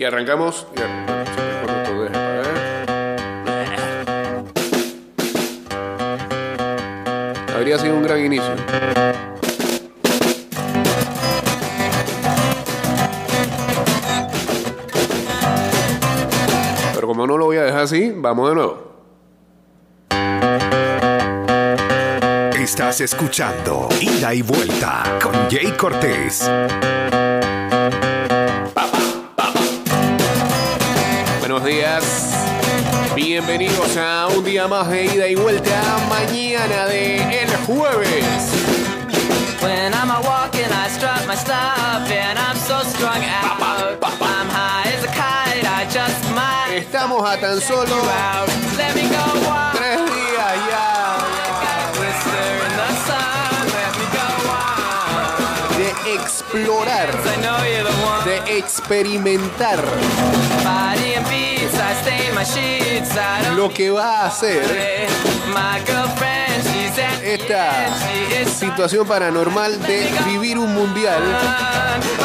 Y 0.00 0.04
arrancamos. 0.04 0.64
Habría 7.52 7.78
sido 7.80 7.96
un 7.96 8.04
gran 8.04 8.24
inicio. 8.24 8.54
Pero 16.94 17.08
como 17.08 17.26
no 17.26 17.36
lo 17.36 17.46
voy 17.46 17.56
a 17.56 17.64
dejar 17.64 17.80
así, 17.80 18.12
vamos 18.14 18.50
de 18.50 18.54
nuevo. 18.54 18.88
Estás 22.56 23.00
escuchando 23.00 23.88
Ida 24.00 24.32
y 24.32 24.42
Vuelta 24.42 25.18
con 25.20 25.34
Jay 25.50 25.72
Cortés. 25.76 26.48
Buenos 31.60 31.76
días. 31.76 32.04
Bienvenidos 33.16 33.96
a 33.96 34.28
un 34.28 34.44
día 34.44 34.68
más 34.68 34.88
de 34.90 35.06
ida 35.06 35.26
y 35.26 35.34
vuelta. 35.34 35.82
Mañana 36.08 36.86
de 36.86 37.16
el 37.16 37.50
jueves. 37.66 38.52
When 39.60 39.92
I'm 39.92 40.08
a 40.08 40.20
walking, 40.20 40.70
I 40.70 40.88
strut 40.88 41.26
my 41.26 41.34
stuff, 41.34 42.08
and 42.12 42.38
I'm 42.38 42.56
so 42.56 42.80
strung 42.88 43.24
out. 43.24 43.98
I'm 44.20 44.48
high 44.48 44.88
as 44.94 45.02
a 45.02 45.08
kite, 45.08 45.64
I 45.64 45.84
just 45.90 46.30
might 46.32 46.78
Estamos 46.78 47.28
a 47.28 47.36
tan 47.40 47.60
solo. 47.60 47.96
Let 48.76 48.94
me 48.94 49.08
go 49.08 49.16
wild. 49.42 49.74
tres 49.74 49.98
días 50.14 50.54
ya 50.70 51.08
de 55.76 56.14
explorar, 56.14 57.08
I 57.10 57.36
know 57.42 57.58
you're 57.64 57.82
the 57.82 57.90
one. 58.04 58.07
Experimentar 58.58 59.78
don't 63.14 63.56
lo 63.56 63.72
que 63.72 63.90
va 63.90 64.22
a 64.22 64.26
hacer 64.26 65.08
esta 67.24 67.88
situación 68.46 69.06
paranormal 69.06 69.80
de 69.82 70.10
vivir 70.26 70.58
un 70.58 70.74
mundial. 70.74 71.22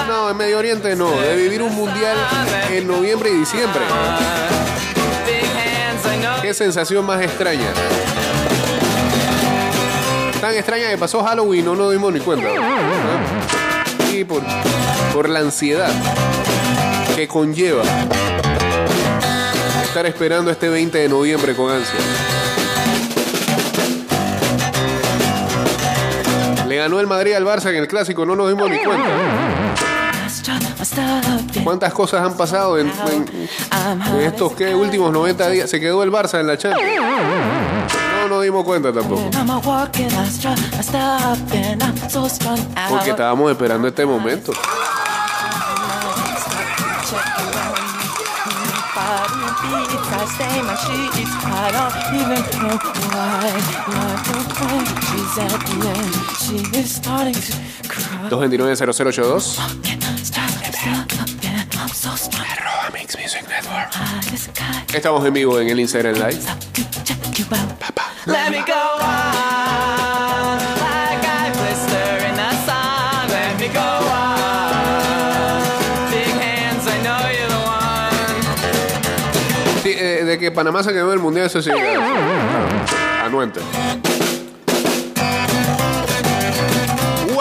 No, 0.07 0.29
en 0.29 0.37
Medio 0.37 0.59
Oriente 0.59 0.95
no, 0.95 1.09
de 1.11 1.35
vivir 1.35 1.61
un 1.61 1.73
mundial 1.75 2.17
en 2.71 2.87
noviembre 2.87 3.29
y 3.31 3.39
diciembre. 3.39 3.81
Qué 6.41 6.53
sensación 6.53 7.05
más 7.05 7.21
extraña. 7.21 7.71
Tan 10.41 10.53
extraña 10.55 10.89
que 10.89 10.97
pasó 10.97 11.23
Halloween, 11.23 11.65
no 11.65 11.75
nos 11.75 11.91
dimos 11.91 12.11
ni 12.13 12.19
cuenta. 12.19 12.49
Y 14.11 14.23
por, 14.23 14.41
por 15.13 15.29
la 15.29 15.39
ansiedad 15.39 15.91
que 17.15 17.27
conlleva 17.27 17.83
estar 19.83 20.07
esperando 20.07 20.49
este 20.49 20.69
20 20.69 20.97
de 20.97 21.07
noviembre 21.07 21.53
con 21.53 21.71
ansia. 21.71 21.99
Le 26.67 26.75
ganó 26.77 26.99
el 26.99 27.05
Madrid 27.05 27.33
al 27.33 27.45
Barça 27.45 27.69
en 27.69 27.75
el 27.75 27.87
clásico, 27.87 28.25
no 28.25 28.35
nos 28.35 28.49
dimos 28.49 28.67
ni 28.69 28.79
cuenta. 28.79 29.07
¿Cuántas 31.63 31.93
cosas 31.93 32.25
han 32.25 32.35
pasado 32.35 32.79
en, 32.79 32.91
estos 34.21 34.53
¿qué? 34.53 34.73
últimos 34.73 35.13
90 35.13 35.49
días? 35.49 35.69
Se 35.69 35.79
quedó 35.79 36.01
el 36.01 36.11
Barça 36.11 36.39
en 36.39 36.47
la 36.47 36.57
Champions. 36.57 36.91
No 38.21 38.27
nos 38.27 38.43
dimos 38.43 38.63
cuenta 38.63 38.91
tampoco. 38.91 39.29
Porque 42.89 43.09
estábamos 43.11 43.51
esperando 43.51 43.87
este 43.87 44.05
momento. 44.05 44.51
Starting 56.85 57.33
to 57.33 57.53
cry. 57.87 58.29
229-0082. 58.29 59.59
I'm 61.79 61.89
so 61.89 62.15
strong. 62.15 62.43
Mix 62.93 63.17
Music 63.17 63.47
Network. 63.49 63.93
High 63.93 64.33
as 64.33 64.47
a 64.47 64.51
kite. 64.53 64.97
Estamos 64.97 65.25
en 65.25 65.33
vivo 65.33 65.59
en 65.59 65.69
el 65.69 65.79
Instagram 65.79 66.15
Live. 66.15 66.47
Out. 66.47 66.73
Let 68.25 68.51
me 68.51 68.63
go 68.65 68.92
Panamá 80.53 80.83
se 80.83 80.93
quedó 80.93 81.07
en 81.07 81.13
el 81.13 81.19
mundial, 81.19 81.47
eso 81.47 81.61
sí. 81.61 81.71
Anuente. 83.23 83.59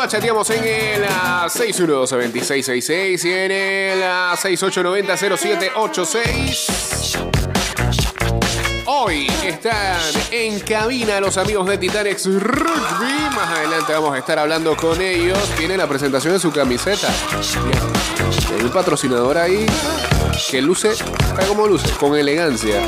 Chateamos 0.08 0.50
en 0.50 0.64
el 0.64 1.04
ah, 1.08 1.46
612-2666 1.48 3.24
y 3.24 3.32
en 3.32 3.52
el 3.52 4.02
ah, 4.02 4.34
6890-0786. 4.36 7.18
Hoy 8.86 9.28
están 9.46 10.00
en 10.32 10.58
cabina 10.60 11.20
los 11.20 11.38
amigos 11.38 11.68
de 11.68 11.78
Titanex 11.78 12.26
Rugby. 12.26 13.12
Más 13.34 13.58
adelante 13.58 13.92
vamos 13.92 14.12
a 14.14 14.18
estar 14.18 14.38
hablando 14.40 14.76
con 14.76 15.00
ellos. 15.00 15.38
Tiene 15.56 15.76
la 15.76 15.86
presentación 15.86 16.32
de 16.34 16.40
su 16.40 16.50
camiseta. 16.50 17.06
Hay 18.54 18.60
un 18.64 18.70
patrocinador 18.70 19.38
ahí 19.38 19.66
que 20.50 20.62
luce, 20.62 20.94
¿sabe 20.94 21.46
cómo 21.46 21.66
luce? 21.66 21.90
Con 21.98 22.16
elegancia. 22.16 22.82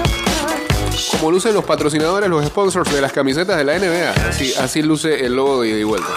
Como 1.11 1.31
lucen 1.31 1.55
los 1.55 1.65
patrocinadores, 1.65 2.29
los 2.29 2.45
sponsors 2.47 2.93
de 2.93 3.01
las 3.01 3.13
camisetas 3.13 3.57
de 3.57 3.65
la 3.65 3.79
NBA. 3.79 4.29
Así, 4.29 4.55
así 4.55 4.83
luce 4.83 5.25
el 5.25 5.35
logo 5.35 5.63
de 5.63 5.71
ida 5.71 5.79
y 5.79 5.85
vuelta. 5.85 6.09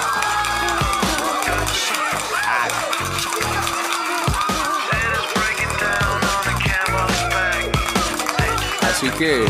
Así 8.82 9.10
que 9.12 9.44
eh, 9.44 9.48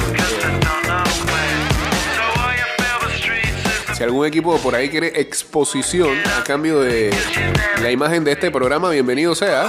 si 3.96 4.04
algún 4.04 4.26
equipo 4.26 4.58
por 4.60 4.76
ahí 4.76 4.90
quiere 4.90 5.20
exposición 5.20 6.18
a 6.38 6.44
cambio 6.44 6.82
de 6.82 7.12
la 7.82 7.92
imagen 7.92 8.24
de 8.24 8.34
este 8.34 8.52
programa, 8.52 8.90
bienvenido 8.90 9.34
sea. 9.36 9.68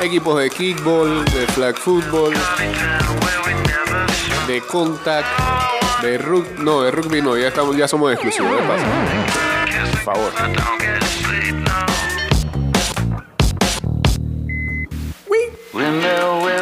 Equipos 0.00 0.38
de 0.40 0.50
kickball, 0.50 1.24
de 1.24 1.46
flag 1.48 1.76
football, 1.76 2.34
de 4.46 4.60
contact, 4.62 5.26
de 6.02 6.18
rugby. 6.18 6.64
No, 6.64 6.82
de 6.82 6.90
rugby 6.90 7.22
no, 7.22 7.36
ya, 7.36 7.48
estamos, 7.48 7.76
ya 7.76 7.86
somos 7.86 8.12
exclusivos. 8.12 8.50
¿qué 8.50 8.62
pasa? 8.66 8.84
Por 9.90 10.00
favor. 10.00 10.32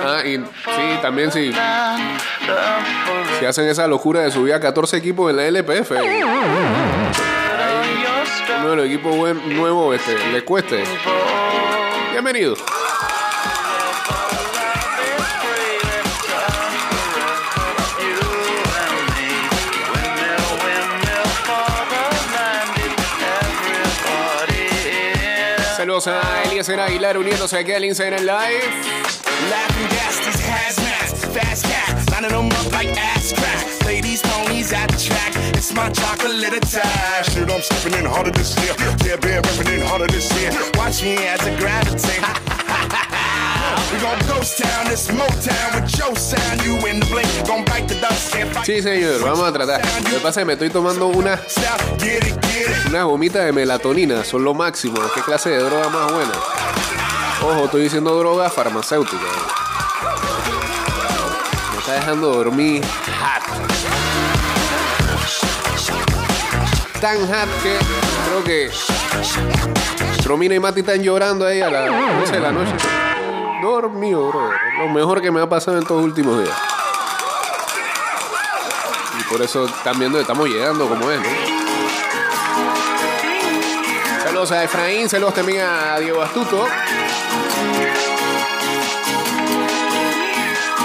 Ah, 0.05 0.23
y 0.27 0.37
sí, 0.37 0.99
también 1.01 1.33
sí. 1.33 1.53
Si 3.39 3.47
hacen 3.47 3.69
esa 3.69 3.87
locura 3.87 4.21
de 4.21 4.31
subir 4.31 4.53
a 4.53 4.61
14 4.61 4.99
equipos 4.99 5.31
en 5.31 5.37
la 5.39 5.47
LPF. 5.47 5.93
Uno 8.59 8.71
de 8.71 8.77
los 8.77 8.87
equipos 8.87 9.15
nuevos 9.47 9.97
este, 9.97 10.33
le 10.33 10.45
cueste. 10.45 10.85
Bienvenido. 12.13 12.57
Saludos 26.03 26.07
a 26.07 26.43
Eliezer 26.45 26.81
Aguilar 26.81 27.17
uniéndose 27.17 27.57
aquí 27.57 27.73
al 27.73 27.85
Instagram 27.85 28.23
Live. 28.23 28.67
Laughing 29.51 29.89
gas, 29.89 30.19
these 30.25 30.43
hazmats, 30.49 31.27
fast 31.33 31.65
cats, 31.65 32.11
lining 32.11 32.31
them 32.31 32.47
up 32.47 32.73
like 32.73 32.91
ass 32.99 33.33
crack. 33.33 33.85
Ladies, 33.85 34.21
ponies 34.23 34.73
at 34.73 34.91
the 34.91 34.97
track, 34.97 35.33
it's 35.55 35.73
my 35.73 35.91
chocolate 35.91 36.55
attack. 36.55 37.25
Shit, 37.25 37.51
I'm 37.51 37.63
stepping 37.63 37.99
in 37.99 38.07
harder 38.07 38.33
this 38.33 38.57
year. 38.63 38.75
Yeah, 39.05 39.17
been 39.17 39.43
repping 39.43 39.75
in 39.75 39.87
harder 39.87 40.07
this 40.09 40.33
year. 40.41 40.51
Watch 40.77 41.03
me 41.03 41.17
as 41.19 41.41
I 41.41 41.57
gravitate. 41.59 42.59
Sí, 48.65 48.81
señor, 48.83 49.23
vamos 49.23 49.49
a 49.49 49.53
tratar. 49.53 49.83
Lo 50.05 50.11
que 50.11 50.17
pasa 50.17 50.29
es 50.29 50.37
que 50.39 50.45
me 50.45 50.53
estoy 50.55 50.71
tomando 50.71 51.09
una, 51.09 51.41
una 52.89 53.05
gomita 53.05 53.41
de 53.45 53.53
melatonina, 53.53 54.25
son 54.25 54.45
lo 54.45 54.55
máximo. 54.55 55.01
¿Qué 55.15 55.21
clase 55.23 55.51
de 55.51 55.59
droga 55.59 55.89
más 55.89 56.13
buena? 56.13 56.33
Ojo, 57.43 57.65
estoy 57.67 57.83
diciendo 57.83 58.17
droga 58.19 58.49
farmacéutica. 58.51 59.17
Me 61.73 61.79
está 61.79 61.95
dejando 61.95 62.33
dormir 62.35 62.83
hot. 62.85 63.43
Tan 67.01 67.19
hot 67.27 67.63
que 67.63 67.79
creo 68.27 68.45
que 68.45 68.71
Romina 70.25 70.55
y 70.55 70.61
Mati 70.61 70.81
están 70.81 71.03
llorando 71.03 71.47
ahí 71.47 71.61
a 71.61 71.69
las 71.69 71.91
11 71.91 72.33
de 72.33 72.41
la 72.41 72.53
noche. 72.53 72.75
Dormido, 73.63 74.29
brother. 74.29 74.59
Lo 74.79 74.89
mejor 74.89 75.23
que 75.23 75.31
me 75.31 75.41
ha 75.41 75.49
pasado 75.49 75.77
en 75.77 75.83
estos 75.83 76.03
últimos 76.03 76.43
días. 76.43 76.57
Y 79.19 79.23
por 79.25 79.41
eso 79.43 79.67
que 79.67 80.21
estamos 80.21 80.49
llegando 80.49 80.89
como 80.89 81.11
es, 81.11 81.21
¿no? 81.21 81.27
Saludos 84.25 84.53
a 84.53 84.65
Efraín, 84.65 85.09
saludos 85.09 85.35
también 85.35 85.61
a 85.61 85.99
Diego 85.99 86.21
Astuto. 86.23 86.67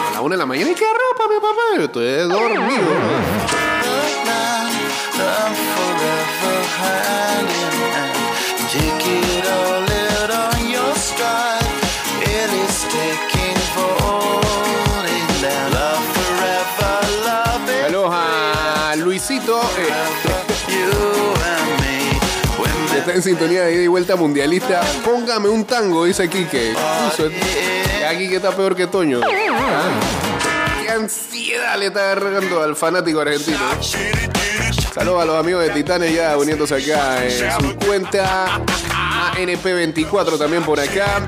A 0.07 0.11
la 0.13 0.21
una 0.21 0.35
de 0.35 0.39
la 0.39 0.45
mañana, 0.45 0.71
¿y 0.71 0.75
qué 0.75 0.85
ropa, 0.85 1.33
mi 1.33 1.39
papá? 1.39 1.83
Estoy 1.83 2.29
dormido. 2.29 3.47
it 8.79 9.36
en 23.17 23.23
sintonía 23.23 23.63
de 23.63 23.73
ida 23.73 23.83
y 23.83 23.87
vuelta 23.87 24.15
mundialista. 24.15 24.81
Póngame 25.03 25.49
un 25.49 25.65
tango, 25.65 26.05
dice 26.05 26.29
Quique. 26.29 26.73
Uso- 27.11 27.29
Ya 27.99 28.17
Quique 28.17 28.37
está 28.37 28.51
peor 28.55 28.75
que 28.75 28.87
Toño. 28.87 29.19
Ah, 29.23 30.81
Qué 30.81 30.89
ansiedad 30.91 31.77
le 31.77 31.87
está 31.87 32.11
agarrando 32.11 32.61
al 32.63 32.75
fanático 32.75 33.19
argentino. 33.19 33.59
Saludos 34.93 35.21
a 35.21 35.25
los 35.25 35.39
amigos 35.39 35.63
de 35.63 35.69
Titanes 35.71 36.13
ya 36.15 36.37
uniéndose 36.37 36.75
acá 36.75 37.23
en 37.25 37.51
su 37.59 37.75
cuenta. 37.77 38.61
ANP24 39.35 40.37
también 40.37 40.63
por 40.63 40.79
acá. 40.79 41.21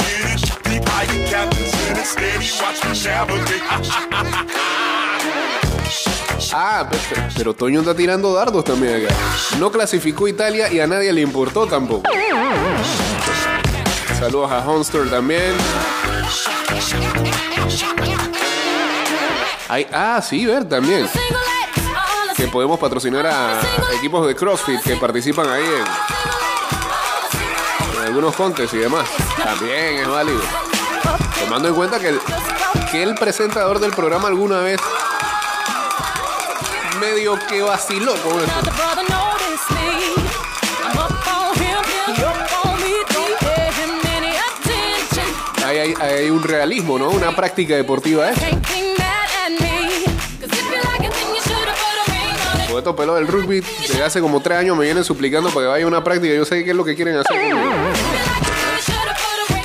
Ah, 6.54 6.88
pe- 6.90 6.98
pe- 6.98 7.22
pero 7.38 7.54
Toño 7.54 7.82
está 7.82 7.94
tirando 7.96 8.34
dardos 8.34 8.64
también 8.64 9.06
acá. 9.06 9.14
No 9.60 9.72
clasificó 9.72 10.28
Italia 10.28 10.72
y 10.72 10.80
a 10.80 10.88
nadie 10.88 11.14
le 11.14 11.22
importó 11.22 11.68
tampoco. 11.68 12.10
Saludos 14.20 14.52
a 14.52 14.60
Honster 14.68 15.10
también. 15.10 15.54
Ay, 19.68 19.86
ah, 19.94 20.22
sí, 20.28 20.46
ver 20.46 20.68
también. 20.68 21.08
Que 22.36 22.48
podemos 22.48 22.80
patrocinar 22.80 23.28
a 23.28 23.60
equipos 23.98 24.26
de 24.26 24.36
CrossFit 24.36 24.82
que 24.82 24.96
participan 24.96 25.48
ahí 25.50 25.64
en, 27.98 28.04
algunos 28.08 28.36
contes 28.36 28.74
y 28.74 28.78
demás. 28.78 29.08
También 29.44 29.98
es 30.00 30.08
válido. 30.08 30.42
Tomando 31.44 31.68
en 31.70 31.76
cuenta 31.76 32.00
que 32.00 32.18
que 32.92 33.04
el 33.04 33.14
presentador 33.16 33.80
del 33.80 33.92
programa 33.92 34.28
alguna 34.30 34.62
vez 34.62 34.80
medio 37.00 37.38
que 37.48 37.62
vaciló 37.62 38.14
con 38.22 38.40
esto. 38.40 38.72
Ahí 45.66 45.78
hay, 45.78 45.94
hay 46.00 46.30
un 46.30 46.44
realismo, 46.44 46.98
¿no? 46.98 47.10
Una 47.10 47.36
práctica 47.36 47.76
deportiva, 47.76 48.32
¿eh? 48.32 48.34
Con 52.68 52.78
estos 52.78 52.96
pelos 52.96 53.16
del 53.16 53.28
rugby, 53.28 53.62
desde 53.62 54.04
hace 54.04 54.20
como 54.20 54.42
tres 54.42 54.58
años 54.58 54.78
me 54.78 54.86
vienen 54.86 55.04
suplicando 55.04 55.50
para 55.50 55.62
que 55.62 55.68
vaya 55.70 55.86
a 55.86 55.88
una 55.88 56.04
práctica. 56.04 56.34
Yo 56.34 56.46
sé 56.46 56.64
qué 56.64 56.72
es 56.72 56.76
lo 56.76 56.84
que 56.86 56.96
quieren 56.96 57.18
hacer. 57.18 57.38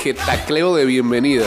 Que 0.03 0.13
tacleo 0.13 0.75
de 0.75 0.85
bienvenida. 0.85 1.45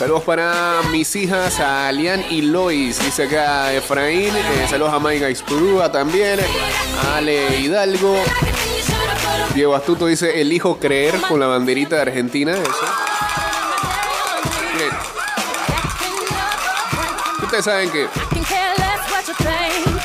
Saludos 0.00 0.22
para 0.22 0.80
mis 0.90 1.14
hijas, 1.14 1.60
a 1.60 1.86
Alian 1.86 2.24
y 2.30 2.40
Lois, 2.40 3.04
dice 3.04 3.24
acá 3.24 3.70
Efraín. 3.74 4.34
Eh, 4.34 4.66
saludos 4.66 4.94
a 4.94 4.98
Mike 4.98 5.26
Aispurúa 5.26 5.92
también. 5.92 6.40
A 7.04 7.16
Ale 7.16 7.58
Hidalgo. 7.58 8.16
Diego 9.54 9.74
Astuto 9.74 10.06
dice, 10.06 10.40
elijo 10.40 10.78
creer 10.78 11.20
con 11.28 11.38
la 11.38 11.48
banderita 11.48 11.96
de 11.96 12.00
Argentina. 12.00 12.52
Eso. 12.52 12.70
Ustedes 17.42 17.64
saben 17.66 17.90
que 17.90 18.08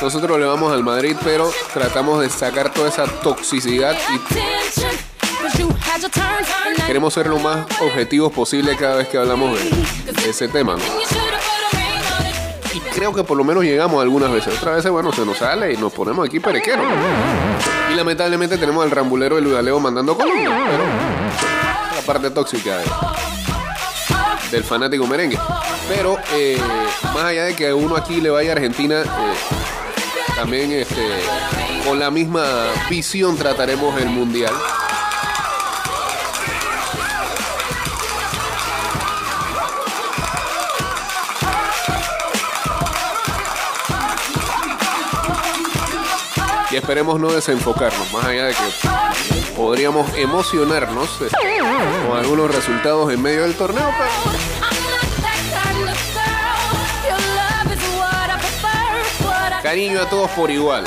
nosotros 0.02 0.38
le 0.38 0.44
vamos 0.44 0.74
al 0.74 0.84
Madrid, 0.84 1.16
pero 1.24 1.50
tratamos 1.72 2.20
de 2.20 2.28
sacar 2.28 2.70
toda 2.70 2.90
esa 2.90 3.06
toxicidad 3.06 3.96
y 4.12 4.18
queremos 6.86 7.14
ser 7.14 7.26
lo 7.26 7.38
más 7.38 7.66
objetivos 7.80 8.32
posible 8.32 8.76
cada 8.76 8.96
vez 8.96 9.08
que 9.08 9.18
hablamos 9.18 9.58
de, 9.58 10.28
ese 10.30 10.48
tema. 10.48 10.76
Y 12.74 12.80
creo 12.80 13.12
que 13.14 13.24
por 13.24 13.36
lo 13.36 13.44
menos 13.44 13.64
llegamos 13.64 14.02
algunas 14.02 14.30
veces. 14.30 14.56
Otras 14.58 14.76
veces, 14.76 14.90
bueno, 14.90 15.12
se 15.12 15.24
nos 15.24 15.38
sale 15.38 15.72
y 15.72 15.76
nos 15.76 15.92
ponemos 15.92 16.26
aquí 16.26 16.40
perequeros. 16.40 16.84
Y 17.90 17.94
lamentablemente 17.94 18.58
tenemos 18.58 18.84
al 18.84 18.90
rambulero 18.90 19.36
del 19.36 19.46
Udaleo 19.46 19.78
mandando 19.80 20.16
columnas. 20.16 20.52
Pero 20.70 20.84
la 21.94 22.02
parte 22.04 22.30
tóxica 22.30 22.78
de- 22.78 22.84
del 24.50 24.64
fanático 24.64 25.06
merengue. 25.06 25.38
Pero 25.88 26.18
eh, 26.34 26.58
más 27.14 27.24
allá 27.24 27.44
de 27.44 27.54
que 27.56 27.72
uno 27.72 27.96
aquí 27.96 28.20
le 28.20 28.30
vaya 28.30 28.50
a 28.50 28.52
Argentina, 28.54 29.02
eh, 29.02 29.06
también 30.34 30.72
este, 30.72 31.08
con 31.86 31.98
la 31.98 32.10
misma 32.10 32.44
visión 32.90 33.36
trataremos 33.36 33.98
el 34.00 34.08
mundial. 34.08 34.52
Y 46.76 46.78
esperemos 46.78 47.18
no 47.18 47.32
desenfocarnos, 47.32 48.12
más 48.12 48.26
allá 48.26 48.44
de 48.48 48.52
que 48.52 49.52
podríamos 49.56 50.14
emocionarnos 50.14 51.08
eh, 51.22 51.30
con 52.06 52.18
algunos 52.18 52.54
resultados 52.54 53.10
en 53.10 53.22
medio 53.22 53.44
del 53.44 53.54
torneo, 53.54 53.88
pero 53.96 54.10
cariño 59.62 60.02
a 60.02 60.10
todos 60.10 60.30
por 60.32 60.50
igual. 60.50 60.84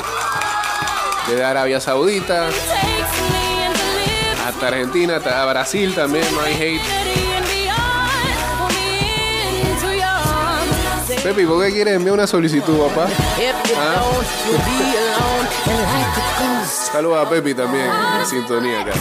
Desde 1.26 1.42
Arabia 1.42 1.80
Saudita 1.80 2.50
hasta 4.46 4.68
Argentina, 4.68 5.16
hasta 5.16 5.44
Brasil 5.44 5.92
también, 5.92 6.24
no 6.32 6.40
hay 6.42 6.54
hate. 6.54 6.82
Pepe, 11.24 11.44
¿por 11.48 11.66
qué 11.66 11.72
quieres 11.72 11.96
enviar 11.96 12.14
una 12.14 12.28
solicitud, 12.28 12.78
papá? 12.78 13.08
Ah. 13.76 14.02
Saludos 16.92 17.26
a 17.26 17.30
Pepi 17.30 17.54
también, 17.54 17.90
en 18.18 18.26
sintonía 18.26 18.80
acá. 18.80 18.92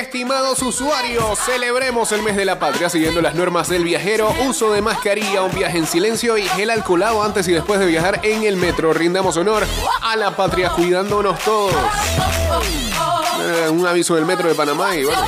Estimados 0.00 0.62
usuarios, 0.62 1.38
celebremos 1.38 2.12
el 2.12 2.22
mes 2.22 2.36
de 2.36 2.44
la 2.44 2.58
patria 2.58 2.90
siguiendo 2.90 3.22
las 3.22 3.34
normas 3.34 3.68
del 3.68 3.84
viajero, 3.84 4.34
uso 4.46 4.72
de 4.72 4.82
mascarilla, 4.82 5.42
un 5.42 5.54
viaje 5.54 5.78
en 5.78 5.86
silencio 5.86 6.36
y 6.36 6.42
gel 6.48 6.70
alcoholado 6.70 7.22
antes 7.22 7.46
y 7.48 7.52
después 7.52 7.80
de 7.80 7.86
viajar 7.86 8.20
en 8.22 8.44
el 8.44 8.56
metro. 8.56 8.92
Rindamos 8.92 9.36
honor 9.36 9.66
a 10.02 10.16
la 10.16 10.36
patria 10.36 10.70
cuidándonos 10.70 11.38
todos. 11.40 11.74
Eh, 13.42 13.68
un 13.70 13.86
aviso 13.86 14.16
del 14.16 14.26
metro 14.26 14.48
de 14.48 14.54
Panamá 14.54 14.94
y 14.96 15.04
bueno, 15.04 15.22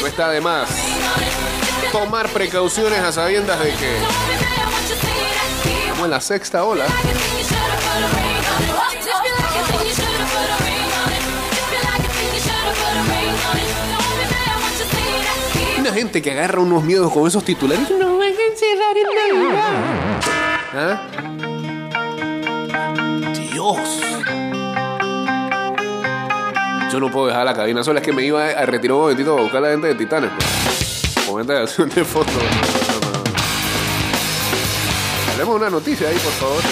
no 0.00 0.06
está 0.06 0.28
de 0.30 0.40
más 0.40 0.68
tomar 1.92 2.28
precauciones 2.28 3.00
a 3.00 3.12
sabiendas 3.12 3.58
de 3.60 3.70
que 3.70 3.96
en 6.04 6.10
la 6.10 6.20
sexta 6.20 6.64
ola 6.64 6.84
una 15.88 15.92
gente 15.92 16.20
que 16.20 16.30
agarra 16.32 16.60
unos 16.60 16.84
miedos 16.84 17.10
con 17.12 17.26
esos 17.26 17.42
titulares. 17.44 17.90
No 17.90 18.18
van 18.18 18.28
a 18.28 18.42
encerrar 18.50 18.96
en. 18.96 19.06
¿Ah? 20.74 21.00
Dios. 23.52 23.78
Yo 26.92 27.00
no 27.00 27.10
puedo 27.10 27.28
dejar 27.28 27.46
la 27.46 27.54
cabina 27.54 27.82
sola, 27.82 28.00
es 28.00 28.04
que 28.04 28.12
me 28.12 28.22
iba 28.22 28.44
a 28.44 28.66
retirar 28.66 28.96
un 28.96 29.02
momentito 29.02 29.38
a 29.38 29.42
buscar 29.42 29.58
a 29.58 29.60
la 29.62 29.70
gente 29.70 29.88
de 29.88 29.94
Titanes. 29.94 30.30
Pues. 30.30 31.26
Comentación 31.26 31.88
de 31.90 32.04
fotos. 32.04 32.87
Haremos 35.38 35.54
una 35.56 35.70
noticia 35.70 36.08
ahí, 36.08 36.16
por 36.18 36.32
favor. 36.32 36.62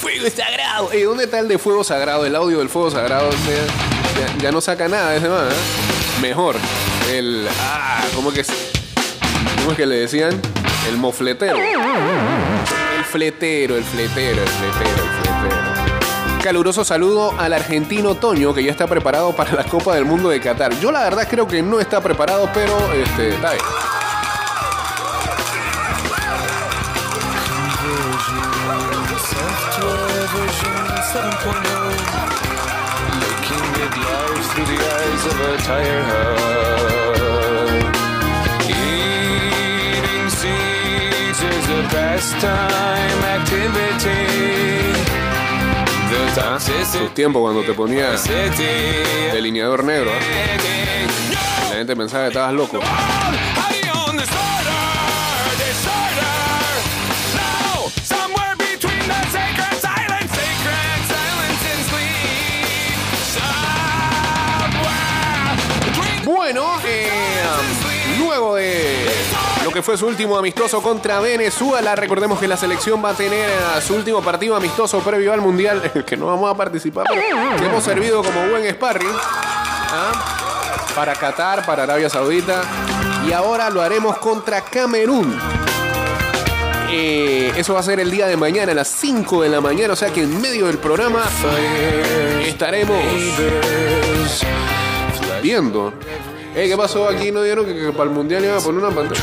Fuego 0.00 0.26
sagrado. 0.36 0.90
Ey, 0.90 1.02
¿Dónde 1.02 1.24
está 1.24 1.38
el 1.38 1.46
de 1.46 1.58
fuego 1.58 1.84
sagrado? 1.84 2.26
El 2.26 2.34
audio 2.34 2.58
del 2.58 2.68
fuego 2.68 2.90
sagrado. 2.90 3.30
Ya, 3.30 4.26
ya- 4.36 4.38
ya 4.42 4.50
no 4.52 4.60
saca 4.60 4.88
nada 4.88 5.14
ese 5.14 5.28
man, 5.28 5.46
¿eh? 5.48 6.20
Mejor. 6.20 6.56
El. 7.08 7.46
Ah, 7.60 8.02
¿cómo 8.16 8.32
que? 8.32 8.44
¿Cómo 9.58 9.70
es 9.72 9.76
que 9.76 9.86
le 9.86 9.94
decían? 9.96 10.40
El 10.88 10.96
mofletero. 10.96 11.56
El 11.56 13.04
fletero, 13.04 13.76
el 13.76 13.84
fletero, 13.84 14.42
el 14.42 14.48
fletero, 14.48 15.02
el 15.04 15.10
fletero. 15.22 16.40
Caluroso 16.42 16.84
saludo 16.84 17.32
al 17.38 17.52
argentino 17.52 18.16
Toño, 18.16 18.52
que 18.54 18.64
ya 18.64 18.72
está 18.72 18.88
preparado 18.88 19.36
para 19.36 19.52
la 19.52 19.62
Copa 19.64 19.94
del 19.94 20.04
Mundo 20.04 20.30
de 20.30 20.40
Qatar. 20.40 20.72
Yo 20.80 20.90
la 20.90 21.04
verdad 21.04 21.28
creo 21.30 21.46
que 21.46 21.62
no 21.62 21.78
está 21.78 22.00
preparado, 22.00 22.50
pero 22.52 22.76
este, 22.92 23.34
está 23.34 23.52
bien. 23.52 23.64
Looking 30.32 30.46
at 33.82 33.94
life 33.98 34.46
through 34.52 34.68
the 34.70 34.78
eyes 34.78 35.24
of 35.26 35.38
a 35.40 35.58
pastime 41.88 43.22
activity. 43.24 44.30
Cuando 47.32 47.62
te 47.62 47.74
ponía 47.74 48.14
delineador 49.32 49.82
negro, 49.82 50.10
¿eh? 50.10 51.06
la 51.70 51.76
gente 51.76 51.96
pensaba 51.96 52.24
que 52.24 52.28
estabas 52.28 52.52
loco. 52.52 52.80
Bueno, 66.52 66.72
eh, 66.84 67.08
luego 68.18 68.56
de 68.56 69.06
lo 69.62 69.70
que 69.70 69.82
fue 69.82 69.96
su 69.96 70.08
último 70.08 70.36
amistoso 70.36 70.82
contra 70.82 71.20
Venezuela, 71.20 71.94
recordemos 71.94 72.40
que 72.40 72.48
la 72.48 72.56
selección 72.56 73.00
va 73.04 73.10
a 73.10 73.14
tener 73.14 73.48
eh, 73.48 73.80
su 73.80 73.94
último 73.94 74.20
partido 74.20 74.56
amistoso 74.56 74.98
previo 74.98 75.32
al 75.32 75.40
Mundial, 75.40 75.80
que 76.06 76.16
no 76.16 76.26
vamos 76.26 76.52
a 76.52 76.56
participar, 76.56 77.06
hemos 77.62 77.84
servido 77.84 78.24
como 78.24 78.48
buen 78.48 78.68
sparring 78.68 79.14
¿ah? 79.14 80.12
para 80.92 81.14
Qatar, 81.14 81.64
para 81.64 81.84
Arabia 81.84 82.10
Saudita, 82.10 82.62
y 83.28 83.32
ahora 83.32 83.70
lo 83.70 83.80
haremos 83.80 84.18
contra 84.18 84.60
Camerún. 84.62 85.38
Eh, 86.90 87.52
eso 87.54 87.74
va 87.74 87.78
a 87.78 87.84
ser 87.84 88.00
el 88.00 88.10
día 88.10 88.26
de 88.26 88.36
mañana 88.36 88.72
a 88.72 88.74
las 88.74 88.88
5 88.88 89.44
de 89.44 89.50
la 89.50 89.60
mañana, 89.60 89.92
o 89.92 89.96
sea 89.96 90.12
que 90.12 90.24
en 90.24 90.40
medio 90.40 90.66
del 90.66 90.78
programa 90.78 91.22
estaremos 92.44 92.98
viendo. 95.40 95.92
Eh, 96.54 96.68
¿Qué 96.68 96.76
pasó 96.76 97.08
aquí? 97.08 97.30
¿No 97.30 97.42
dieron 97.42 97.64
que, 97.64 97.92
para 97.92 98.04
el 98.04 98.10
mundial 98.10 98.44
iban 98.44 98.58
a 98.58 98.60
poner 98.60 98.82
una 98.84 98.94
pantalla? 98.94 99.22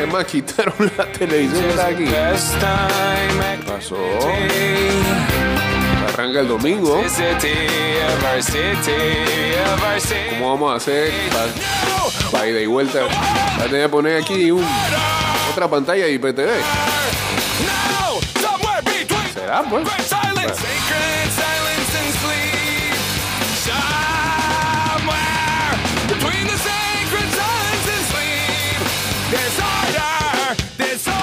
Es 0.00 0.12
más, 0.12 0.24
quitaron 0.24 0.74
la 0.96 1.06
televisión 1.06 1.64
que 1.74 1.80
aquí. 1.80 2.04
¿Qué 2.04 3.66
pasó? 3.66 3.96
Arranca 6.12 6.40
el 6.40 6.48
domingo. 6.48 7.02
¿Cómo 10.30 10.50
vamos 10.50 10.72
a 10.72 10.76
hacer 10.76 11.12
para 12.30 12.48
ida 12.48 12.60
y 12.60 12.66
vuelta? 12.66 13.00
Va 13.02 13.64
a 13.64 13.66
tener 13.66 13.82
que 13.82 13.88
poner 13.88 14.22
aquí 14.22 14.50
otra 14.50 15.68
pantalla 15.68 16.04
de 16.04 16.12
IPTV. 16.12 16.50
¿Será, 19.34 19.62
pues? 19.64 19.88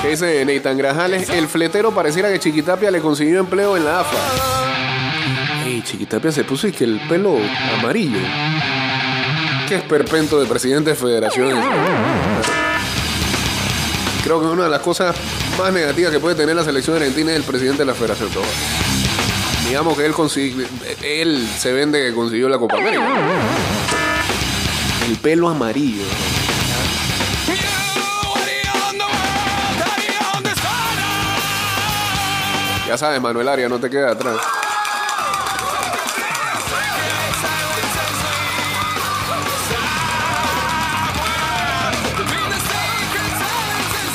¿Qué 0.02 0.10
dice 0.10 0.46
Nathan 0.46 0.78
Grajales? 0.78 1.30
El 1.30 1.48
fletero 1.48 1.94
pareciera 1.94 2.32
que 2.32 2.40
Chiquitapia 2.40 2.90
le 2.90 3.02
consiguió 3.02 3.40
empleo 3.40 3.76
en 3.76 3.84
la 3.84 4.00
AFA. 4.00 4.18
Ey, 5.66 5.82
Chiquitapia 5.82 6.32
se 6.32 6.46
puso 6.46 6.68
y 6.68 6.72
que 6.72 6.86
el 6.86 7.02
pelo 7.10 7.38
amarillo. 7.78 8.20
Qué 9.68 9.76
esperpento 9.76 10.40
de 10.40 10.48
presidente 10.48 10.92
de 10.92 10.96
federaciones. 10.96 11.64
Creo 14.24 14.40
que 14.40 14.48
una 14.48 14.64
de 14.64 14.70
las 14.70 14.82
cosas 14.82 15.16
más 15.58 15.74
negativas 15.74 16.12
que 16.12 16.20
puede 16.20 16.36
tener 16.36 16.56
la 16.56 16.64
selección 16.64 16.96
argentina 16.96 17.32
es 17.32 17.38
el 17.38 17.44
presidente 17.44 17.80
de 17.80 17.86
la 17.86 17.94
federación. 17.94 18.30
Digamos 19.68 19.98
que 19.98 20.06
él 20.06 20.14
consigue, 20.14 20.66
él 21.04 21.48
se 21.58 21.74
vende 21.74 22.02
que 22.02 22.14
consiguió 22.14 22.48
la 22.48 22.58
Copa 22.58 22.78
América. 22.78 23.04
El 25.10 25.18
pelo 25.18 25.50
amarillo. 25.50 26.06
Ya 32.90 32.98
sabes, 32.98 33.22
Manuel 33.22 33.48
Aria, 33.48 33.70
no 33.70 33.80
te 33.80 33.88
queda 33.88 34.14
atrás. 34.14 34.38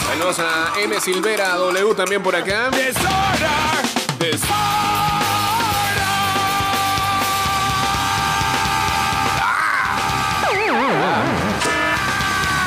Saludos 0.08 0.40
a 0.40 0.72
M. 0.80 1.00
Silvera 1.00 1.54
W 1.54 1.94
también 1.94 2.20
por 2.20 2.34
acá. 2.34 2.70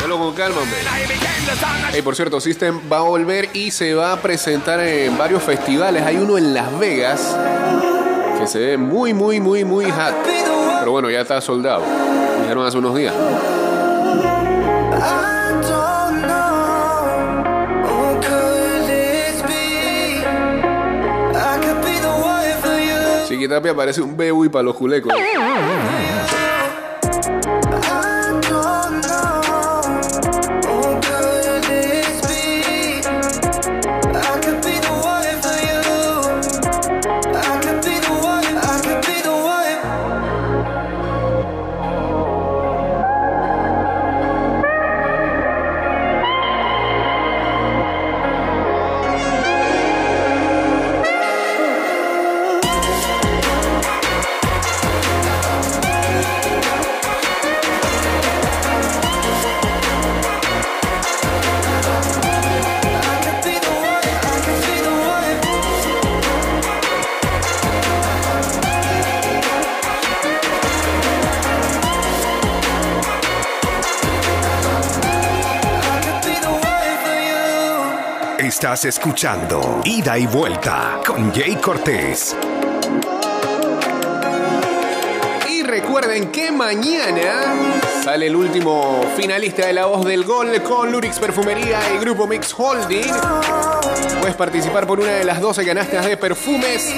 That 0.07 1.91
Hey, 1.91 2.01
por 2.01 2.15
cierto, 2.15 2.39
System 2.39 2.79
va 2.89 2.99
a 2.99 3.01
volver 3.01 3.49
y 3.53 3.71
se 3.71 3.93
va 3.93 4.13
a 4.13 4.21
presentar 4.21 4.79
en 4.79 5.17
varios 5.17 5.43
festivales. 5.43 6.01
Hay 6.03 6.15
uno 6.15 6.37
en 6.37 6.53
Las 6.53 6.79
Vegas 6.79 7.37
que 8.39 8.47
se 8.47 8.59
ve 8.59 8.77
muy, 8.77 9.13
muy, 9.13 9.41
muy, 9.41 9.65
muy 9.65 9.85
hot. 9.85 10.15
Pero 10.79 10.91
bueno, 10.91 11.09
ya 11.09 11.21
está 11.21 11.41
soldado. 11.41 11.83
Dijeron 12.41 12.65
hace 12.65 12.77
unos 12.77 12.95
días. 12.95 13.13
Chiquitapia 23.27 23.75
parece 23.75 24.01
un 24.01 24.15
baby 24.15 24.47
para 24.47 24.63
los 24.63 24.75
culecos. 24.75 25.11
Estás 78.57 78.85
escuchando 78.85 79.81
Ida 79.85 80.17
y 80.17 80.25
Vuelta 80.25 80.99
con 81.05 81.31
Jay 81.31 81.57
Cortés. 81.57 82.35
Y 85.47 85.61
recuerden 85.61 86.31
que 86.31 86.51
mañana 86.51 87.45
sale 88.07 88.27
el 88.27 88.37
último 88.37 89.01
finalista 89.17 89.65
de 89.65 89.73
La 89.73 89.85
Voz 89.85 90.05
del 90.05 90.23
Gol 90.23 90.63
con 90.63 90.89
Lurix 90.89 91.19
Perfumería 91.19 91.77
y 91.93 91.97
Grupo 91.97 92.25
Mix 92.25 92.55
Holding. 92.57 93.11
Puedes 94.21 94.37
participar 94.37 94.87
por 94.87 95.01
una 95.01 95.11
de 95.11 95.25
las 95.25 95.41
12 95.41 95.65
canastas 95.65 96.05
de 96.05 96.15
perfumes 96.15 96.95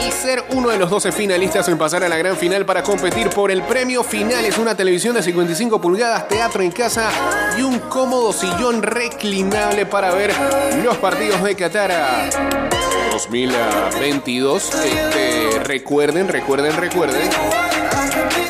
y 0.00 0.10
ser 0.10 0.42
uno 0.52 0.70
de 0.70 0.78
los 0.78 0.88
12 0.88 1.12
finalistas 1.12 1.68
en 1.68 1.76
pasar 1.76 2.04
a 2.04 2.08
la 2.08 2.16
gran 2.16 2.38
final 2.38 2.64
para 2.64 2.82
competir 2.82 3.28
por 3.28 3.50
el 3.50 3.64
premio 3.64 4.02
final. 4.02 4.46
Es 4.46 4.56
una 4.56 4.74
televisión 4.74 5.14
de 5.14 5.22
55 5.22 5.78
pulgadas, 5.78 6.26
teatro 6.26 6.62
en 6.62 6.70
casa 6.70 7.10
y 7.58 7.60
un 7.60 7.78
cómodo 7.78 8.32
sillón 8.32 8.80
reclinable 8.80 9.84
para 9.84 10.14
ver 10.14 10.32
los 10.82 10.96
partidos 10.96 11.42
de 11.42 11.54
Qatar. 11.54 12.30
2022. 13.12 14.74
Este, 14.74 15.58
recuerden, 15.64 16.28
recuerden, 16.28 16.74
recuerden 16.78 17.65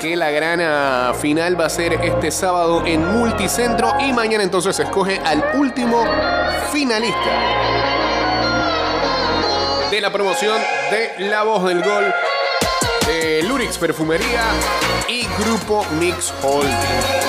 que 0.00 0.16
la 0.16 0.30
gran 0.30 0.60
ah, 0.60 1.12
final 1.20 1.58
va 1.58 1.66
a 1.66 1.70
ser 1.70 1.94
este 1.94 2.30
sábado 2.30 2.84
en 2.86 3.06
Multicentro 3.06 3.94
y 4.00 4.12
mañana 4.12 4.44
entonces 4.44 4.76
se 4.76 4.82
escoge 4.82 5.18
al 5.24 5.44
último 5.54 6.04
finalista 6.72 7.30
de 9.90 10.00
la 10.00 10.12
promoción 10.12 10.60
de 10.90 11.28
La 11.28 11.42
Voz 11.44 11.64
del 11.64 11.82
Gol 11.82 12.12
de 13.06 13.42
Lurix 13.44 13.78
Perfumería 13.78 14.42
y 15.08 15.26
Grupo 15.38 15.84
Mix 15.98 16.32
Holding. 16.42 17.25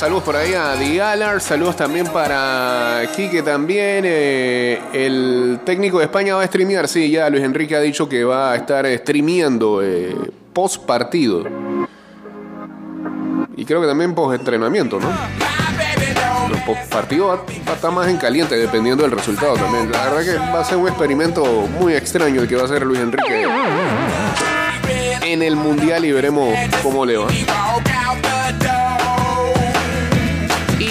Saludos 0.00 0.22
por 0.22 0.34
ahí 0.34 0.54
a 0.54 0.76
Dialar, 0.76 1.42
saludos 1.42 1.76
también 1.76 2.06
para 2.06 3.02
Quique 3.14 3.42
también. 3.42 4.02
eh, 4.06 4.80
el 4.94 5.60
técnico 5.62 5.98
de 5.98 6.04
España 6.04 6.36
va 6.36 6.42
a 6.42 6.46
streamear, 6.46 6.88
sí, 6.88 7.10
ya 7.10 7.28
Luis 7.28 7.44
Enrique 7.44 7.76
ha 7.76 7.80
dicho 7.80 8.08
que 8.08 8.24
va 8.24 8.52
a 8.52 8.56
estar 8.56 8.86
streameando 8.86 9.82
eh, 9.82 10.16
post 10.54 10.86
partido. 10.86 11.44
Y 13.54 13.66
creo 13.66 13.82
que 13.82 13.86
también 13.86 14.14
post 14.14 14.40
entrenamiento, 14.40 14.98
¿no? 14.98 15.10
Los 16.48 16.60
post 16.62 16.90
partido 16.90 17.26
va, 17.26 17.34
va 17.36 17.72
a 17.72 17.74
estar 17.74 17.92
más 17.92 18.08
en 18.08 18.16
caliente 18.16 18.56
dependiendo 18.56 19.02
del 19.02 19.12
resultado 19.12 19.52
también. 19.52 19.92
La 19.92 20.08
verdad 20.08 20.24
que 20.24 20.38
va 20.38 20.60
a 20.60 20.64
ser 20.64 20.78
un 20.78 20.88
experimento 20.88 21.44
muy 21.78 21.92
extraño 21.92 22.40
el 22.40 22.48
que 22.48 22.56
va 22.56 22.62
a 22.62 22.64
hacer 22.64 22.86
Luis 22.86 23.00
Enrique 23.00 23.46
en 25.22 25.42
el 25.42 25.56
mundial 25.56 26.04
y 26.04 26.12
veremos 26.12 26.54
cómo 26.82 27.04
le 27.04 27.16
va. 27.18 27.28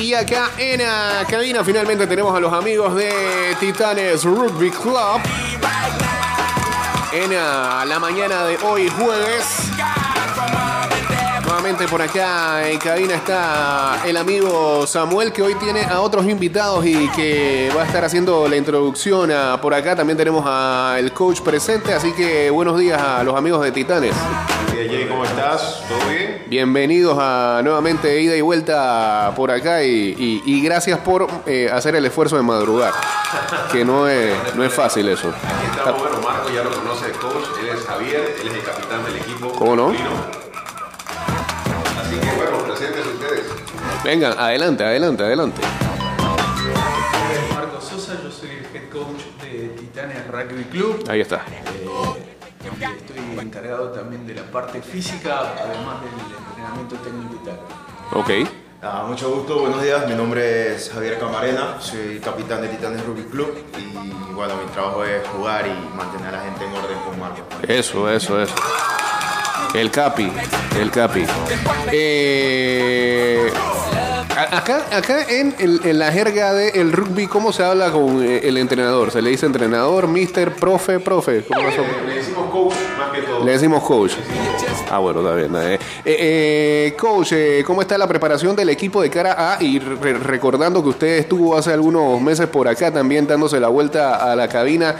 Y 0.10 0.16
acá 0.16 0.50
en 0.58 0.82
la 0.82 1.24
cabina 1.30 1.64
finalmente 1.64 2.08
tenemos 2.08 2.36
a 2.36 2.40
los 2.40 2.52
amigos 2.52 2.96
de 2.96 3.56
Titanes 3.60 4.24
Rugby 4.24 4.72
Club. 4.72 5.22
En 7.14 7.32
la 7.32 8.00
mañana 8.00 8.44
de 8.46 8.58
hoy 8.58 8.90
jueves. 8.90 9.70
Nuevamente 11.62 11.90
por 11.90 12.02
acá 12.02 12.66
en 12.70 12.80
cabina 12.80 13.16
está 13.16 14.02
el 14.06 14.16
amigo 14.16 14.88
Samuel 14.88 15.34
que 15.34 15.42
hoy 15.42 15.56
tiene 15.56 15.84
a 15.84 16.00
otros 16.00 16.26
invitados 16.26 16.86
y 16.86 17.10
que 17.10 17.70
va 17.76 17.82
a 17.82 17.86
estar 17.86 18.06
haciendo 18.06 18.48
la 18.48 18.56
introducción 18.56 19.30
a- 19.30 19.60
por 19.60 19.74
acá. 19.74 19.94
También 19.94 20.16
tenemos 20.18 20.46
al 20.48 21.12
coach 21.12 21.42
presente, 21.42 21.94
así 21.94 22.14
que 22.14 22.50
buenos 22.50 22.80
días 22.80 23.02
a 23.02 23.26
los 23.26 23.36
amigos 23.36 23.62
de 23.62 23.74
Titanes. 23.74 24.16
Bien, 24.74 24.88
Jay, 24.88 25.06
¿cómo 25.10 25.26
estás? 25.26 25.84
¿Todo 25.90 26.10
bien? 26.10 26.46
Bienvenidos 26.48 27.18
a 27.20 27.60
nuevamente 27.62 28.22
ida 28.22 28.38
y 28.38 28.42
vuelta 28.42 29.34
por 29.36 29.52
acá 29.52 29.84
y, 29.84 30.16
y- 30.18 30.42
y 30.46 30.62
gracias 30.64 31.00
por 31.00 31.28
eh, 31.46 31.70
hacer 31.74 31.94
el 31.94 32.06
esfuerzo 32.06 32.38
de 32.38 32.42
madrugar, 32.44 32.94
que 33.70 33.84
no 33.84 34.08
es, 34.08 34.34
no 34.56 34.64
es 34.64 34.74
fácil 34.74 35.10
eso. 35.10 35.28
Aquí 35.28 35.78
estamos, 35.78 36.02
bueno, 36.04 36.22
Marco 36.24 36.50
ya 36.56 36.64
lo 36.64 36.72
conoce 36.72 37.08
de 37.08 37.12
coach, 37.12 37.44
él 37.60 37.68
es 37.78 37.86
Javier, 37.86 38.36
él 38.44 38.48
es 38.48 38.54
el 38.54 38.64
capitán 38.64 39.04
del 39.04 39.18
equipo. 39.18 39.52
¿Cómo 39.52 39.76
no? 39.76 39.94
Vengan, 44.04 44.34
adelante, 44.38 44.84
adelante, 44.84 45.24
adelante. 45.24 45.62
Marco 47.54 47.82
Sosa, 47.82 48.14
yo 48.24 48.32
soy 48.32 48.50
el 48.52 48.66
head 48.76 48.90
coach 48.90 49.22
de 49.42 49.70
Titanes 49.78 50.26
Rugby 50.28 50.64
Club. 50.66 51.04
Ahí 51.10 51.22
está. 51.22 51.44
y 52.64 52.68
Estoy 52.76 53.40
encargado 53.40 53.90
también 53.90 54.26
de 54.26 54.36
la 54.36 54.44
parte 54.44 54.82
física, 54.82 55.54
además 55.58 55.98
del 56.02 56.12
entrenamiento 56.48 56.96
técnico 56.98 57.42
y 57.42 57.46
tal. 57.46 57.60
Ok. 58.14 58.50
Ah, 58.82 59.06
mucho 59.08 59.30
gusto, 59.32 59.60
buenos 59.60 59.82
días. 59.84 60.08
Mi 60.08 60.16
nombre 60.16 60.76
es 60.76 60.90
Javier 60.94 61.20
Camarena, 61.20 61.76
soy 61.82 62.20
capitán 62.24 62.62
de 62.62 62.70
Titanes 62.70 63.06
Rugby 63.06 63.24
Club 63.24 63.54
y 63.78 64.34
bueno, 64.34 64.56
mi 64.56 64.72
trabajo 64.72 65.04
es 65.04 65.28
jugar 65.28 65.68
y 65.68 65.96
mantener 65.98 66.30
a 66.30 66.38
la 66.38 66.44
gente 66.44 66.64
en 66.64 66.72
orden 66.72 66.98
con 67.00 67.20
Marco. 67.20 67.42
Eso, 67.68 68.10
eso, 68.10 68.42
eso. 68.42 68.56
El 69.74 69.92
Capi, 69.92 70.32
el 70.80 70.92
Capi. 70.92 71.26
Eh, 71.92 73.50
acá 74.52 74.86
acá 74.92 75.26
en, 75.30 75.54
el- 75.60 75.82
en 75.84 76.00
la 76.00 76.12
jerga 76.12 76.54
del 76.54 76.92
rugby, 76.92 77.28
¿cómo 77.28 77.52
se 77.54 77.64
habla 77.64 77.92
con 77.92 78.24
eh, 78.24 78.42
el 78.44 78.58
entrenador? 78.58 79.12
¿Se 79.12 79.22
le 79.22 79.30
dice 79.30 79.46
entrenador, 79.46 80.08
mister, 80.08 80.56
profe, 80.56 81.00
profe? 81.00 81.44
¿Cómo? 81.44 81.62
Le 82.08 82.16
decimos 82.16 82.50
coach 82.52 82.74
más 82.98 83.12
que 83.12 83.22
todo. 83.22 83.46
Le 83.46 83.52
decimos 83.52 83.84
coach. 83.84 84.14
Ah, 84.92 84.98
bueno, 84.98 85.20
está 85.22 85.36
bien. 85.36 85.52
eh. 86.04 86.96
Coach, 86.98 87.34
¿cómo 87.66 87.82
está 87.82 87.96
la 87.98 88.08
preparación 88.08 88.56
del 88.56 88.70
equipo 88.70 89.02
de 89.04 89.10
cara 89.12 89.54
a... 89.54 89.62
Y 89.64 89.78
re- 89.80 90.14
recordando 90.18 90.82
que 90.82 90.90
usted 90.90 91.18
estuvo 91.20 91.56
hace 91.56 91.72
algunos 91.74 92.20
meses 92.22 92.48
por 92.48 92.68
acá 92.68 92.92
también 92.92 93.28
dándose 93.28 93.60
la 93.60 93.68
vuelta 93.68 94.16
a 94.32 94.36
la 94.36 94.48
cabina, 94.48 94.96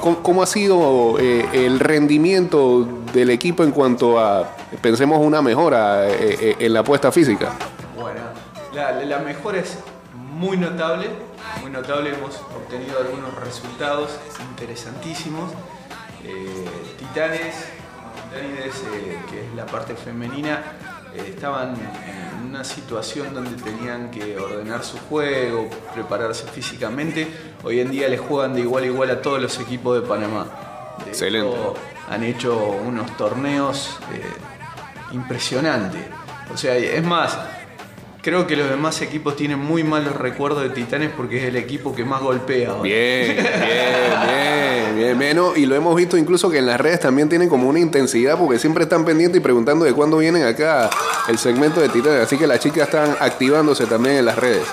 ¿cómo, 0.00 0.22
cómo 0.22 0.42
ha 0.42 0.46
sido 0.46 1.18
el 1.18 1.80
rendimiento 1.80 2.86
del 3.16 3.30
equipo 3.30 3.64
en 3.64 3.72
cuanto 3.72 4.20
a, 4.20 4.56
pensemos, 4.80 5.18
una 5.20 5.42
mejora 5.42 6.08
eh, 6.08 6.36
eh, 6.40 6.56
en 6.60 6.72
la 6.72 6.80
apuesta 6.80 7.10
física? 7.10 7.52
Bueno, 7.98 8.20
la, 8.74 8.92
la 8.92 9.18
mejora 9.18 9.58
es 9.58 9.78
muy 10.14 10.56
notable, 10.58 11.08
muy 11.62 11.70
notable. 11.70 12.10
Hemos 12.10 12.36
obtenido 12.36 12.98
algunos 13.00 13.34
resultados 13.42 14.10
interesantísimos. 14.50 15.50
Eh, 16.24 16.66
Titanes, 16.98 17.54
Titanides, 18.30 18.82
eh, 18.94 19.18
que 19.30 19.46
es 19.46 19.54
la 19.54 19.64
parte 19.64 19.94
femenina, 19.94 20.62
eh, 21.14 21.32
estaban 21.34 21.74
en 21.74 22.48
una 22.48 22.64
situación 22.64 23.32
donde 23.32 23.62
tenían 23.62 24.10
que 24.10 24.36
ordenar 24.38 24.84
su 24.84 24.98
juego, 24.98 25.70
prepararse 25.94 26.46
físicamente. 26.48 27.28
Hoy 27.64 27.80
en 27.80 27.90
día 27.90 28.08
les 28.08 28.20
juegan 28.20 28.54
de 28.54 28.60
igual 28.60 28.84
a 28.84 28.86
igual 28.86 29.10
a 29.10 29.22
todos 29.22 29.40
los 29.40 29.58
equipos 29.58 30.00
de 30.00 30.06
Panamá. 30.06 30.46
De 31.04 31.10
Excelente. 31.10 31.56
Han 32.08 32.22
hecho 32.22 32.58
unos 32.86 33.16
torneos 33.16 33.98
eh, 34.14 34.22
impresionantes. 35.12 36.02
O 36.52 36.56
sea, 36.56 36.76
es 36.76 37.02
más, 37.02 37.36
creo 38.22 38.46
que 38.46 38.56
los 38.56 38.68
demás 38.68 39.02
equipos 39.02 39.36
tienen 39.36 39.58
muy 39.58 39.84
malos 39.84 40.16
recuerdos 40.16 40.62
de 40.62 40.70
Titanes 40.70 41.10
porque 41.16 41.38
es 41.38 41.44
el 41.44 41.56
equipo 41.56 41.94
que 41.94 42.04
más 42.04 42.20
golpea. 42.20 42.70
ahora. 42.70 42.82
Bien, 42.82 43.36
bien, 44.96 44.96
bien, 44.96 45.18
bien, 45.18 45.38
y 45.56 45.66
lo 45.66 45.74
hemos 45.74 45.94
visto 45.94 46.16
incluso 46.16 46.50
que 46.50 46.58
en 46.58 46.66
las 46.66 46.80
redes 46.80 47.00
también 47.00 47.28
tienen 47.28 47.48
como 47.48 47.68
una 47.68 47.78
intensidad 47.78 48.38
porque 48.38 48.58
siempre 48.58 48.84
están 48.84 49.04
pendientes 49.04 49.40
y 49.40 49.42
preguntando 49.42 49.84
de 49.84 49.92
cuándo 49.92 50.18
vienen 50.18 50.44
acá 50.44 50.90
el 51.28 51.38
segmento 51.38 51.80
de 51.80 51.88
Titanes. 51.88 52.22
Así 52.22 52.36
que 52.38 52.46
las 52.46 52.60
chicas 52.60 52.88
están 52.88 53.16
activándose 53.20 53.86
también 53.86 54.16
en 54.16 54.24
las 54.24 54.36
redes. 54.36 54.66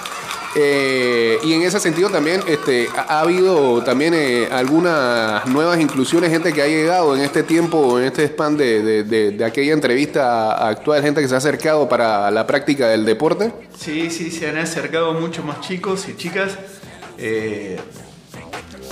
Eh, 0.55 1.39
y 1.43 1.53
en 1.53 1.63
ese 1.63 1.79
sentido 1.79 2.09
también 2.09 2.41
este, 2.47 2.87
ha, 2.95 3.17
ha 3.17 3.19
habido 3.21 3.83
también 3.83 4.13
eh, 4.13 4.47
algunas 4.51 5.45
nuevas 5.47 5.79
inclusiones, 5.79 6.29
gente 6.29 6.53
que 6.53 6.61
ha 6.61 6.67
llegado 6.67 7.15
en 7.15 7.21
este 7.21 7.41
tiempo, 7.43 7.99
en 7.99 8.05
este 8.05 8.25
span 8.25 8.55
de 8.57 9.43
aquella 9.45 9.73
entrevista 9.73 10.67
actual, 10.67 11.01
gente 11.01 11.21
que 11.21 11.27
se 11.27 11.35
ha 11.35 11.39
acercado 11.39 11.89
para 11.89 12.29
la 12.29 12.45
práctica 12.45 12.87
del 12.87 13.03
deporte. 13.05 13.51
Sí, 13.77 14.09
sí, 14.09 14.29
se 14.31 14.47
han 14.47 14.57
acercado 14.57 15.13
mucho 15.13 15.43
más 15.43 15.61
chicos 15.61 16.07
y 16.07 16.15
chicas. 16.15 16.57
eh, 17.17 17.79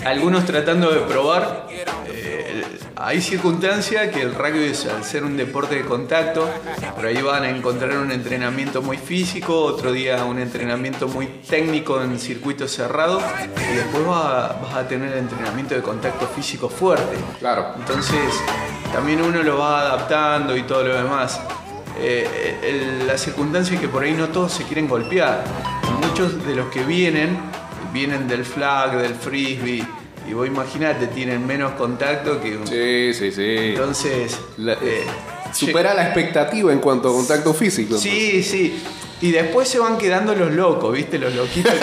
algunos 0.05 0.45
tratando 0.45 0.91
de 0.91 1.01
probar. 1.01 1.67
eh, 2.07 2.63
hay 3.03 3.19
circunstancias 3.19 4.09
que 4.09 4.21
el 4.21 4.35
rugby, 4.35 4.65
es, 4.65 4.85
al 4.85 5.03
ser 5.03 5.23
un 5.23 5.35
deporte 5.35 5.75
de 5.75 5.81
contacto, 5.81 6.47
por 6.95 7.05
ahí 7.07 7.19
van 7.21 7.43
a 7.43 7.49
encontrar 7.49 7.97
un 7.97 8.11
entrenamiento 8.11 8.83
muy 8.83 8.97
físico, 8.97 9.59
otro 9.63 9.91
día 9.91 10.23
un 10.23 10.37
entrenamiento 10.39 11.07
muy 11.07 11.25
técnico 11.49 11.99
en 12.03 12.19
circuito 12.19 12.67
cerrado, 12.67 13.19
y 13.71 13.75
después 13.75 14.07
va- 14.07 14.55
vas 14.61 14.75
a 14.75 14.87
tener 14.87 15.17
entrenamiento 15.17 15.73
de 15.73 15.81
contacto 15.81 16.27
físico 16.27 16.69
fuerte. 16.69 17.17
Claro. 17.39 17.73
Entonces, 17.75 18.19
también 18.93 19.19
uno 19.21 19.41
lo 19.41 19.57
va 19.57 19.81
adaptando 19.81 20.55
y 20.55 20.61
todo 20.63 20.83
lo 20.83 20.95
demás. 20.95 21.39
Eh, 21.99 22.57
el- 22.63 23.07
la 23.07 23.17
circunstancia 23.17 23.75
es 23.75 23.81
que 23.81 23.87
por 23.87 24.03
ahí 24.03 24.13
no 24.13 24.27
todos 24.29 24.51
se 24.53 24.63
quieren 24.63 24.87
golpear. 24.87 25.43
Muchos 26.07 26.45
de 26.45 26.55
los 26.55 26.67
que 26.67 26.83
vienen, 26.83 27.39
vienen 27.93 28.27
del 28.27 28.45
flag, 28.45 28.97
del 28.97 29.15
frisbee, 29.15 29.83
y 30.29 30.33
vos 30.33 30.45
imaginate, 30.47 31.07
tienen 31.07 31.45
menos 31.45 31.71
contacto 31.73 32.39
que 32.41 32.57
un... 32.57 32.67
Sí, 32.67 33.13
sí, 33.13 33.31
sí. 33.31 33.55
Entonces, 33.71 34.37
La- 34.57 34.73
eh, 34.73 35.05
Supera 35.53 35.93
la 35.93 36.03
expectativa 36.05 36.71
en 36.71 36.79
cuanto 36.79 37.09
a 37.09 37.13
contacto 37.13 37.53
físico. 37.53 37.97
Sí, 37.97 38.41
sí. 38.43 38.81
Y 39.19 39.31
después 39.31 39.67
se 39.67 39.79
van 39.79 39.97
quedando 39.97 40.33
los 40.33 40.51
locos, 40.51 40.93
¿viste? 40.93 41.19
Los 41.19 41.33
loquitos. 41.35 41.73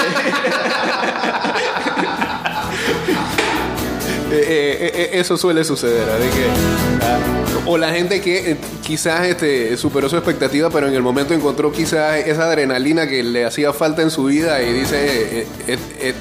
Eh, 4.31 4.47
eh, 4.49 4.93
eh, 4.95 5.11
eso 5.14 5.38
suele 5.38 5.64
suceder, 5.64 6.07
así 6.09 6.29
que, 6.29 6.47
ah, 7.03 7.19
o 7.64 7.79
la 7.79 7.91
gente 7.91 8.21
que 8.21 8.59
quizás 8.87 9.27
este, 9.27 9.77
superó 9.79 10.09
su 10.09 10.17
expectativa, 10.17 10.69
pero 10.69 10.87
en 10.87 10.95
el 10.95 11.03
momento 11.03 11.33
encontró 11.33 11.73
quizás 11.73 12.19
esa 12.27 12.45
adrenalina 12.45 13.09
que 13.09 13.23
le 13.23 13.47
hacía 13.47 13.73
falta 13.73 14.03
en 14.03 14.11
su 14.11 14.25
vida 14.25 14.62
y 14.62 14.73
dice, 14.73 15.47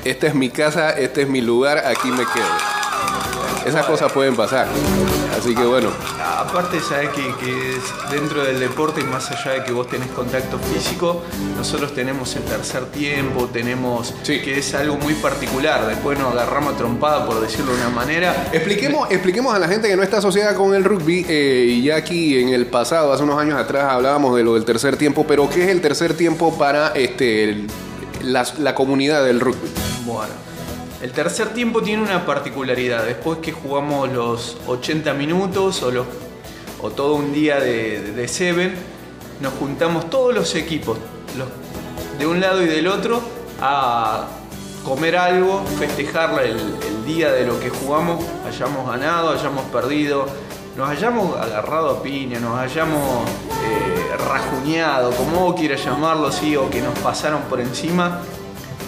esta 0.06 0.28
es 0.28 0.36
mi 0.36 0.50
casa, 0.50 0.91
este 0.91 1.24
es 1.24 1.30
mi 1.30 1.41
lugar, 1.41 1.84
aquí 1.86 2.10
me 2.10 2.24
quedo. 2.24 3.65
Esas 3.65 3.86
cosas 3.86 4.10
pueden 4.13 4.38
pasar. 4.38 4.67
Así 5.38 5.54
que 5.54 5.63
bueno, 5.63 5.89
Aparte, 6.39 6.80
sabes 6.80 7.10
que, 7.10 7.21
que 7.36 7.78
dentro 8.15 8.43
del 8.43 8.60
deporte, 8.60 9.04
más 9.04 9.30
allá 9.32 9.52
de 9.60 9.63
que 9.63 9.71
vos 9.71 9.88
tenés 9.88 10.08
contacto 10.10 10.58
físico, 10.60 11.23
nosotros 11.56 11.93
tenemos 11.93 12.36
el 12.36 12.43
tercer 12.43 12.86
tiempo, 12.86 13.47
tenemos 13.52 14.13
Sí. 14.23 14.41
que 14.41 14.58
es 14.60 14.73
algo 14.73 14.95
muy 14.97 15.13
particular. 15.15 15.86
Después 15.88 16.17
nos 16.17 16.34
agarramos 16.34 16.73
a 16.73 16.78
trompada, 16.78 17.26
por 17.26 17.39
decirlo 17.41 17.73
de 17.73 17.82
una 17.82 17.89
manera. 17.89 18.47
Expliquemos, 18.52 19.10
expliquemos 19.12 19.54
a 19.54 19.60
la 19.60 19.67
gente 19.67 19.88
que 19.88 19.95
no 19.95 20.04
está 20.04 20.17
asociada 20.17 20.56
con 20.56 20.73
el 20.73 20.84
rugby, 20.84 21.26
eh, 21.28 21.65
y 21.69 21.84
ya 21.84 21.97
aquí 21.97 22.39
en 22.41 22.50
el 22.50 22.65
pasado, 22.67 23.13
hace 23.13 23.23
unos 23.23 23.39
años 23.39 23.60
atrás, 23.60 23.86
hablábamos 23.91 24.36
de 24.36 24.43
lo 24.43 24.56
del 24.56 24.65
tercer 24.65 24.97
tiempo, 24.97 25.26
pero 25.28 25.50
¿qué 25.50 25.63
es 25.65 25.69
el 25.69 25.82
tercer 25.82 26.13
tiempo 26.15 26.58
para 26.58 26.89
este, 26.89 27.43
el- 27.43 27.67
la, 28.21 28.45
la 28.60 28.73
comunidad 28.73 29.23
del 29.23 29.39
rugby? 29.39 29.69
Bueno, 30.06 30.34
el 31.01 31.12
tercer 31.12 31.49
tiempo 31.49 31.81
tiene 31.81 32.01
una 32.03 32.25
particularidad. 32.25 33.05
Después 33.05 33.39
que 33.39 33.51
jugamos 33.51 34.12
los 34.12 34.57
80 34.67 35.13
minutos 35.13 35.83
o, 35.83 36.89
todo 36.91 37.15
un 37.15 37.33
día 37.33 37.60
de, 37.60 38.27
Seven, 38.27 38.75
nos 39.39 39.53
juntamos 39.53 40.10
todos 40.10 40.33
los 40.33 40.55
equipos, 40.55 40.97
de 42.17 42.25
un 42.25 42.39
lado 42.39 42.63
y 42.63 42.67
del 42.67 42.88
otro, 42.88 43.21
a 43.62 44.27
comer 44.83 45.17
algo, 45.17 45.63
festejar 45.77 46.43
el, 46.43 46.57
día 47.05 47.31
de 47.31 47.45
lo 47.45 47.57
que 47.60 47.69
jugamos, 47.69 48.21
hayamos 48.45 48.86
ganado, 48.86 49.29
hayamos 49.29 49.63
perdido, 49.65 50.25
nos 50.75 50.89
hayamos 50.89 51.38
agarrado 51.38 51.91
a 51.91 52.03
piña, 52.03 52.38
nos 52.39 52.60
hayamos 52.60 53.29
eh, 53.63 54.17
rajuñado, 54.17 55.12
como 55.12 55.39
vos 55.45 55.55
quieras 55.55 55.86
llamarlo, 55.86 56.31
sí, 56.33 56.57
o 56.57 56.69
que 56.69 56.81
nos 56.81 56.97
pasaron 56.99 57.43
por 57.43 57.62
encima. 57.62 58.19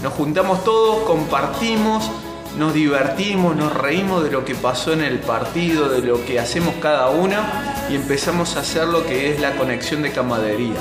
Nos 0.01 0.13
juntamos 0.13 0.63
todos, 0.63 1.03
compartimos, 1.03 2.09
nos 2.57 2.73
divertimos, 2.73 3.55
nos 3.55 3.73
reímos 3.73 4.23
de 4.23 4.31
lo 4.31 4.45
que 4.45 4.55
pasó 4.55 4.93
en 4.93 5.01
el 5.01 5.19
partido, 5.19 5.89
de 5.89 6.01
lo 6.01 6.25
que 6.25 6.39
hacemos 6.39 6.75
cada 6.81 7.09
una 7.09 7.87
y 7.89 7.95
empezamos 7.95 8.55
a 8.55 8.61
hacer 8.61 8.87
lo 8.87 9.05
que 9.05 9.33
es 9.33 9.41
la 9.41 9.57
conexión 9.57 10.01
de 10.01 10.11
camaradería. 10.11 10.77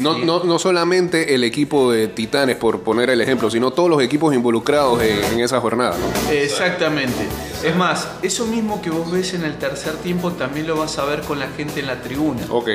No, 0.00 0.18
no, 0.18 0.44
no 0.44 0.58
solamente 0.58 1.34
el 1.34 1.44
equipo 1.44 1.92
de 1.92 2.08
Titanes, 2.08 2.56
por 2.56 2.80
poner 2.80 3.10
el 3.10 3.20
ejemplo, 3.20 3.50
sino 3.50 3.70
todos 3.70 3.88
los 3.90 4.02
equipos 4.02 4.34
involucrados 4.34 5.02
en, 5.02 5.22
en 5.32 5.40
esa 5.40 5.60
jornada. 5.60 5.96
¿no? 5.98 6.32
Exactamente. 6.32 7.26
Es 7.62 7.76
más, 7.76 8.08
eso 8.22 8.46
mismo 8.46 8.80
que 8.80 8.88
vos 8.90 9.10
ves 9.12 9.34
en 9.34 9.44
el 9.44 9.56
tercer 9.58 9.92
tiempo 9.96 10.32
también 10.32 10.66
lo 10.66 10.76
vas 10.76 10.98
a 10.98 11.04
ver 11.04 11.20
con 11.20 11.38
la 11.38 11.48
gente 11.48 11.80
en 11.80 11.86
la 11.86 12.00
tribuna. 12.00 12.40
Ok. 12.48 12.68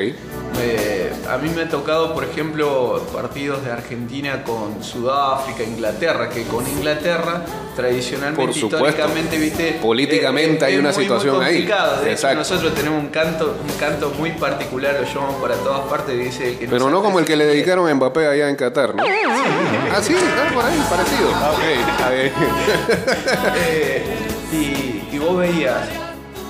Eh, 0.58 1.12
a 1.30 1.38
mí 1.38 1.50
me 1.54 1.64
ha 1.64 1.70
tocado, 1.70 2.14
por 2.14 2.24
ejemplo, 2.24 3.02
partidos 3.12 3.66
de 3.66 3.72
Argentina 3.72 4.44
con 4.44 4.84
Sudáfrica, 4.84 5.64
Inglaterra, 5.64 6.30
que 6.30 6.44
con 6.44 6.66
Inglaterra 6.68 7.44
tradicionalmente, 7.76 8.46
Por 8.46 8.54
supuesto. 8.54 8.88
históricamente, 8.88 9.38
viste, 9.38 9.80
Políticamente 9.82 10.64
hay 10.66 10.78
una 10.78 10.90
muy, 10.90 10.96
muy 10.98 11.04
situación 11.04 11.36
ahí. 11.44 11.56
complicado. 11.56 11.96
De 11.98 12.02
hecho, 12.04 12.12
Exacto. 12.12 12.38
nosotros 12.38 12.74
tenemos 12.76 13.04
un 13.04 13.10
canto, 13.10 13.58
un 13.68 13.78
canto 13.78 14.12
muy 14.18 14.32
particular, 14.32 14.96
lo 15.02 15.06
llamamos 15.08 15.42
para 15.42 15.56
todas 15.56 15.82
partes, 15.90 16.18
dice 16.18 16.50
el 16.50 16.58
que 16.60 16.68
Pero 16.68 16.90
no 16.90 17.02
como 17.04 17.15
el 17.20 17.26
que 17.26 17.36
le 17.36 17.46
dedicaron 17.46 17.88
a 17.88 17.94
Mbappé 17.94 18.28
allá 18.28 18.50
en 18.50 18.56
Qatar, 18.56 18.96
¿no? 18.96 19.04
Ah, 19.04 20.02
sí, 20.02 20.16
ah, 20.16 20.54
por 20.54 20.66
ahí, 20.66 20.84
parecido. 20.90 21.30
Ok, 21.30 22.12
bien. 22.12 22.32
Eh, 23.58 24.04
y, 24.52 25.16
y 25.16 25.20
vos 25.20 25.38
veías 25.38 25.88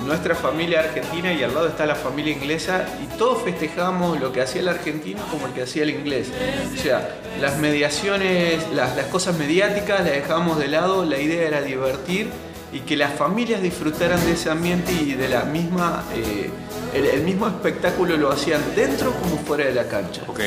nuestra 0.06 0.34
familia 0.34 0.80
argentina 0.80 1.32
y 1.32 1.42
al 1.42 1.52
lado 1.52 1.68
está 1.68 1.84
la 1.84 1.94
familia 1.94 2.32
inglesa 2.32 2.86
y 3.02 3.16
todos 3.18 3.42
festejamos 3.42 4.20
lo 4.20 4.32
que 4.32 4.40
hacía 4.40 4.60
el 4.62 4.68
argentino 4.68 5.20
como 5.30 5.46
el 5.46 5.52
que 5.52 5.62
hacía 5.62 5.82
el 5.82 5.90
inglés. 5.90 6.30
O 6.74 6.76
sea, 6.78 7.16
las 7.40 7.58
mediaciones, 7.58 8.64
las, 8.72 8.96
las 8.96 9.06
cosas 9.06 9.36
mediáticas 9.36 10.00
las 10.00 10.12
dejábamos 10.12 10.58
de 10.58 10.68
lado, 10.68 11.04
la 11.04 11.18
idea 11.18 11.46
era 11.46 11.62
divertir 11.62 12.30
y 12.72 12.80
que 12.80 12.96
las 12.96 13.14
familias 13.14 13.62
disfrutaran 13.62 14.24
de 14.24 14.32
ese 14.32 14.50
ambiente 14.50 14.92
y 14.92 15.14
de 15.14 15.28
la 15.28 15.44
misma, 15.44 16.04
eh, 16.14 16.50
el, 16.94 17.06
el 17.06 17.22
mismo 17.22 17.46
espectáculo 17.46 18.16
lo 18.16 18.30
hacían 18.30 18.60
dentro 18.74 19.12
como 19.12 19.38
fuera 19.38 19.66
de 19.66 19.74
la 19.74 19.88
cancha. 19.88 20.22
Ok, 20.26 20.40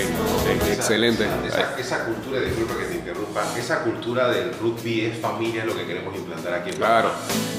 excelente. 0.69 1.27
Esa, 1.47 1.79
esa 1.79 2.05
cultura, 2.05 2.41
disculpa 2.41 2.77
que 2.77 2.85
te 2.85 2.95
interrumpa, 2.95 3.43
esa 3.57 3.83
cultura 3.83 4.29
del 4.29 4.53
rugby 4.59 5.05
es 5.05 5.17
familia, 5.19 5.61
es 5.61 5.67
lo 5.67 5.75
que 5.75 5.85
queremos 5.85 6.15
implantar 6.15 6.53
aquí 6.53 6.71
en 6.71 6.75
Claro. 6.77 7.09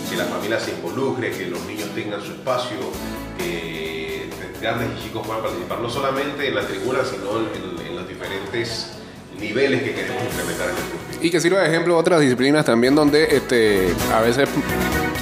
Que 0.09 0.17
la 0.17 0.25
familia 0.25 0.61
se 0.61 0.73
involucre, 0.73 1.31
que 1.31 1.47
los 1.47 1.65
niños 1.67 1.89
tengan 1.95 2.21
su 2.21 2.33
espacio, 2.33 2.77
que 3.39 4.29
grandes 4.61 4.89
y 4.99 5.05
chicos 5.05 5.27
puedan 5.27 5.43
participar, 5.43 5.81
no 5.81 5.89
solamente 5.89 6.49
en 6.49 6.55
la 6.55 6.67
tribuna, 6.67 6.99
sino 7.05 7.39
en, 7.39 7.87
en 7.87 7.97
los 7.97 8.07
diferentes 8.07 9.00
niveles 9.41 9.83
que 9.83 9.95
queremos 9.95 10.23
implementar 10.25 10.69
en 10.71 10.77
el 10.77 10.83
rugby. 10.83 11.27
Y 11.27 11.31
que 11.31 11.41
sirva 11.41 11.61
de 11.61 11.69
ejemplo 11.69 11.97
otras 11.97 12.21
disciplinas 12.21 12.65
también 12.65 12.95
donde 12.95 13.37
este, 13.37 13.95
a 14.13 14.21
veces 14.21 14.49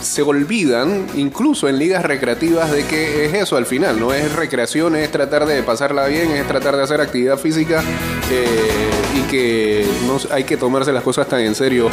se 0.02 0.22
olvidan, 0.22 1.06
incluso 1.16 1.68
en 1.68 1.78
ligas 1.78 2.04
recreativas, 2.04 2.70
de 2.70 2.84
que 2.84 3.26
es 3.26 3.34
eso 3.34 3.56
al 3.56 3.66
final, 3.66 3.98
no 3.98 4.12
es 4.12 4.32
recreación, 4.34 4.96
es 4.96 5.10
tratar 5.10 5.46
de 5.46 5.62
pasarla 5.62 6.06
bien, 6.06 6.30
es 6.30 6.46
tratar 6.46 6.76
de 6.76 6.82
hacer 6.82 7.00
actividad 7.00 7.38
física 7.38 7.82
eh, 8.30 9.18
y 9.18 9.22
que 9.30 9.86
no 10.06 10.18
hay 10.30 10.44
que 10.44 10.56
tomarse 10.56 10.92
las 10.92 11.02
cosas 11.02 11.28
tan 11.28 11.40
en 11.40 11.54
serio 11.54 11.90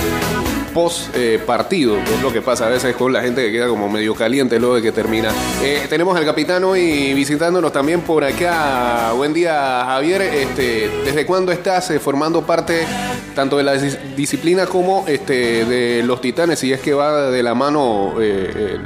post 0.76 1.16
eh, 1.16 1.42
partido, 1.46 1.96
que 2.04 2.16
es 2.16 2.22
lo 2.22 2.34
que 2.34 2.42
pasa 2.42 2.66
a 2.68 2.70
veces 2.70 2.94
con 2.98 3.14
la 3.14 3.22
gente 3.22 3.42
que 3.42 3.50
queda 3.50 3.70
como 3.70 3.88
medio 3.88 4.14
caliente 4.14 4.60
luego 4.60 4.76
de 4.76 4.82
que 4.82 4.92
termina. 4.92 5.30
Eh, 5.64 5.86
tenemos 5.90 6.18
al 6.18 6.26
capitán 6.26 6.66
hoy 6.66 7.14
visitándonos 7.14 7.72
también 7.72 8.02
por 8.02 8.26
acá. 8.26 9.14
Buen 9.16 9.34
día, 9.34 9.86
Javier. 9.86 10.22
Este, 10.22 10.90
¿Desde 11.06 11.26
cuándo 11.26 11.54
estás 11.54 11.90
eh, 11.92 12.00
formando 12.00 12.42
parte 12.46 12.86
tanto 13.34 13.56
de 13.56 13.64
la 13.64 13.76
dis- 13.76 13.98
disciplina 14.18 14.66
como 14.66 15.06
este, 15.08 15.64
de 15.64 16.04
los 16.04 16.20
titanes? 16.20 16.60
Si 16.60 16.74
es 16.74 16.82
que 16.82 16.94
va 16.94 17.32
de 17.32 17.42
la 17.42 17.56
mano 17.56 18.16
eh, 18.20 18.78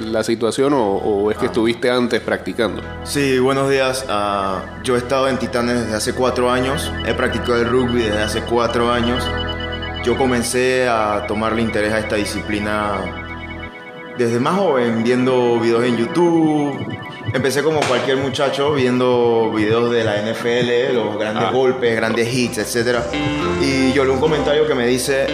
la 0.00 0.24
situación 0.24 0.72
o, 0.72 0.96
o 0.96 1.30
es 1.30 1.38
que 1.38 1.46
estuviste 1.46 1.88
antes 1.88 2.20
practicando. 2.22 2.82
Sí, 3.04 3.38
buenos 3.38 3.70
días. 3.70 4.04
Ah, 4.08 4.64
yo 4.82 4.96
he 4.96 4.98
estado 4.98 5.28
en 5.28 5.38
Titanes 5.38 5.80
desde 5.82 5.94
hace 5.94 6.12
cuatro 6.12 6.50
años. 6.50 6.90
He 7.06 7.14
practicado 7.14 7.54
el 7.60 7.68
rugby 7.68 8.02
desde 8.02 8.20
hace 8.20 8.40
cuatro 8.40 8.90
años. 8.90 9.22
Yo 10.06 10.16
comencé 10.16 10.86
a 10.88 11.26
tomarle 11.26 11.62
interés 11.62 11.92
a 11.92 11.98
esta 11.98 12.14
disciplina 12.14 12.92
desde 14.16 14.38
más 14.38 14.56
joven, 14.56 15.02
viendo 15.02 15.58
videos 15.58 15.82
en 15.82 15.96
YouTube. 15.96 16.78
Empecé 17.34 17.64
como 17.64 17.80
cualquier 17.80 18.18
muchacho 18.18 18.72
viendo 18.74 19.52
videos 19.52 19.90
de 19.90 20.04
la 20.04 20.18
NFL, 20.22 20.94
los 20.94 21.18
grandes 21.18 21.42
Ah. 21.48 21.50
golpes, 21.50 21.96
grandes 21.96 22.32
hits, 22.32 22.58
etc. 22.58 22.98
Y 23.60 23.92
yo 23.94 24.04
leí 24.04 24.12
un 24.12 24.20
comentario 24.20 24.64
que 24.68 24.76
me 24.76 24.86
dice... 24.86 25.26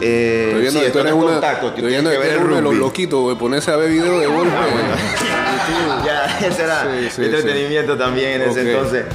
Eh, 0.00 0.44
Estoy 0.46 0.60
viendo 0.62 0.78
sí, 0.78 0.86
que 0.86 0.92
tú 0.92 0.98
eres, 1.00 1.12
contacto, 1.12 1.68
estoy 1.68 1.84
viendo 1.84 2.10
que 2.10 2.16
que 2.18 2.22
eres 2.28 2.40
uno 2.40 2.54
de 2.54 2.62
los 2.62 2.74
loquitos, 2.76 3.28
de 3.30 3.34
ponerse 3.34 3.72
a 3.72 3.76
ver 3.76 3.90
videos 3.90 4.20
de 4.20 4.26
golpe. 4.28 4.54
ya, 6.06 6.38
ese 6.46 6.62
era 6.62 6.82
Sí, 6.82 7.08
sí, 7.10 7.24
entretenimiento 7.24 7.96
también 7.96 8.42
en 8.42 8.50
ese 8.50 8.60
entonces. 8.60 9.06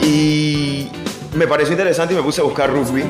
Y 0.00 0.88
me 1.34 1.48
pareció 1.48 1.72
interesante 1.72 2.14
y 2.14 2.16
me 2.16 2.22
puse 2.22 2.40
a 2.40 2.44
buscar 2.44 2.70
rugby. 2.70 3.02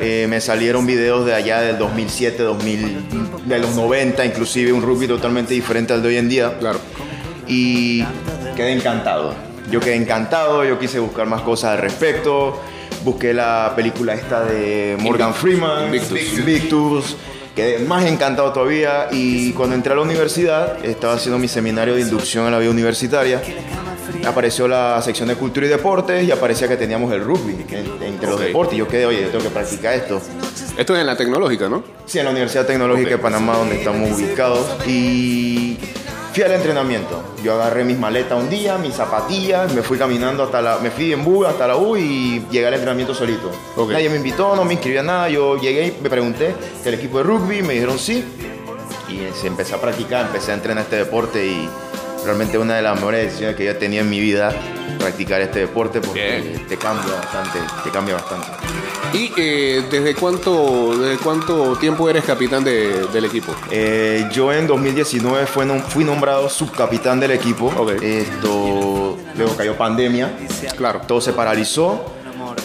Eh, 0.00 0.26
me 0.28 0.40
salieron 0.40 0.86
videos 0.86 1.26
de 1.26 1.34
allá 1.34 1.60
del 1.60 1.76
2007, 1.76 2.42
2000, 2.42 3.44
de 3.44 3.58
los 3.58 3.74
90, 3.74 4.24
inclusive 4.24 4.72
un 4.72 4.82
rugby 4.82 5.06
totalmente 5.06 5.52
diferente 5.52 5.92
al 5.92 6.02
de 6.02 6.08
hoy 6.08 6.16
en 6.16 6.28
día. 6.28 6.56
Claro. 6.58 6.80
Y 7.46 8.02
quedé 8.56 8.72
encantado. 8.72 9.34
Yo 9.70 9.78
quedé 9.80 9.96
encantado, 9.96 10.64
yo 10.64 10.78
quise 10.78 10.98
buscar 10.98 11.26
más 11.26 11.42
cosas 11.42 11.72
al 11.72 11.78
respecto. 11.78 12.58
Busqué 13.04 13.34
la 13.34 13.72
película 13.76 14.14
esta 14.14 14.42
de 14.44 14.96
Morgan 15.00 15.34
Freeman, 15.34 15.86
Invictus. 15.86 16.44
Victus. 16.44 17.16
Quedé 17.54 17.80
más 17.80 18.04
encantado 18.06 18.52
todavía 18.52 19.08
y 19.10 19.52
cuando 19.52 19.74
entré 19.74 19.92
a 19.92 19.96
la 19.96 20.02
universidad, 20.02 20.84
estaba 20.84 21.14
haciendo 21.14 21.38
mi 21.38 21.48
seminario 21.48 21.94
de 21.94 22.00
inducción 22.00 22.46
a 22.46 22.50
la 22.50 22.58
vida 22.58 22.70
universitaria, 22.70 23.42
apareció 24.26 24.68
la 24.68 25.00
sección 25.02 25.28
de 25.28 25.34
cultura 25.36 25.66
y 25.66 25.68
deportes 25.68 26.24
y 26.26 26.30
aparecía 26.30 26.68
que 26.68 26.76
teníamos 26.76 27.12
el 27.12 27.22
rugby 27.24 27.64
en- 27.70 28.02
entre 28.02 28.26
los 28.28 28.36
Ok. 28.36 28.42
deportes. 28.46 28.74
Y 28.74 28.78
yo 28.78 28.88
quedé, 28.88 29.06
oye, 29.06 29.22
yo 29.22 29.28
tengo 29.28 29.44
que 29.44 29.50
practicar 29.50 29.94
esto. 29.94 30.20
Esto 30.76 30.94
es 30.94 31.00
en 31.00 31.06
la 31.06 31.16
tecnológica, 31.16 31.68
¿no? 31.68 31.82
Sí, 32.06 32.18
en 32.18 32.24
la 32.24 32.30
Universidad 32.30 32.66
Tecnológica 32.66 33.10
de 33.10 33.18
Panamá, 33.18 33.56
donde 33.56 33.76
estamos 33.76 34.10
ubicados. 34.12 34.66
Y 34.86 35.78
fui 36.32 36.42
al 36.42 36.52
entrenamiento. 36.52 37.22
Yo 37.42 37.54
agarré 37.54 37.84
mis 37.84 37.98
maletas 37.98 38.38
un 38.38 38.48
día, 38.50 38.78
mis 38.78 38.94
zapatillas, 38.94 39.72
me 39.74 39.82
fui 39.82 39.98
caminando 39.98 40.42
hasta 40.44 40.60
la... 40.62 40.78
Me 40.78 40.90
fui 40.90 41.12
en 41.12 41.24
bus 41.24 41.46
hasta 41.46 41.66
la 41.66 41.76
U 41.76 41.96
y 41.96 42.44
llegué 42.50 42.66
al 42.66 42.74
entrenamiento 42.74 43.14
solito. 43.14 43.50
Ok. 43.76 43.90
Nadie 43.92 44.08
me 44.10 44.16
invitó, 44.16 44.54
no 44.56 44.64
me 44.64 44.74
inscribí 44.74 44.96
a 44.98 45.02
nada. 45.02 45.28
Yo 45.28 45.56
llegué 45.58 45.86
y 45.88 46.02
me 46.02 46.08
pregunté 46.10 46.54
del 46.84 46.94
equipo 46.94 47.18
de 47.18 47.24
rugby, 47.24 47.62
me 47.62 47.74
dijeron 47.74 47.98
sí. 47.98 48.24
Y 49.08 49.26
se 49.40 49.48
empecé 49.48 49.74
a 49.74 49.80
practicar, 49.80 50.26
empecé 50.26 50.52
a 50.52 50.54
entrenar 50.54 50.84
este 50.84 50.96
deporte 50.96 51.44
y 51.44 51.68
realmente 52.24 52.58
una 52.58 52.76
de 52.76 52.82
las 52.82 52.94
mejores 52.96 53.26
decisiones 53.26 53.56
que 53.56 53.64
yo 53.64 53.70
he 53.70 53.74
tenido 53.74 54.02
en 54.02 54.10
mi 54.10 54.20
vida, 54.20 54.52
practicar 54.98 55.40
este 55.40 55.60
deporte 55.60 56.00
porque 56.00 56.40
Bien. 56.42 56.66
te 56.68 56.76
cambia 56.76 57.14
bastante, 57.14 57.58
te 57.84 57.90
cambia 57.90 58.14
bastante. 58.14 58.46
¿Y 59.12 59.32
eh, 59.36 59.82
desde 59.90 60.14
cuánto 60.14 60.96
desde 60.96 61.16
cuánto 61.22 61.74
tiempo 61.76 62.08
eres 62.08 62.22
capitán 62.24 62.62
de- 62.62 63.06
del 63.12 63.24
equipo? 63.24 63.52
Eh, 63.70 64.28
yo 64.32 64.52
en 64.52 64.66
2019 64.66 65.46
fue 65.46 65.64
nom- 65.66 65.82
fui 65.82 66.04
nombrado 66.04 66.48
subcapitán 66.48 67.18
del 67.18 67.32
equipo. 67.32 67.72
Esto, 68.00 69.18
luego 69.36 69.56
cayó 69.56 69.76
pandemia, 69.76 70.30
Claro. 70.76 71.00
todo 71.06 71.20
se 71.20 71.32
paralizó. 71.32 72.04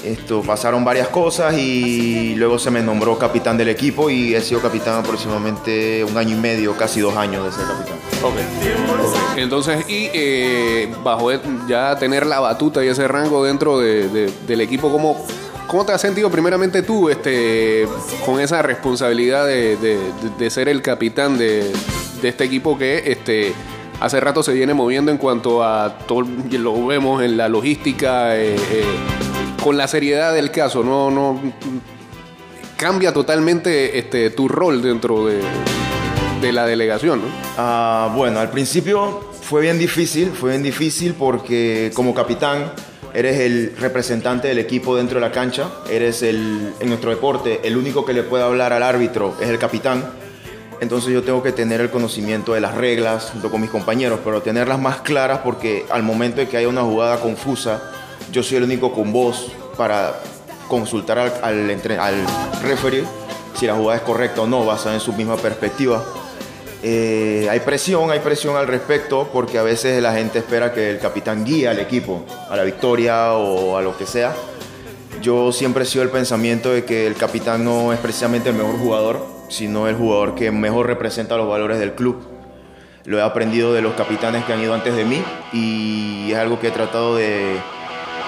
Esto, 0.04 0.41
pasaron 0.41 0.84
varias 0.84 1.08
cosas 1.10 1.56
y 1.58 2.36
luego 2.36 2.58
se 2.60 2.71
me 2.71 2.82
nombró 2.82 3.17
capitán 3.17 3.58
del 3.58 3.69
equipo 3.69 4.10
y 4.10 4.36
he 4.36 4.41
sido 4.41 4.62
capitán 4.62 5.00
aproximadamente 5.00 6.04
un 6.04 6.17
año 6.17 6.36
y 6.36 6.39
medio, 6.39 6.76
casi 6.78 7.00
dos 7.02 7.15
años 7.17 7.45
de 7.45 7.52
ser 7.52 7.65
capitán. 7.65 7.98
Ok. 8.24 9.38
Entonces, 9.38 9.88
y 9.89 10.10
eh, 10.13 10.93
bajo 11.04 11.30
ya 11.67 11.98
tener 11.98 12.26
la 12.26 12.39
batuta 12.39 12.84
y 12.84 12.88
ese 12.88 13.08
rango 13.08 13.43
dentro 13.43 13.80
de- 13.80 14.08
de- 14.10 14.32
del 14.48 14.62
equipo, 14.62 14.91
¿cómo, 14.91 15.26
¿cómo 15.67 15.86
te 15.86 15.91
has 15.91 16.02
sentido 16.02 16.30
primeramente 16.30 16.82
tú 16.82 17.10
este, 17.10 17.88
con 18.26 18.39
esa 18.39 18.62
responsabilidad 18.62 19.45
de, 19.45 19.78
de- 19.78 20.50
ser 20.50 20.69
el 20.69 20.82
capitán 20.82 21.38
de, 21.38 21.71
de 22.21 22.30
este 22.30 22.43
equipo 22.45 22.78
que 22.78 23.04
este, 23.12 23.54
hace 24.00 24.19
rato 24.19 24.41
se 24.43 24.54
viene 24.54 24.74
moviendo 24.74 25.12
en 25.12 25.17
cuanto 25.17 25.63
a 25.63 25.98
todo, 26.08 26.24
lo 26.52 26.86
vemos 26.88 27.21
en 27.24 27.36
la 27.38 27.50
logística, 27.50 28.36
eh, 28.38 28.56
eh, 28.56 28.84
con 29.65 29.78
la 29.78 29.88
seriedad 29.88 30.32
del 30.32 30.51
caso, 30.51 30.84
no, 30.84 31.10
no 31.10 31.41
cambia 32.78 33.12
totalmente 33.12 33.97
este, 33.97 34.30
tu 34.30 34.47
rol 34.47 34.84
dentro 34.84 35.25
de, 35.25 35.41
la 36.51 36.67
delegación, 36.67 37.21
¿no? 37.21 37.28
Ah, 37.58 38.13
bueno, 38.15 38.39
al 38.39 38.51
principio 38.51 39.32
fue 39.41 39.63
bien 39.63 39.80
difícil, 39.80 40.30
fue 40.30 40.51
bien 40.51 40.62
difícil 40.62 41.15
porque 41.15 41.89
como 41.95 42.13
capitán 42.13 42.73
eres 43.15 43.39
el 43.39 43.75
representante 43.80 44.49
del 44.49 44.60
equipo 44.60 44.95
dentro 44.95 45.19
de 45.19 45.25
la 45.25 45.32
cancha, 45.32 45.71
eres 45.89 46.21
el, 46.21 46.75
en 46.80 46.88
nuestro 46.88 47.10
deporte, 47.10 47.62
el 47.63 47.75
único 47.75 48.06
que 48.06 48.13
le 48.13 48.21
puede 48.21 48.43
hablar 48.43 48.71
al 48.71 48.84
árbitro 48.84 49.36
es 49.41 49.49
el 49.49 49.58
capitán. 49.58 50.06
Entonces 50.80 51.12
yo 51.12 51.23
tengo 51.23 51.41
que 51.41 51.51
tener 51.51 51.82
el 51.82 51.89
conocimiento 51.89 52.54
de 52.54 52.62
las 52.62 52.75
reglas 52.75 53.32
junto 53.32 53.49
con 53.49 53.62
mis 53.62 53.71
compañeros, 53.71 54.19
pero 54.23 54.43
tenerlas 54.43 54.80
más 54.80 54.97
claras 54.97 55.39
porque 55.39 55.88
al 55.89 56.04
momento 56.04 56.41
de 56.41 56.47
que 56.47 56.58
haya 56.58 56.67
una 56.69 56.84
jugada 56.84 57.19
confusa, 57.19 57.82
yo 58.31 58.43
soy 58.43 58.57
el 58.57 58.63
único 58.63 58.93
con 58.93 59.11
voz 59.11 59.51
para 59.77 60.15
consultar 60.67 61.19
al, 61.19 61.33
al, 61.41 61.99
al 61.99 62.25
referee 62.63 63.03
si 63.57 63.65
la 63.67 63.75
jugada 63.75 63.97
es 63.97 64.03
correcta 64.03 64.41
o 64.41 64.47
no, 64.47 64.65
basada 64.65 64.95
en 64.95 65.01
su 65.01 65.13
misma 65.13 65.38
perspectiva. 65.38 66.03
Eh, 66.83 67.47
hay 67.49 67.61
presión, 67.61 68.11
hay 68.11 68.19
presión 68.19 68.55
al 68.57 68.67
respecto 68.67 69.29
porque 69.33 69.57
a 69.57 69.63
veces 69.63 70.01
la 70.03 70.13
gente 70.13 70.39
espera 70.39 70.73
que 70.73 70.91
el 70.91 70.99
capitán 70.99 71.43
guíe 71.45 71.67
al 71.67 71.79
equipo 71.79 72.25
a 72.49 72.55
la 72.55 72.63
victoria 72.63 73.33
o 73.33 73.77
a 73.77 73.81
lo 73.81 73.97
que 73.97 74.05
sea. 74.05 74.35
Yo 75.21 75.51
siempre 75.51 75.83
he 75.83 75.85
sido 75.88 76.03
el 76.03 76.09
pensamiento 76.09 76.71
de 76.71 76.85
que 76.85 77.07
el 77.07 77.15
capitán 77.15 77.63
no 77.63 77.93
es 77.93 77.99
precisamente 77.99 78.49
el 78.49 78.55
mejor 78.55 78.77
jugador, 78.77 79.25
sino 79.49 79.88
el 79.88 79.95
jugador 79.95 80.35
que 80.35 80.51
mejor 80.51 80.88
representa 80.88 81.38
los 81.38 81.49
valores 81.49 81.79
del 81.79 81.93
club. 81.93 82.17
Lo 83.05 83.17
he 83.17 83.21
aprendido 83.21 83.73
de 83.73 83.81
los 83.81 83.93
capitanes 83.93 84.43
que 84.45 84.53
han 84.53 84.61
ido 84.61 84.73
antes 84.73 84.95
de 84.95 85.05
mí 85.05 85.23
y 85.53 86.31
es 86.31 86.38
algo 86.38 86.59
que 86.59 86.67
he 86.67 86.71
tratado 86.71 87.15
de 87.15 87.55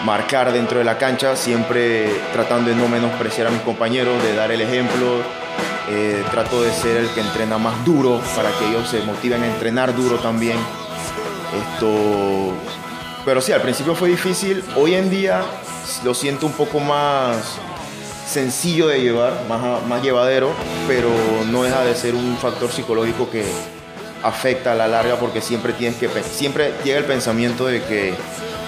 marcar 0.06 0.52
dentro 0.52 0.80
de 0.80 0.86
la 0.86 0.98
cancha, 0.98 1.36
siempre 1.36 2.10
tratando 2.34 2.70
de 2.70 2.76
no 2.76 2.88
menospreciar 2.88 3.48
a 3.48 3.50
mis 3.50 3.62
compañeros, 3.62 4.22
de 4.24 4.36
dar 4.36 4.52
el 4.52 4.62
ejemplo. 4.62 5.22
Eh, 5.90 6.22
trato 6.32 6.62
de 6.64 6.72
ser 6.74 6.98
el 6.98 7.10
que 7.12 7.22
entrena 7.22 7.58
más 7.58 7.86
duro 7.86 8.20
para 8.36 8.52
que 8.52 8.68
ellos 8.68 8.90
se 8.90 9.02
motiven 9.04 9.42
a 9.44 9.48
entrenar 9.48 9.96
duro 9.96 10.18
también. 10.18 10.58
Esto, 11.74 12.54
pero 13.24 13.40
sí, 13.40 13.54
al 13.54 13.62
principio 13.62 13.96
fue 13.96 14.10
difícil. 14.10 14.64
Hoy 14.76 14.96
en 14.96 15.10
día 15.10 15.44
lo 16.04 16.14
siento 16.14 16.46
un 16.46 16.52
poco 16.52 16.82
más 16.82 17.38
sencillo 18.28 18.88
de 18.88 19.00
llevar, 19.00 19.46
más, 19.48 19.86
más 19.88 20.04
llevadero, 20.04 20.52
pero 20.88 21.10
no 21.50 21.64
deja 21.64 21.86
de 21.86 21.96
ser 21.96 22.16
un 22.16 22.38
factor 22.38 22.70
psicológico 22.70 23.30
que 23.30 23.46
afecta 24.24 24.74
a 24.74 24.76
la 24.76 24.88
larga 24.88 25.16
porque 25.16 25.42
siempre 25.42 25.72
tienes 25.74 25.98
que 25.98 26.10
siempre 26.24 26.74
llega 26.84 26.98
el 26.98 27.06
pensamiento 27.06 27.66
de 27.66 27.82
que 27.84 28.14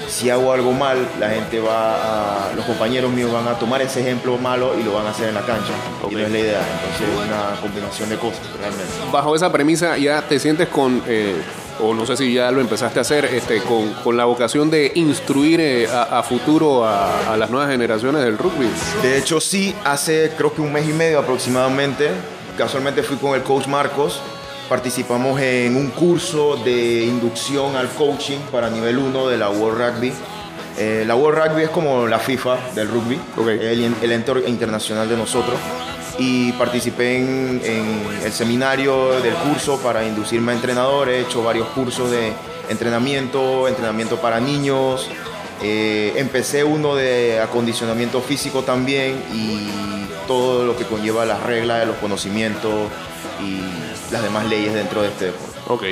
si 0.10 0.30
hago 0.30 0.52
algo 0.52 0.72
mal, 0.72 1.08
la 1.19 1.30
gente 1.30 1.60
va 1.60 2.50
a, 2.50 2.54
los 2.56 2.65
compañeros 2.65 3.12
míos 3.12 3.32
van 3.32 3.48
a 3.48 3.54
tomar 3.54 3.82
ese 3.82 4.02
ejemplo 4.02 4.38
malo 4.38 4.74
y 4.80 4.84
lo 4.84 4.93
van 4.93 5.06
a 5.06 5.12
hacer 5.12 5.30
en 5.30 5.36
la 5.36 5.41
cancha. 5.41 5.72
Y 6.10 6.15
no 6.15 6.22
es 6.22 6.32
la 6.32 6.39
idea. 6.39 6.62
Entonces 6.62 7.08
es 7.08 7.28
una 7.28 7.62
combinación 7.62 8.10
de 8.10 8.17
cosas 8.17 8.41
realmente. 8.60 8.91
bajo 9.12 9.36
esa 9.36 9.52
premisa 9.52 9.98
ya 9.98 10.22
te 10.22 10.39
sientes 10.39 10.67
con, 10.69 11.02
eh, 11.08 11.36
o 11.82 11.93
no 11.93 12.06
sé 12.06 12.17
si 12.17 12.34
ya 12.34 12.52
lo 12.52 12.60
empezaste 12.60 13.00
a 13.00 13.02
hacer, 13.04 13.26
este, 13.26 13.62
con, 13.62 13.93
con 14.04 14.17
la 14.17 14.26
vocación 14.26 14.69
de 14.69 14.91
instruir 14.95 15.62
eh, 15.62 15.88
a, 15.88 16.19
a 16.19 16.24
futuro 16.24 16.86
a, 16.86 17.32
a 17.32 17.38
las 17.38 17.50
nuevas 17.50 17.69
generaciones 17.69 18.24
del 18.24 18.38
rugby. 18.38 18.67
De 19.02 19.17
hecho, 19.17 19.39
sí, 19.39 19.76
hace 19.86 20.32
creo 20.36 20.54
que 20.54 20.62
un 20.62 20.74
mes 20.74 20.88
y 20.89 20.93
medio 20.93 21.19
aproximadamente, 21.19 22.10
casualmente 22.58 23.04
fui 23.04 23.17
con 23.17 23.36
el 23.36 23.43
coach 23.43 23.67
Marcos, 23.67 24.22
participamos 24.69 25.41
en 25.41 25.75
un 25.75 25.88
curso 25.89 26.55
de 26.58 27.03
inducción 27.05 27.75
al 27.75 27.89
coaching 27.89 28.38
para 28.51 28.69
nivel 28.69 28.99
1 28.99 29.27
de 29.27 29.38
la 29.38 29.49
World 29.49 29.95
Rugby. 29.95 30.13
Eh, 30.77 31.03
la 31.05 31.15
World 31.15 31.43
Rugby 31.43 31.63
es 31.63 31.69
como 31.69 32.08
la 32.08 32.19
FIFA 32.19 32.58
del 32.75 32.88
rugby, 32.88 33.19
Ok. 33.36 33.47
el, 33.47 33.93
el 34.01 34.12
ente 34.12 34.32
internacional 34.47 35.10
de 35.10 35.17
nosotros. 35.17 35.58
Y 36.19 36.51
participé 36.53 37.17
en, 37.17 37.62
en 37.63 38.23
el 38.23 38.32
seminario 38.32 39.19
del 39.21 39.34
curso 39.36 39.79
para 39.79 40.05
inducirme 40.05 40.51
a 40.51 40.55
entrenador. 40.55 41.10
He 41.10 41.21
hecho 41.21 41.43
varios 41.43 41.67
cursos 41.69 42.12
de 42.12 42.34
entrenamiento, 42.69 43.67
entrenamiento 43.67 44.17
para 44.17 44.39
niños, 44.39 45.10
eh, 45.63 46.13
empecé 46.17 46.63
uno 46.63 46.95
de 46.95 47.39
acondicionamiento 47.41 48.21
físico 48.21 48.62
también 48.63 49.15
y 49.34 49.69
todo 50.27 50.65
lo 50.65 50.77
que 50.77 50.84
conlleva 50.86 51.25
las 51.25 51.41
reglas, 51.43 51.88
los 51.88 51.97
conocimientos 51.97 52.89
y 53.41 53.62
las 54.12 54.24
demás 54.24 54.48
leyes 54.48 54.74
dentro 54.74 55.02
de 55.02 55.10
este 55.10 55.26
deporte. 55.26 55.60
Ok. 55.67 55.84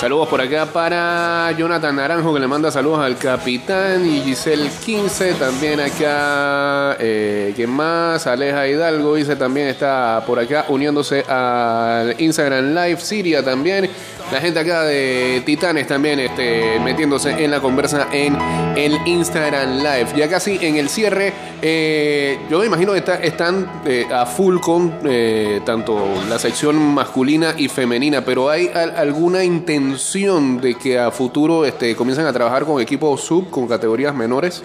Saludos 0.00 0.28
por 0.28 0.40
acá 0.40 0.66
para 0.66 1.50
Jonathan 1.58 1.96
Naranjo, 1.96 2.32
que 2.32 2.38
le 2.38 2.46
manda 2.46 2.70
saludos 2.70 3.00
al 3.00 3.16
capitán. 3.16 4.06
Y 4.06 4.20
Giselle 4.20 4.70
15 4.84 5.34
también 5.34 5.80
acá. 5.80 6.96
Eh, 7.00 7.52
¿Quién 7.56 7.70
más? 7.70 8.26
Aleja 8.28 8.68
Hidalgo 8.68 9.16
dice 9.16 9.34
también 9.34 9.66
está 9.66 10.22
por 10.24 10.38
acá 10.38 10.66
uniéndose 10.68 11.22
al 11.22 12.14
Instagram 12.20 12.72
Live. 12.72 13.00
Siria 13.00 13.44
también. 13.44 13.90
La 14.32 14.40
gente 14.40 14.58
acá 14.58 14.82
de 14.82 15.40
Titanes 15.46 15.86
también 15.86 16.18
este, 16.18 16.80
metiéndose 16.80 17.30
en 17.44 17.48
la 17.50 17.60
conversa 17.60 18.08
en 18.12 18.36
el 18.76 18.98
Instagram 19.06 19.78
Live. 19.78 20.08
Ya 20.16 20.28
casi 20.28 20.58
en 20.60 20.76
el 20.76 20.88
cierre, 20.88 21.32
eh, 21.62 22.36
yo 22.50 22.58
me 22.58 22.66
imagino 22.66 22.92
que 22.92 22.98
está- 22.98 23.16
están 23.22 23.82
eh, 23.86 24.04
a 24.12 24.26
full 24.26 24.58
con 24.58 24.98
eh, 25.04 25.60
tanto 25.64 26.08
la 26.28 26.40
sección 26.40 26.76
masculina 26.92 27.54
y 27.56 27.68
femenina, 27.68 28.22
pero 28.24 28.50
¿hay 28.50 28.68
al- 28.74 28.96
alguna 28.96 29.44
intención 29.44 30.60
de 30.60 30.74
que 30.74 30.98
a 30.98 31.12
futuro 31.12 31.64
este, 31.64 31.94
comiencen 31.94 32.26
a 32.26 32.32
trabajar 32.32 32.64
con 32.64 32.82
equipos 32.82 33.20
sub, 33.20 33.48
con 33.48 33.68
categorías 33.68 34.14
menores? 34.14 34.62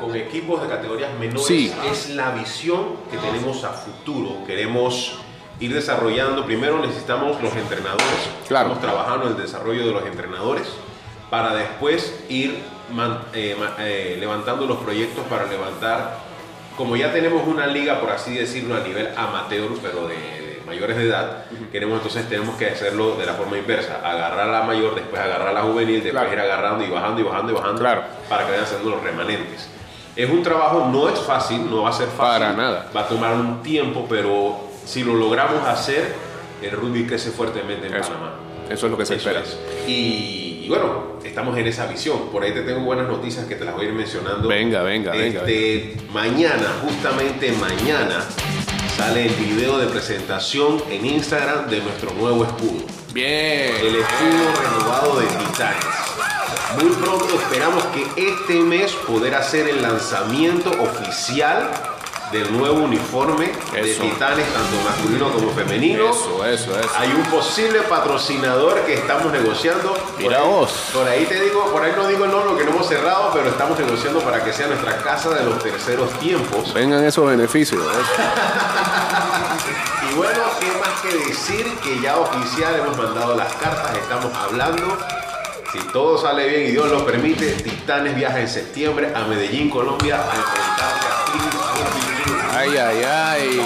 con 0.00 0.14
equipos 0.14 0.62
de 0.62 0.68
categorías 0.68 1.10
menores 1.18 1.46
Sí. 1.46 1.72
es 1.90 2.10
la 2.10 2.30
visión 2.30 2.80
que 3.10 3.16
tenemos 3.16 3.64
a 3.64 3.70
futuro. 3.70 4.44
Queremos 4.46 5.18
ir 5.60 5.72
desarrollando. 5.74 6.44
Primero 6.44 6.78
necesitamos 6.80 7.40
los 7.42 7.54
entrenadores. 7.56 8.30
Claro. 8.48 8.72
Estamos 8.72 8.80
trabajando 8.80 9.26
en 9.26 9.36
el 9.36 9.42
desarrollo 9.42 9.86
de 9.86 9.92
los 9.92 10.06
entrenadores 10.06 10.66
para 11.30 11.54
después 11.54 12.14
ir 12.28 12.62
man- 12.92 13.20
eh, 13.34 13.56
eh, 13.80 14.16
levantando 14.20 14.66
los 14.66 14.78
proyectos 14.78 15.24
para 15.28 15.46
levantar, 15.46 16.18
como 16.76 16.94
ya 16.96 17.12
tenemos 17.12 17.46
una 17.46 17.66
liga, 17.66 18.00
por 18.00 18.10
así 18.10 18.34
decirlo, 18.34 18.76
a 18.76 18.80
nivel 18.80 19.08
amateur, 19.16 19.70
pero 19.82 20.06
de, 20.06 20.14
de 20.14 20.62
mayores 20.66 20.96
de 20.96 21.08
edad, 21.08 21.44
queremos 21.72 21.96
entonces 21.96 22.28
tenemos 22.28 22.54
que 22.56 22.66
hacerlo 22.66 23.16
de 23.16 23.24
la 23.26 23.32
forma 23.32 23.56
inversa, 23.56 24.00
agarrar 24.04 24.48
a 24.50 24.52
la 24.60 24.62
mayor, 24.62 24.94
después 24.94 25.20
agarrar 25.20 25.48
a 25.48 25.52
la 25.52 25.62
juvenil, 25.62 26.02
después 26.02 26.12
Claro. 26.12 26.32
ir 26.32 26.40
agarrando 26.40 26.84
y 26.84 26.90
bajando 26.90 27.20
y 27.20 27.24
bajando 27.24 27.52
y 27.52 27.54
bajando 27.54 27.80
Claro. 27.80 28.02
para 28.28 28.44
que 28.44 28.50
vayan 28.50 28.64
haciendo 28.64 28.90
los 28.90 29.02
remanentes. 29.02 29.68
Es 30.14 30.30
un 30.30 30.42
trabajo, 30.42 30.88
no 30.92 31.08
es 31.08 31.18
fácil, 31.20 31.68
no 31.70 31.82
va 31.82 31.90
a 31.90 31.92
ser 31.92 32.06
fácil. 32.08 32.40
Para 32.42 32.52
nada. 32.52 32.90
Va 32.96 33.00
a 33.02 33.08
tomar 33.08 33.34
un 33.34 33.62
tiempo, 33.62 34.06
pero 34.08 34.65
si 34.86 35.04
lo 35.04 35.14
logramos 35.14 35.62
hacer, 35.68 36.14
el 36.62 36.70
rugby 36.70 37.04
crece 37.06 37.30
fuertemente 37.30 37.86
en 37.88 37.94
Eso. 37.94 38.08
Panamá. 38.08 38.32
Eso 38.70 38.86
es 38.86 38.90
lo 38.92 38.96
que 38.98 39.04
se 39.04 39.16
Eso 39.16 39.28
espera. 39.30 39.44
es. 39.44 39.58
Y, 39.86 40.62
y 40.64 40.68
bueno, 40.68 41.18
estamos 41.22 41.56
en 41.58 41.66
esa 41.66 41.86
visión. 41.86 42.30
Por 42.32 42.42
ahí 42.42 42.52
te 42.52 42.62
tengo 42.62 42.80
buenas 42.80 43.06
noticias 43.06 43.44
que 43.44 43.54
te 43.56 43.64
las 43.64 43.74
voy 43.74 43.84
a 43.86 43.88
ir 43.90 43.94
mencionando. 43.94 44.48
Venga, 44.48 44.82
venga, 44.82 45.12
venga, 45.12 45.40
Este, 45.42 45.96
Mañana, 46.12 46.80
justamente 46.82 47.52
mañana, 47.52 48.24
sale 48.96 49.26
el 49.26 49.34
video 49.34 49.78
de 49.78 49.86
presentación 49.88 50.82
en 50.90 51.04
Instagram 51.04 51.68
de 51.68 51.80
nuestro 51.80 52.10
nuevo 52.14 52.44
escudo. 52.44 52.84
Bien. 53.12 53.74
El 53.80 53.96
escudo 53.96 54.52
renovado 54.62 55.20
de 55.20 55.26
Titanes. 55.26 55.84
Muy 56.82 56.90
pronto 56.96 57.26
esperamos 57.40 57.84
que 57.86 58.28
este 58.30 58.54
mes 58.60 58.92
poder 59.06 59.34
hacer 59.36 59.68
el 59.68 59.80
lanzamiento 59.82 60.70
oficial 60.82 61.70
del 62.32 62.56
nuevo 62.56 62.82
uniforme 62.82 63.52
Eso. 63.74 64.02
de 64.02 64.10
Titanes, 64.10 64.52
tanto 64.52 64.76
masculino 64.84 65.30
como 65.32 65.50
femenino. 65.52 66.10
Eso, 66.10 66.44
eso, 66.44 66.78
eso. 66.78 66.90
Hay 66.98 67.10
un 67.12 67.22
posible 67.24 67.82
patrocinador 67.82 68.80
que 68.84 68.94
estamos 68.94 69.32
negociando. 69.32 69.92
Por 69.94 70.18
Mira 70.18 70.40
ahí- 70.40 70.48
vos. 70.48 70.72
Por 70.92 71.08
ahí 71.08 71.24
te 71.26 71.40
digo, 71.40 71.66
por 71.70 71.82
ahí 71.84 71.92
no 71.96 72.06
digo 72.08 72.24
el 72.24 72.30
nombre 72.32 72.56
que 72.58 72.64
no 72.64 72.72
hemos 72.76 72.88
cerrado, 72.88 73.30
pero 73.32 73.48
estamos 73.48 73.78
negociando 73.78 74.18
para 74.20 74.42
que 74.42 74.52
sea 74.52 74.66
nuestra 74.66 74.96
casa 74.98 75.30
de 75.30 75.44
los 75.44 75.62
terceros 75.62 76.10
tiempos. 76.18 76.74
Vengan 76.74 77.04
esos 77.04 77.26
beneficios. 77.28 77.80
eso. 77.80 78.00
Y 80.10 80.14
bueno, 80.14 80.40
¿qué 80.60 80.66
más 80.78 81.00
que 81.02 81.12
decir? 81.28 81.66
Que 81.82 82.00
ya 82.00 82.16
oficial 82.16 82.74
hemos 82.76 82.96
mandado 82.96 83.34
las 83.34 83.52
cartas, 83.54 83.96
estamos 83.96 84.32
hablando. 84.34 84.96
Si 85.72 85.78
todo 85.88 86.16
sale 86.16 86.48
bien 86.48 86.62
y 86.68 86.70
Dios 86.70 86.88
lo 86.90 87.04
permite, 87.04 87.52
Titanes 87.52 88.14
viaja 88.14 88.40
en 88.40 88.48
septiembre 88.48 89.12
a 89.14 89.24
Medellín, 89.24 89.68
Colombia, 89.68 90.16
a 90.16 90.36
enfrentarse 90.36 91.06
a 91.08 91.24
Ay, 92.68 92.76
ay, 92.78 93.02
ay. 93.04 93.60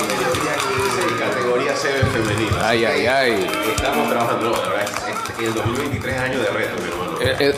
Categoría 1.18 1.72
7 1.74 1.96
femenina. 2.12 2.68
Ay, 2.68 2.84
ay, 2.84 3.06
ay. 3.06 3.46
Estamos 3.74 4.08
trabajando, 4.10 4.50
la 4.50 4.58
verdad, 4.68 4.84
es- 4.84 5.46
el 5.46 5.54
2023 5.54 6.14
es 6.14 6.20
año 6.20 6.38
de 6.38 6.50
reto, 6.50 6.76
mi 6.82 6.88
hermano. 6.90 7.10
Eh, 7.22 7.36
eh, 7.40 7.54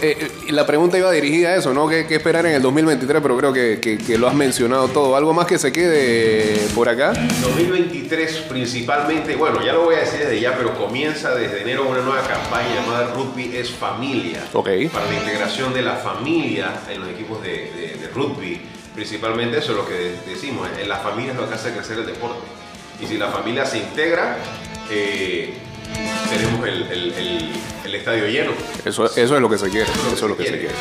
eh, 0.46 0.52
la 0.52 0.64
pregunta 0.66 0.98
iba 0.98 1.10
dirigida 1.10 1.48
a 1.50 1.56
eso, 1.56 1.74
¿no? 1.74 1.88
¿Qué, 1.88 2.06
qué 2.06 2.16
esperar 2.16 2.46
en 2.46 2.54
el 2.54 2.62
2023? 2.62 3.20
Pero 3.22 3.36
creo 3.36 3.52
que, 3.52 3.80
que- 3.80 3.98
que 3.98 4.18
lo 4.18 4.28
has 4.28 4.34
mencionado 4.34 4.86
todo. 4.88 5.16
¿Algo 5.16 5.32
más 5.34 5.46
que 5.46 5.58
se 5.58 5.72
quede 5.72 6.68
por 6.76 6.88
acá? 6.88 7.12
2023 7.42 8.36
principalmente, 8.48 9.34
bueno, 9.34 9.64
ya 9.64 9.72
lo 9.72 9.82
voy 9.84 9.96
a 9.96 10.00
decir 10.00 10.20
desde 10.20 10.40
ya, 10.40 10.56
pero 10.56 10.74
comienza 10.76 11.34
desde 11.34 11.62
enero 11.62 11.86
una 11.88 12.00
nueva 12.02 12.22
campaña 12.22 12.72
llamada 12.74 13.12
Rugby 13.14 13.56
es 13.56 13.70
Familia. 13.70 14.44
Ok. 14.52 14.68
Para 14.92 15.06
la 15.06 15.14
integración 15.14 15.74
de 15.74 15.82
la 15.82 15.96
familia 15.96 16.68
en 16.88 17.00
los 17.00 17.08
equipos 17.10 17.42
de, 17.42 17.48
de- 17.50 17.96
de 18.00 18.08
rugby. 18.14 18.60
Principalmente 18.94 19.58
eso 19.58 19.72
es 19.72 19.78
lo 19.78 19.88
que 19.88 19.94
de- 19.94 20.16
decimos, 20.26 20.68
en 20.78 20.88
la 20.88 20.98
familia 20.98 21.32
es 21.32 21.38
lo 21.38 21.48
que 21.48 21.54
hace 21.54 21.72
crecer 21.72 21.98
el 21.98 22.06
deporte. 22.06 22.40
Y 23.00 23.06
si 23.06 23.16
la 23.18 23.28
familia 23.28 23.64
se 23.64 23.78
integra, 23.78 24.36
eh, 24.90 25.54
tenemos 26.30 26.66
el, 26.68 26.82
el- 26.92 27.12
el- 27.14 27.52
el 27.84 27.94
estadio 27.94 28.26
lleno. 28.28 28.52
Eso, 28.84 29.06
eso 29.06 29.34
es 29.34 29.40
lo 29.40 29.48
que 29.50 29.58
se 29.58 29.68
quiere. 29.70 29.90
Eso 29.90 30.12
es 30.12 30.20
lo 30.22 30.36
que 30.36 30.44
se 30.44 30.58
quiere. 30.58 30.74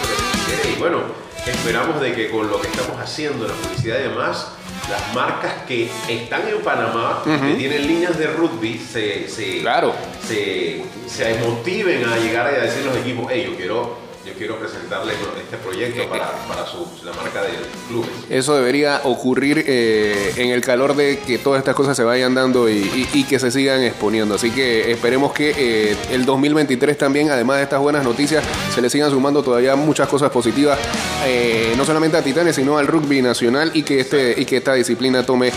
Y 0.76 0.80
bueno, 0.80 1.02
esperamos 1.46 2.02
de 2.02 2.14
que 2.14 2.30
con 2.30 2.50
lo 2.50 2.60
que 2.62 2.68
estamos 2.68 3.00
haciendo, 3.00 3.48
la 3.48 3.54
publicidad 3.54 4.00
y 4.00 4.04
demás, 4.04 4.48
las 4.90 5.14
marcas 5.16 5.54
que 5.68 5.90
están 6.10 6.48
en 6.48 6.60
Panamá, 6.62 7.22
que 7.24 7.54
tienen 7.56 7.88
líneas 7.88 8.18
de 8.18 8.28
rugby, 8.28 8.78
se, 8.78 9.28
se, 9.30 9.62
Claro. 9.62 9.96
se, 10.28 10.84
se 11.08 11.36
motiven 11.40 12.04
a 12.06 12.18
llegar 12.18 12.48
a 12.48 12.52
decir 12.52 12.84
los 12.86 12.96
equipos, 12.98 13.28
hey, 13.32 13.48
yo 13.50 13.56
quiero, 13.56 13.98
yo 14.26 14.34
quiero 14.34 14.58
presentarles 14.60 15.16
este 15.38 15.58
proyecto 15.58 16.08
para, 16.08 16.32
para 16.48 16.66
su, 16.68 16.88
la 17.04 17.14
marca 17.14 17.42
del 17.42 17.56
club. 17.88 18.06
Eso 18.30 18.56
debería 18.56 19.02
ocurrir 19.04 19.64
eh, 19.66 20.34
en 20.38 20.50
el 20.52 20.62
calor 20.62 20.96
de 20.96 21.20
que 21.20 21.40
todas 21.40 21.60
estas 21.60 21.76
cosas 21.76 21.98
se 21.98 22.04
vayan 22.04 22.36
dando 22.36 22.70
y, 22.70 23.26
que 23.28 23.40
se 23.40 23.50
sigan 23.50 23.82
exponiendo. 23.82 24.36
Así 24.36 24.52
que 24.52 24.92
esperemos 24.92 25.32
que 25.34 25.54
eh, 25.58 25.98
el 26.12 26.26
2023 26.26 26.98
también, 26.98 27.32
además 27.32 27.58
de 27.58 27.64
estas 27.64 27.80
buenas 27.80 28.04
noticias, 28.04 28.44
se 28.74 28.82
le 28.82 28.90
sigan 28.90 29.10
sumando 29.10 29.42
todavía 29.42 29.76
muchas 29.76 30.08
cosas 30.08 30.30
positivas, 30.30 30.78
eh, 31.26 31.74
no 31.78 31.86
solamente 31.86 32.18
a 32.18 32.24
Titanes, 32.24 32.56
sino 32.56 32.78
al 32.78 32.88
rugby 32.88 33.22
nacional 33.22 33.72
y 33.74 33.84
que, 33.84 34.02
este, 34.02 34.36
y 34.38 34.46
que 34.46 34.58
esta 34.58 34.74
disciplina 34.74 35.26
tome 35.26 35.52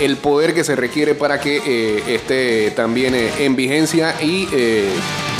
el 0.00 0.16
poder 0.16 0.54
que 0.54 0.64
se 0.64 0.76
requiere 0.76 1.14
para 1.14 1.40
que 1.40 2.02
esté 2.14 2.70
también 2.72 3.14
en 3.14 3.56
vigencia 3.56 4.14
y 4.22 4.48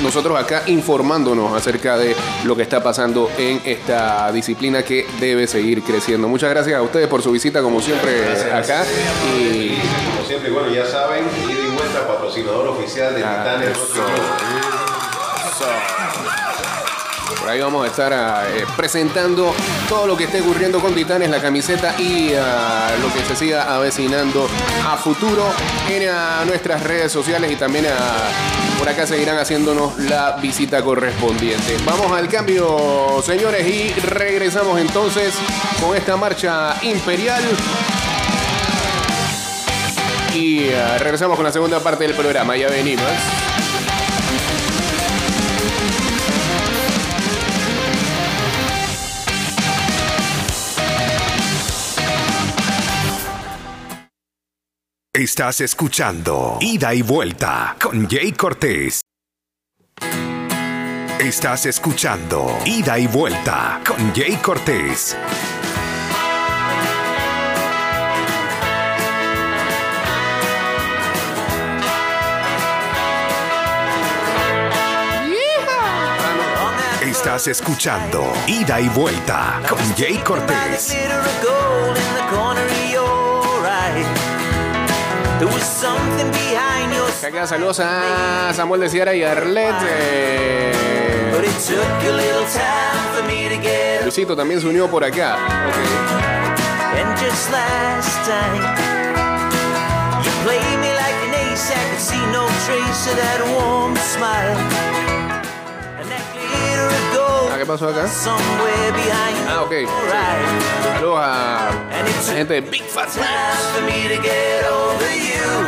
nosotros 0.02 0.38
acá 0.38 0.62
informándonos 0.66 1.52
acerca 1.56 1.96
de 1.96 2.14
lo 2.44 2.54
que 2.56 2.62
está 2.62 2.82
pasando 2.82 3.30
en 3.38 3.61
esta 3.64 4.30
disciplina 4.32 4.82
que 4.82 5.06
debe 5.20 5.46
seguir 5.46 5.82
creciendo. 5.82 6.28
Muchas 6.28 6.50
gracias 6.50 6.76
a 6.76 6.82
ustedes 6.82 7.09
por 7.09 7.22
su 7.22 7.30
visita 7.30 7.62
como 7.62 7.80
siempre 7.80 8.24
acá 8.52 8.85
y 9.38 9.76
Como 10.14 10.26
siempre, 10.26 10.50
bueno, 10.50 10.68
ya 10.72 10.85
saben, 10.87 11.24
ida 11.48 11.61
y 11.61 11.74
vuelta, 11.76 12.06
patrocinador 12.06 12.68
oficial 12.68 13.14
de 13.14 13.24
Ah, 13.24 13.59
Titanes. 13.59 13.78
por 17.40 17.48
ahí 17.50 17.61
vamos 17.61 17.85
a 17.85 17.88
estar 17.88 18.12
eh, 18.48 18.64
presentando 18.76 19.54
todo 19.88 20.06
lo 20.06 20.16
que 20.16 20.24
esté 20.24 20.40
ocurriendo 20.40 20.80
con 20.80 20.94
Titanes, 20.94 21.30
la 21.30 21.40
camiseta 21.40 21.94
y 21.98 22.32
ah, 22.38 22.88
lo 23.00 23.12
que 23.12 23.24
se 23.24 23.37
siga 23.37 23.74
avecinando 23.74 24.48
a 24.87 24.96
futuro 24.96 25.44
en 25.88 26.09
ah, 26.09 26.42
nuestras 26.46 26.82
redes 26.82 27.12
sociales 27.12 27.50
y 27.52 27.56
también 27.56 27.87
ah, 27.88 28.30
por 28.79 28.89
acá 28.89 29.07
seguirán 29.07 29.39
haciéndonos 29.39 29.99
la 29.99 30.33
visita 30.43 30.83
correspondiente. 30.83 31.77
Vamos 31.85 32.12
al 32.12 32.29
cambio, 32.29 33.23
señores, 33.25 33.67
y 33.67 33.93
regresamos 34.01 34.81
entonces 34.81 35.35
con 35.81 35.97
esta 35.97 36.17
marcha 36.17 36.77
imperial. 36.83 37.43
Y 40.35 40.69
ah, 40.71 40.99
regresamos 40.99 41.37
con 41.37 41.45
la 41.45 41.53
segunda 41.53 41.81
parte 41.81 42.05
del 42.05 42.15
programa, 42.15 42.57
ya 42.57 42.69
venimos. 42.69 43.05
Estás 55.16 55.62
escuchando 55.62 56.59
Ida 56.61 56.92
y 56.92 57.00
Vuelta 57.00 57.74
con 57.81 58.07
Jay 58.07 58.33
Cortés. 58.33 59.00
Estás 61.18 61.64
escuchando 61.64 62.59
Ida 62.66 62.98
y 62.98 63.07
Vuelta 63.07 63.81
con 63.87 64.14
Jay 64.14 64.37
Cortés. 64.37 65.16
Estás 77.00 77.46
escuchando 77.46 78.35
Ida 78.46 78.83
y 78.83 78.88
Vuelta 78.90 79.62
con 79.66 79.79
Jay 79.96 80.18
Cortés. 80.18 80.94
Acá 87.27 87.46
saludos 87.46 87.81
a 87.81 88.53
Samuel 88.55 88.81
de 88.81 88.88
Sierra 88.88 89.14
y 89.14 89.22
a 89.22 89.33
Arlet. 89.33 89.75
eh, 89.87 90.72
a 91.33 91.46
up. 92.57 94.03
Luisito 94.03 94.37
también 94.37 94.61
se 94.61 94.66
unió 94.66 94.88
por 94.88 95.05
acá. 95.05 95.37
And 104.18 105.06
¿Qué 107.66 107.72
pasó 107.72 107.88
acá? 107.88 108.07
Ah, 109.48 109.62
ok. 109.64 109.72
eyes. 109.72 109.88
Saludos 110.85 111.18
a 111.18 111.70
la 112.29 112.33
gente 112.33 112.55
de 112.55 112.61
Big 112.61 112.85
Fat 112.85 113.09
time 113.12 113.26
for 113.74 113.83
me 113.83 114.07
to 114.07 114.22
get 114.22 114.64
over 114.70 115.11
you. 115.11 115.66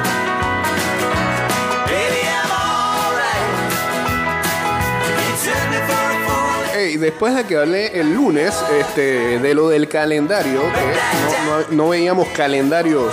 Baby, 1.87 2.23
I'm 2.23 2.53
alright. 2.55 3.51
You 5.11 5.35
took 5.43 5.63
me 5.71 5.79
for 5.89 5.99
a 5.99 6.19
fool. 6.29 6.79
Ey, 6.79 6.97
después 6.99 7.35
de 7.35 7.43
que 7.43 7.57
hablé 7.57 7.99
el 7.99 8.15
lunes 8.15 8.55
este, 8.79 9.41
de 9.41 9.55
lo 9.55 9.69
del 9.69 9.89
calendario, 9.89 10.63
no 11.73 11.89
veíamos 11.89 12.29
calendarios 12.29 13.13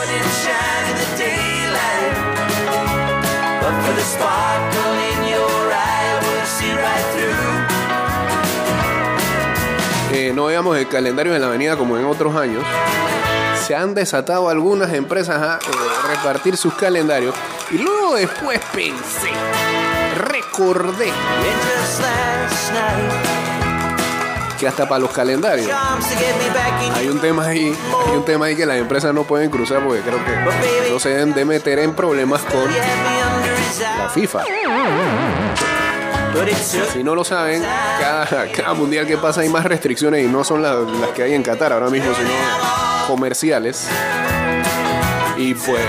no 10.36 10.45
veíamos 10.45 10.78
el 10.78 10.88
calendario 10.88 11.34
en 11.34 11.41
la 11.41 11.48
avenida 11.48 11.78
como 11.78 11.98
en 11.98 12.06
otros 12.06 12.36
años, 12.36 12.63
se 13.65 13.74
han 13.74 13.93
desatado 13.93 14.50
algunas 14.50 14.93
empresas 14.93 15.41
a 15.41 15.56
eh, 15.56 16.08
repartir 16.10 16.58
sus 16.58 16.74
calendarios 16.74 17.34
y 17.71 17.78
luego 17.78 18.15
después 18.15 18.60
pensé, 18.74 19.32
recordé 20.17 21.10
que 24.60 24.67
hasta 24.67 24.88
para 24.88 25.00
los 25.00 25.12
calendarios 25.12 25.71
hay 26.93 27.08
un 27.08 27.19
tema 27.19 27.45
ahí, 27.45 27.76
hay 28.08 28.17
un 28.17 28.26
tema 28.26 28.45
ahí 28.45 28.56
que 28.56 28.65
las 28.65 28.78
empresas 28.78 29.13
no 29.13 29.24
pueden 29.24 29.50
cruzar 29.50 29.84
porque 29.84 30.02
creo 30.02 30.19
que 30.24 30.91
no 30.91 31.00
se 31.00 31.10
deben 31.10 31.34
de 31.34 31.45
meter 31.45 31.80
en 31.80 31.93
problemas 31.93 32.41
con 32.41 32.65
la. 32.65 34.10
FIFA. 34.10 34.43
Si 36.91 37.04
no 37.04 37.15
lo 37.15 37.24
saben, 37.24 37.63
cada, 38.00 38.74
mundial 38.74 39.08
que 39.08 39.17
pasa 39.17 39.41
hay 39.41 39.50
más 39.50 39.65
restricciones 39.65 40.26
y 40.26 40.28
no 40.28 40.43
son 40.43 40.62
las, 40.62 40.76
que 41.15 41.24
hay 41.24 41.34
en 41.34 41.43
Qatar 41.43 41.74
ahora 41.74 41.89
mismo, 41.89 42.13
sino 42.13 42.30
comerciales. 43.08 43.88
Y 45.38 45.54
pues 45.54 45.82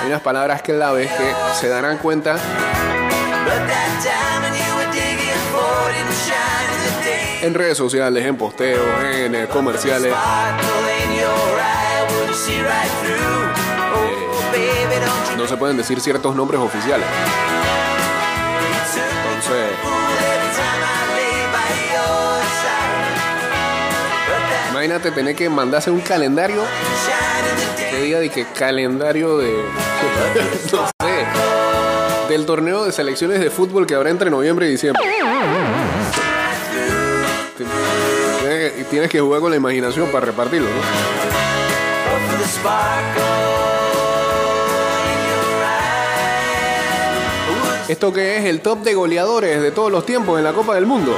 hay 0.00 0.06
unas 0.06 0.20
palabras 0.20 0.62
claves 0.62 1.10
que 1.10 1.32
se 1.60 1.68
darán 1.68 1.98
cuenta 1.98 2.36
en 7.42 7.54
redes 7.54 7.76
sociales, 7.76 8.24
en 8.24 8.36
posteos, 8.36 8.86
en 9.04 9.34
eh, 9.34 9.46
comerciales. 9.48 10.14
You 12.46 12.62
No 15.36 15.46
se 15.46 15.56
pueden 15.56 15.76
decir 15.76 16.00
ciertos 16.00 16.34
nombres 16.34 16.60
oficiales. 16.60 17.06
Imagínate 24.70 25.10
tener 25.10 25.36
que 25.36 25.48
mandarse 25.48 25.90
un 25.90 26.00
calendario 26.00 26.62
que 27.90 28.02
diga 28.02 28.18
de 28.20 28.30
que 28.30 28.46
calendario 28.46 29.38
de. 29.38 29.52
no 30.72 30.86
sé. 30.86 31.26
del 32.28 32.46
torneo 32.46 32.84
de 32.84 32.92
selecciones 32.92 33.40
de 33.40 33.50
fútbol 33.50 33.86
que 33.86 33.94
habrá 33.94 34.10
entre 34.10 34.30
noviembre 34.30 34.66
y 34.66 34.70
diciembre. 34.72 35.02
Tienes 38.90 39.10
que 39.10 39.20
jugar 39.20 39.40
con 39.40 39.50
la 39.50 39.56
imaginación 39.56 40.10
para 40.10 40.26
repartirlo, 40.26 40.68
¿no? 40.68 40.76
Esto 47.88 48.14
que 48.14 48.38
es 48.38 48.44
el 48.46 48.62
top 48.62 48.82
de 48.82 48.94
goleadores 48.94 49.60
de 49.60 49.70
todos 49.70 49.92
los 49.92 50.06
tiempos 50.06 50.38
en 50.38 50.44
la 50.44 50.54
Copa 50.54 50.74
del 50.74 50.86
Mundo. 50.86 51.14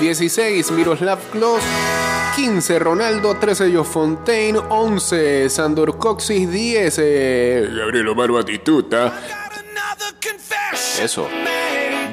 16 0.00 0.70
Miroslav 0.72 1.18
Klose, 1.30 1.66
15 2.34 2.78
Ronaldo, 2.78 3.36
13 3.36 3.70
Joe 3.74 3.84
Fontaine, 3.84 4.58
11 4.58 5.50
Sandor 5.50 5.98
Coxis, 5.98 6.50
10 6.50 6.98
eh, 6.98 7.68
Gabriel 7.76 8.08
Omar 8.08 8.30
Batistuta. 8.32 9.12
Eso. 11.02 11.28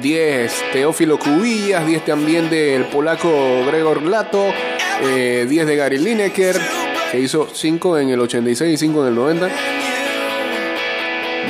10 0.02 0.64
Teófilo 0.72 1.18
Cubillas, 1.18 1.86
10 1.86 2.04
también 2.04 2.50
del 2.50 2.84
polaco 2.84 3.64
Gregor 3.66 4.02
Glato, 4.02 4.52
eh, 5.02 5.46
10 5.48 5.66
de 5.66 5.76
Gary 5.76 5.98
Lineker, 5.98 6.60
que 7.10 7.18
hizo 7.18 7.48
5 7.50 7.98
en 7.98 8.10
el 8.10 8.20
86 8.20 8.74
y 8.74 8.76
5 8.76 9.02
en 9.02 9.08
el 9.08 9.14
90. 9.14 9.71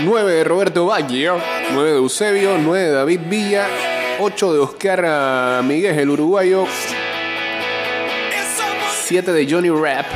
9 0.05 0.33
de 0.33 0.45
Roberto 0.45 0.87
Baggio, 0.87 1.39
9 1.73 1.91
de 1.91 1.97
Eusebio, 1.97 2.59
9 2.59 2.85
de 2.87 2.91
David 2.91 3.21
Villa, 3.27 3.69
8 4.19 4.53
de 4.53 4.59
Oscar 4.59 5.63
Miguel, 5.63 5.99
el 5.99 6.11
uruguayo, 6.11 6.67
7 9.05 9.33
de 9.33 9.47
Johnny 9.49 9.71
Rapp, 9.71 10.07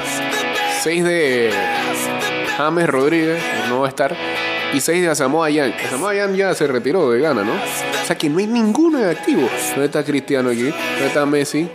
6 0.83 1.05
de 1.05 1.51
James 2.57 2.89
Rodríguez, 2.89 3.41
no 3.69 3.81
va 3.81 3.87
a 3.87 3.89
estar, 3.91 4.17
y 4.73 4.81
6 4.81 5.03
de 5.03 5.09
Asamoah 5.09 5.51
Gyan. 5.51 5.73
Asamoah 5.73 6.15
Gyan 6.15 6.35
ya 6.35 6.55
se 6.55 6.67
retiró 6.67 7.11
de 7.11 7.21
Ghana, 7.21 7.45
¿no? 7.45 7.53
O 7.53 8.07
sea 8.07 8.17
que 8.17 8.29
no 8.29 8.39
hay 8.39 8.47
ninguno 8.47 8.99
en 8.99 9.09
activo. 9.09 9.49
¿Dónde 9.71 9.87
está 9.87 10.05
Cristiano 10.05 10.51
aquí? 10.51 10.65
¿Dónde 10.65 11.07
está 11.07 11.27
Messi? 11.27 11.71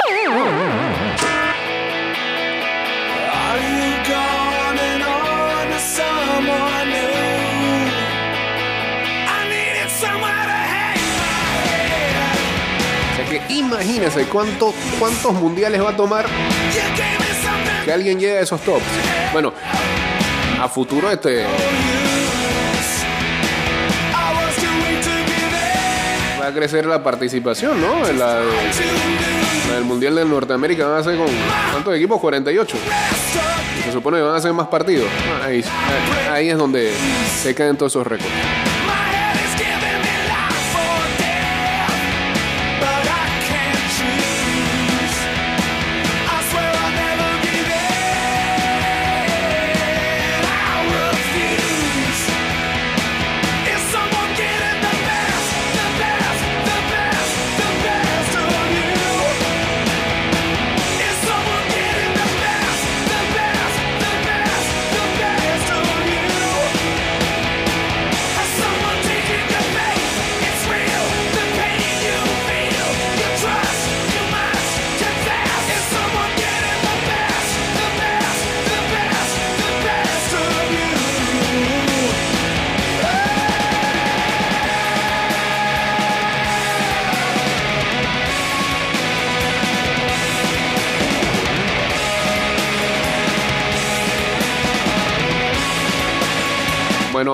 Imagínense 13.82 14.26
cuánto, 14.26 14.74
cuántos 15.00 15.34
mundiales 15.34 15.82
va 15.82 15.90
a 15.90 15.96
tomar 15.96 16.26
que 17.84 17.92
alguien 17.92 18.20
llegue 18.20 18.38
a 18.38 18.42
esos 18.42 18.62
tops. 18.62 18.84
Bueno, 19.34 19.54
a 20.62 20.70
futuro 20.70 21.10
este 21.10 21.44
va 26.40 26.48
a 26.48 26.54
crecer 26.54 26.86
la 26.86 27.02
participación, 27.02 27.82
¿no? 27.82 28.08
En 28.08 28.20
la, 28.20 28.42
la 29.68 29.74
del 29.76 29.84
Mundial 29.84 30.14
de 30.14 30.26
Norteamérica 30.26 30.86
van 30.86 31.00
a 31.00 31.04
ser 31.04 31.18
con 31.18 31.28
¿cuántos 31.72 31.96
equipos? 31.96 32.20
48. 32.20 32.78
Y 33.80 33.84
se 33.84 33.92
supone 33.92 34.18
que 34.18 34.24
van 34.24 34.36
a 34.36 34.42
ser 34.42 34.54
más 34.54 34.68
partidos. 34.68 35.08
Ahí 36.32 36.50
es 36.50 36.58
donde 36.58 36.94
se 37.42 37.56
caen 37.56 37.78
todos 37.78 37.94
esos 37.94 38.06
récords. 38.06 38.71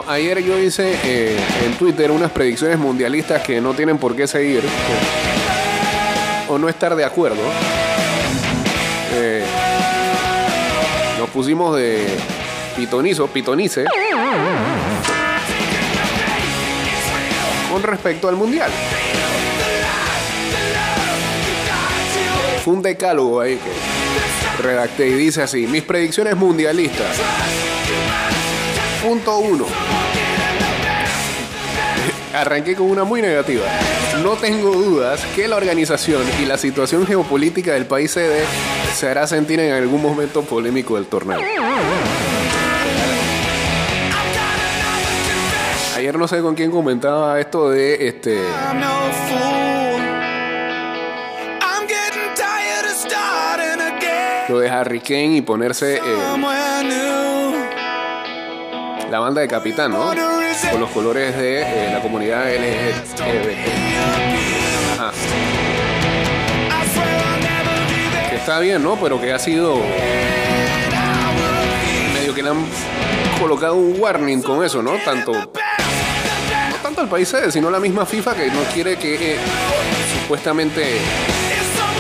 Ayer 0.07 0.43
yo 0.43 0.59
hice 0.59 0.97
eh, 1.03 1.37
en 1.65 1.73
Twitter 1.73 2.11
unas 2.11 2.31
predicciones 2.31 2.77
mundialistas 2.77 3.41
que 3.41 3.61
no 3.61 3.73
tienen 3.73 3.97
por 3.97 4.15
qué 4.15 4.27
seguir 4.27 4.63
o, 6.49 6.57
no 6.57 6.69
estar 6.69 6.95
de 6.95 7.05
acuerdo. 7.05 7.41
Eh, 9.13 9.43
nos 11.17 11.29
pusimos 11.29 11.75
de 11.75 12.05
pitonizo, 12.75 13.27
pitonice 13.27 13.85
con 17.71 17.83
respecto 17.83 18.27
al 18.27 18.35
mundial. 18.35 18.71
Fue 22.63 22.73
un 22.73 22.81
decálogo 22.81 23.39
ahí 23.39 23.55
que 23.57 24.63
redacté 24.63 25.07
y 25.07 25.13
dice 25.13 25.41
así: 25.41 25.67
mis 25.67 25.83
predicciones 25.83 26.35
mundialistas. 26.35 27.17
Punto 29.01 29.37
uno. 29.37 29.65
Arranqué 32.37 32.75
con 32.75 32.87
una 32.91 33.03
muy 33.03 33.19
negativa. 33.19 33.65
No 34.21 34.33
tengo 34.33 34.71
dudas 34.71 35.25
que 35.35 35.47
la 35.47 35.55
organización 35.55 36.21
y 36.39 36.45
la 36.45 36.59
situación 36.59 37.07
geopolítica 37.07 37.73
del 37.73 37.87
país 37.87 38.11
sede 38.11 38.45
se 38.95 39.09
hará 39.09 39.25
sentir 39.25 39.59
en 39.59 39.73
algún 39.73 40.03
momento 40.03 40.43
polémico 40.43 40.97
del 40.97 41.07
torneo. 41.07 41.39
Ayer 45.95 46.15
no 46.15 46.27
sé 46.27 46.41
con 46.41 46.53
quién 46.53 46.69
comentaba 46.69 47.39
esto 47.39 47.71
de 47.71 48.07
este 48.07 48.39
lo 54.47 54.59
de 54.59 54.69
Harry 54.69 54.99
Kane 54.99 55.37
y 55.37 55.41
ponerse 55.41 55.97
eh, 55.97 56.01
la 59.09 59.19
banda 59.19 59.41
de 59.41 59.47
capitán, 59.47 59.91
¿no? 59.91 60.36
Con 60.71 60.81
los 60.81 60.89
colores 60.89 61.37
de 61.37 61.61
eh, 61.61 61.91
la 61.93 62.01
comunidad 62.01 62.45
LGBT. 62.47 63.65
Que 68.29 68.35
está 68.35 68.59
bien, 68.59 68.83
¿no? 68.83 68.95
Pero 68.95 69.21
que 69.21 69.31
ha 69.31 69.39
sido 69.39 69.77
medio 72.13 72.33
que 72.33 72.41
le 72.41 72.49
han 72.49 72.65
colocado 73.39 73.75
un 73.75 73.99
warning 73.99 74.41
con 74.41 74.65
eso, 74.65 74.81
¿no? 74.81 74.93
Tanto 75.05 75.31
no 75.33 75.47
tanto 76.81 77.01
el 77.01 77.07
país 77.07 77.27
sede, 77.27 77.51
sino 77.51 77.69
la 77.69 77.79
misma 77.79 78.05
FIFA 78.05 78.35
que 78.35 78.47
no 78.47 78.61
quiere 78.73 78.97
que 78.97 79.33
eh, 79.33 79.37
supuestamente 80.21 80.97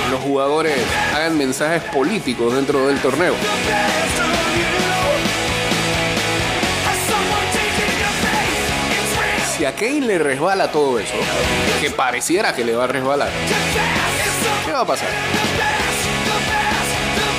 los 0.09 0.19
jugadores 0.21 0.75
hagan 1.13 1.37
mensajes 1.37 1.83
políticos 1.93 2.55
dentro 2.55 2.87
del 2.87 2.97
torneo. 2.99 3.33
Si 9.57 9.65
a 9.65 9.73
Kane 9.73 10.01
le 10.01 10.19
resbala 10.19 10.71
todo 10.71 10.99
eso, 10.99 11.15
que 11.81 11.89
pareciera 11.89 12.53
que 12.53 12.63
le 12.63 12.75
va 12.75 12.83
a 12.83 12.87
resbalar, 12.87 13.29
¿qué 14.63 14.71
va 14.71 14.81
a 14.81 14.85
pasar? 14.85 15.09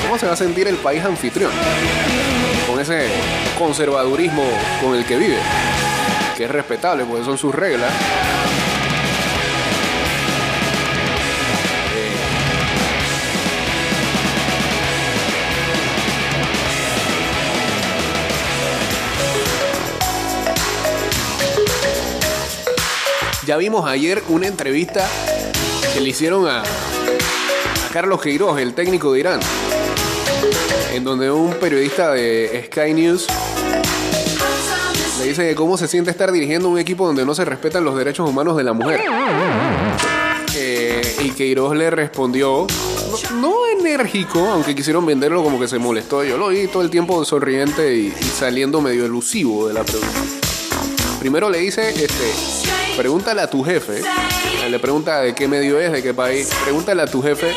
¿Cómo 0.01 0.17
se 0.17 0.25
va 0.25 0.33
a 0.33 0.35
sentir 0.35 0.67
el 0.67 0.75
país 0.75 1.01
anfitrión? 1.05 1.51
Con 2.69 2.77
ese 2.77 3.07
conservadurismo 3.57 4.43
con 4.81 4.95
el 4.95 5.05
que 5.05 5.15
vive, 5.15 5.37
que 6.35 6.43
es 6.43 6.51
respetable, 6.51 7.05
porque 7.05 7.23
son 7.23 7.37
sus 7.37 7.55
reglas. 7.55 7.91
Ya 23.49 23.57
vimos 23.57 23.87
ayer 23.87 24.21
una 24.29 24.45
entrevista 24.45 25.09
que 25.91 25.99
le 26.01 26.09
hicieron 26.09 26.47
a, 26.47 26.61
Carlos 27.91 28.21
Queiroz, 28.21 28.59
el 28.59 28.75
técnico 28.75 29.13
de 29.13 29.21
Irán, 29.21 29.39
en 30.93 31.03
donde 31.03 31.31
un 31.31 31.55
periodista 31.55 32.11
de 32.11 32.67
Sky 32.67 32.93
News 32.93 33.25
le 35.17 35.25
dice 35.25 35.49
que 35.49 35.55
cómo 35.55 35.79
se 35.79 35.87
siente 35.87 36.11
estar 36.11 36.31
dirigiendo 36.31 36.69
un 36.69 36.77
equipo 36.77 37.07
donde 37.07 37.25
no 37.25 37.33
se 37.33 37.43
respetan 37.43 37.83
los 37.83 37.97
derechos 37.97 38.29
humanos 38.29 38.55
de 38.55 38.63
la 38.65 38.73
mujer. 38.73 39.01
Eh, 40.55 41.15
y 41.23 41.31
Queiroz 41.31 41.75
le 41.75 41.89
respondió, 41.89 42.67
no, 43.33 43.41
no 43.41 43.55
enérgico, 43.79 44.47
aunque 44.47 44.75
quisieron 44.75 45.07
venderlo 45.07 45.41
como 45.41 45.59
que 45.59 45.67
se 45.67 45.79
molestó. 45.79 46.23
Yo 46.23 46.37
lo 46.37 46.49
vi 46.49 46.67
todo 46.67 46.83
el 46.83 46.91
tiempo 46.91 47.25
sonriente 47.25 47.95
y, 47.95 48.13
y 48.15 48.23
saliendo 48.25 48.79
medio 48.79 49.07
elusivo 49.07 49.67
de 49.67 49.73
la 49.73 49.83
pregunta. 49.83 50.19
Primero 51.19 51.49
le 51.49 51.57
dice, 51.57 51.89
este, 51.89 52.58
pregúntale 52.99 53.39
a 53.39 53.49
tu 53.49 53.63
jefe. 53.63 54.01
Le 54.69 54.77
pregunta 54.77 55.21
de 55.21 55.33
qué 55.33 55.47
medio 55.47 55.79
es, 55.79 55.89
de 55.89 56.03
qué 56.03 56.13
país. 56.13 56.49
Pregúntale 56.65 57.01
a 57.01 57.05
tu 57.05 57.21
jefe 57.21 57.55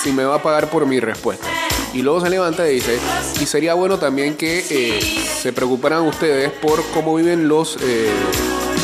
si 0.00 0.12
me 0.12 0.22
va 0.22 0.36
a 0.36 0.42
pagar 0.42 0.70
por 0.70 0.86
mi 0.86 1.00
respuesta. 1.00 1.44
Y 1.92 2.02
luego 2.02 2.20
se 2.20 2.30
levanta 2.30 2.70
y 2.70 2.74
dice, 2.74 3.00
y 3.40 3.46
sería 3.46 3.74
bueno 3.74 3.98
también 3.98 4.36
que 4.36 4.64
eh, 4.70 5.00
se 5.42 5.52
preocuparan 5.52 6.02
ustedes 6.02 6.52
por 6.52 6.84
cómo 6.94 7.16
viven 7.16 7.48
los 7.48 7.78
eh, 7.82 8.12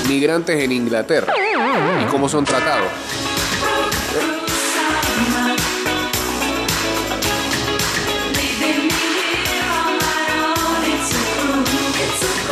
migrantes 0.08 0.60
en 0.60 0.72
Inglaterra 0.72 1.34
y 2.02 2.10
cómo 2.10 2.28
son 2.28 2.44
tratados. 2.44 2.90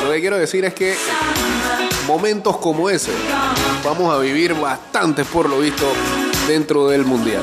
Lo 0.04 0.12
que 0.12 0.20
quiero 0.20 0.38
decir 0.38 0.64
es 0.64 0.74
que 0.74 0.94
momentos 2.10 2.56
como 2.56 2.90
ese 2.90 3.12
vamos 3.84 4.12
a 4.12 4.18
vivir 4.18 4.52
bastantes 4.54 5.24
por 5.28 5.48
lo 5.48 5.60
visto 5.60 5.86
dentro 6.48 6.88
del 6.88 7.04
mundial. 7.04 7.40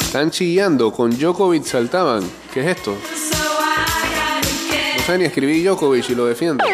Están 0.00 0.30
chillando, 0.30 0.90
con 0.92 1.10
Djokovic 1.10 1.64
saltaban. 1.64 2.22
¿Qué 2.54 2.60
es 2.60 2.78
esto? 2.78 2.96
No 4.96 5.02
sé 5.04 5.18
ni 5.18 5.26
escribí 5.26 5.62
Djokovic 5.62 6.08
y 6.08 6.14
lo 6.14 6.24
defiendo. 6.24 6.64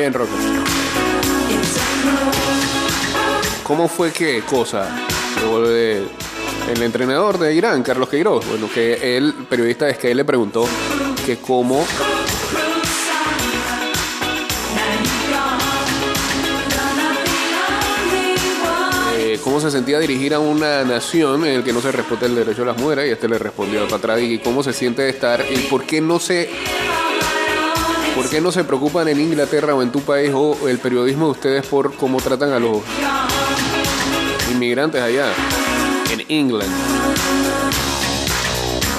Ahí 0.00 0.06
en 0.06 0.14
Rocket. 0.14 0.34
¿Cómo 3.62 3.86
fue 3.86 4.12
qué 4.12 4.42
cosa? 4.48 4.88
El 6.72 6.82
entrenador 6.82 7.38
de 7.38 7.54
Irán, 7.54 7.82
Carlos 7.82 8.08
Queiroz. 8.08 8.46
Bueno, 8.48 8.70
que 8.72 9.18
el 9.18 9.34
periodista 9.34 9.90
es 9.90 9.98
que 9.98 10.10
él 10.10 10.16
le 10.16 10.24
preguntó 10.24 10.66
que 11.26 11.36
cómo 11.36 11.84
eh, 19.18 19.38
cómo 19.44 19.60
se 19.60 19.70
sentía 19.70 19.98
dirigir 19.98 20.32
a 20.32 20.38
una 20.38 20.82
nación 20.84 21.44
en 21.44 21.56
el 21.56 21.62
que 21.62 21.74
no 21.74 21.82
se 21.82 21.92
respeta 21.92 22.24
el 22.24 22.36
derecho 22.36 22.62
a 22.62 22.66
las 22.66 22.78
mujeres 22.78 23.06
y 23.06 23.10
este 23.10 23.28
le 23.28 23.38
respondió 23.38 23.84
para 23.84 23.96
atrás 23.96 24.20
y 24.22 24.38
cómo 24.38 24.62
se 24.62 24.72
siente 24.72 25.02
de 25.02 25.10
estar 25.10 25.44
y 25.50 25.58
por 25.68 25.84
qué 25.84 26.00
no 26.00 26.18
se 26.18 26.48
por 28.20 28.28
qué 28.28 28.42
no 28.42 28.52
se 28.52 28.64
preocupan 28.64 29.08
en 29.08 29.18
Inglaterra 29.18 29.74
o 29.74 29.80
en 29.80 29.90
tu 29.90 30.02
país 30.02 30.30
o 30.34 30.68
el 30.68 30.78
periodismo 30.78 31.24
de 31.24 31.30
ustedes 31.30 31.66
por 31.66 31.94
cómo 31.94 32.20
tratan 32.20 32.52
a 32.52 32.58
los 32.58 32.82
inmigrantes 34.52 35.00
allá 35.00 35.32
en 36.12 36.22
England. 36.28 36.70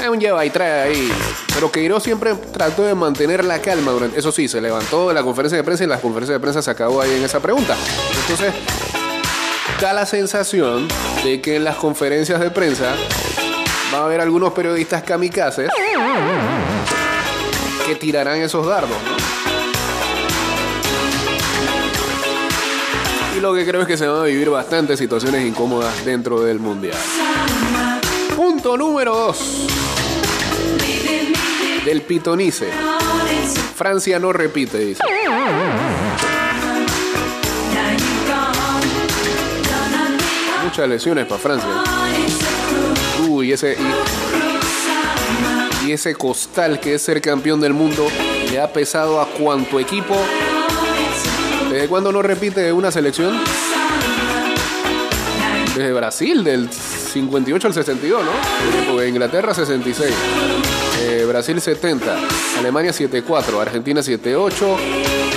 Es 0.01 0.09
un 0.09 0.19
lleva 0.19 0.43
y 0.43 0.49
trae 0.49 0.89
ahí. 0.89 1.11
Pero 1.53 1.71
Queiroz 1.71 2.01
siempre 2.01 2.33
trató 2.33 2.83
de 2.83 2.95
mantener 2.95 3.45
la 3.45 3.61
calma 3.61 3.91
durante. 3.91 4.17
Eso 4.17 4.31
sí, 4.31 4.47
se 4.47 4.59
levantó 4.59 5.09
de 5.09 5.13
la 5.13 5.21
conferencia 5.21 5.55
de 5.55 5.63
prensa 5.63 5.83
y 5.83 5.87
la 5.87 6.01
conferencia 6.01 6.33
de 6.33 6.39
prensa 6.39 6.63
se 6.63 6.71
acabó 6.71 6.99
ahí 6.99 7.11
en 7.11 7.23
esa 7.23 7.39
pregunta. 7.39 7.77
Entonces, 8.21 8.55
da 9.79 9.93
la 9.93 10.07
sensación 10.07 10.87
de 11.23 11.41
que 11.41 11.57
en 11.57 11.63
las 11.63 11.75
conferencias 11.75 12.39
de 12.39 12.49
prensa 12.49 12.95
va 13.93 13.99
a 13.99 14.05
haber 14.05 14.19
algunos 14.19 14.51
periodistas 14.53 15.03
kamikazes 15.03 15.69
tirarán 17.95 18.41
esos 18.41 18.65
dardos. 18.65 18.89
¿no? 18.89 19.41
Y 23.37 23.39
lo 23.39 23.53
que 23.53 23.65
creo 23.65 23.81
es 23.81 23.87
que 23.87 23.97
se 23.97 24.07
van 24.07 24.21
a 24.21 24.23
vivir 24.25 24.49
bastantes 24.49 24.99
situaciones 24.99 25.45
incómodas 25.45 26.05
dentro 26.05 26.41
del 26.41 26.59
mundial. 26.59 26.97
Punto 28.35 28.77
número 28.77 29.15
2 29.15 29.67
del 31.85 32.01
pitonice. 32.03 32.69
Francia 33.75 34.19
no 34.19 34.31
repite, 34.31 34.77
dice. 34.77 35.03
Muchas 40.63 40.87
lesiones 40.87 41.25
para 41.25 41.41
Francia. 41.41 41.69
Uy, 43.27 43.51
ese. 43.51 43.77
Y 45.85 45.91
ese 45.91 46.15
costal 46.15 46.79
que 46.79 46.95
es 46.95 47.01
ser 47.01 47.21
campeón 47.21 47.61
del 47.61 47.73
mundo 47.73 48.07
le 48.49 48.59
ha 48.59 48.71
pesado 48.71 49.19
a 49.21 49.27
cuánto 49.27 49.79
equipo. 49.79 50.15
¿Desde 51.71 51.87
cuándo 51.87 52.11
no 52.11 52.21
repite 52.21 52.71
una 52.73 52.91
selección? 52.91 53.39
Desde 55.75 55.93
Brasil, 55.93 56.43
del 56.43 56.69
58 56.69 57.67
al 57.67 57.73
62, 57.73 58.23
¿no? 58.25 59.03
Inglaterra 59.03 59.53
66. 59.53 60.13
Eh, 61.03 61.25
Brasil 61.27 61.59
70, 61.59 62.17
Alemania 62.59 62.93
74, 62.93 63.61
Argentina 63.61 64.03
78, 64.03 64.77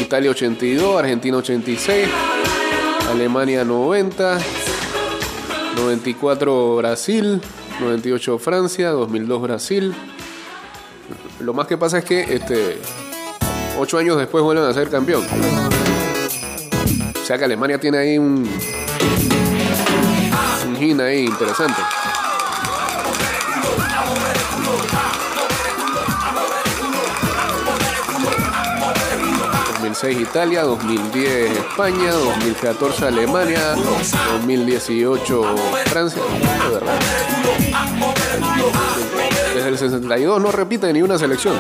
Italia 0.01 0.30
82, 0.30 0.99
Argentina 0.99 1.36
86, 1.38 2.09
Alemania 3.11 3.64
90, 3.64 4.38
94 5.76 6.76
Brasil, 6.76 7.40
98 7.80 8.38
Francia, 8.38 8.90
2002 8.90 9.42
Brasil. 9.42 9.95
Lo 11.45 11.53
más 11.53 11.66
que 11.66 11.76
pasa 11.76 11.99
es 11.99 12.07
que 12.07 12.22
este, 12.22 12.80
ocho 13.78 13.99
años 13.99 14.16
después 14.16 14.42
vuelven 14.42 14.64
a 14.64 14.72
ser 14.72 14.88
campeón. 14.88 15.26
O 17.22 17.26
sea 17.26 17.36
que 17.36 17.45
Alemania 17.45 17.78
tiene 17.78 17.99
ahí 17.99 18.16
un, 18.16 18.49
un 20.66 20.82
hin 20.82 21.01
ahí 21.03 21.26
interesante. 21.26 21.82
...2006 29.82 30.20
Italia, 30.22 30.62
2010 30.62 31.59
España, 31.59 32.12
2014 32.12 33.07
Alemania, 33.07 33.74
2018 34.32 35.42
Francia. 35.84 36.22
Desde 39.55 39.68
el 39.68 39.78
62 39.78 40.42
no 40.42 40.50
repite 40.50 40.92
ni 40.92 41.00
una 41.00 41.16
selección. 41.16 41.57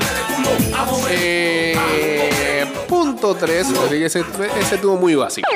Eh, 1.08 2.66
punto 2.88 3.36
3, 3.36 3.66
así 3.66 3.88
que 3.90 4.04
ese, 4.06 4.24
ese 4.60 4.78
tuvo 4.78 4.96
muy 4.96 5.14
básico. 5.14 5.48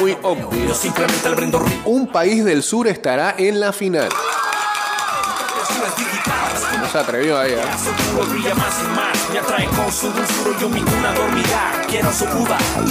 Muy 0.00 0.16
obvio. 0.22 0.50
Un 1.84 2.06
país 2.06 2.44
del 2.44 2.62
sur 2.62 2.88
estará 2.88 3.34
en 3.36 3.60
la 3.60 3.74
final. 3.74 4.08
No 6.80 6.88
se 6.88 6.98
atrevió. 6.98 7.42
¿eh? 7.44 7.58
mi 10.70 10.80
cuna 10.80 11.12
dormirá. 11.12 11.82
Quiero 11.88 12.10
su. 12.12 12.24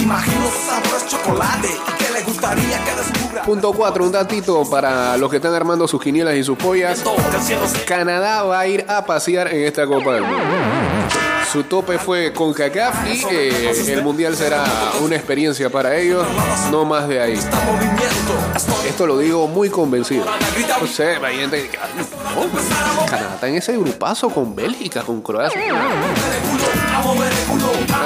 Imagino 0.00 0.50
su 0.50 0.70
sabor 0.70 0.96
es 0.96 1.06
chocolate. 1.08 1.95
Gustaría 2.26 2.84
que 2.84 2.94
descubra. 2.94 3.42
Punto 3.42 3.72
4, 3.72 4.04
un 4.04 4.12
datito 4.12 4.68
para 4.68 5.16
los 5.16 5.30
que 5.30 5.36
están 5.36 5.54
armando 5.54 5.86
sus 5.86 6.02
quinielas 6.02 6.34
y 6.34 6.42
sus 6.42 6.58
pollas. 6.58 7.02
Canadá 7.86 8.42
va 8.42 8.60
a 8.60 8.66
ir 8.66 8.84
a 8.88 9.04
pasear 9.04 9.48
en 9.52 9.64
esta 9.64 9.86
Copa 9.86 10.14
del 10.14 10.24
Mundo. 10.24 10.44
Su 11.50 11.62
tope 11.62 11.98
fue 11.98 12.32
con 12.32 12.52
CACAF 12.52 13.06
y 13.06 13.24
eh, 13.30 13.92
el 13.92 14.02
Mundial 14.02 14.36
será 14.36 14.64
una 15.00 15.14
experiencia 15.14 15.70
para 15.70 15.96
ellos, 15.96 16.26
no 16.72 16.84
más 16.84 17.08
de 17.08 17.20
ahí. 17.20 17.38
Esto 18.86 19.06
lo 19.06 19.18
digo 19.18 19.46
muy 19.46 19.70
convencido. 19.70 20.24
No 20.80 20.86
sé, 20.86 21.14
gente 21.14 21.68
que... 21.68 21.78
no, 21.78 23.06
Canadá 23.06 23.34
está 23.34 23.48
en 23.48 23.54
ese 23.54 23.76
grupazo 23.76 24.28
con 24.28 24.56
Bélgica, 24.56 25.02
con 25.02 25.22
Croacia. 25.22 25.60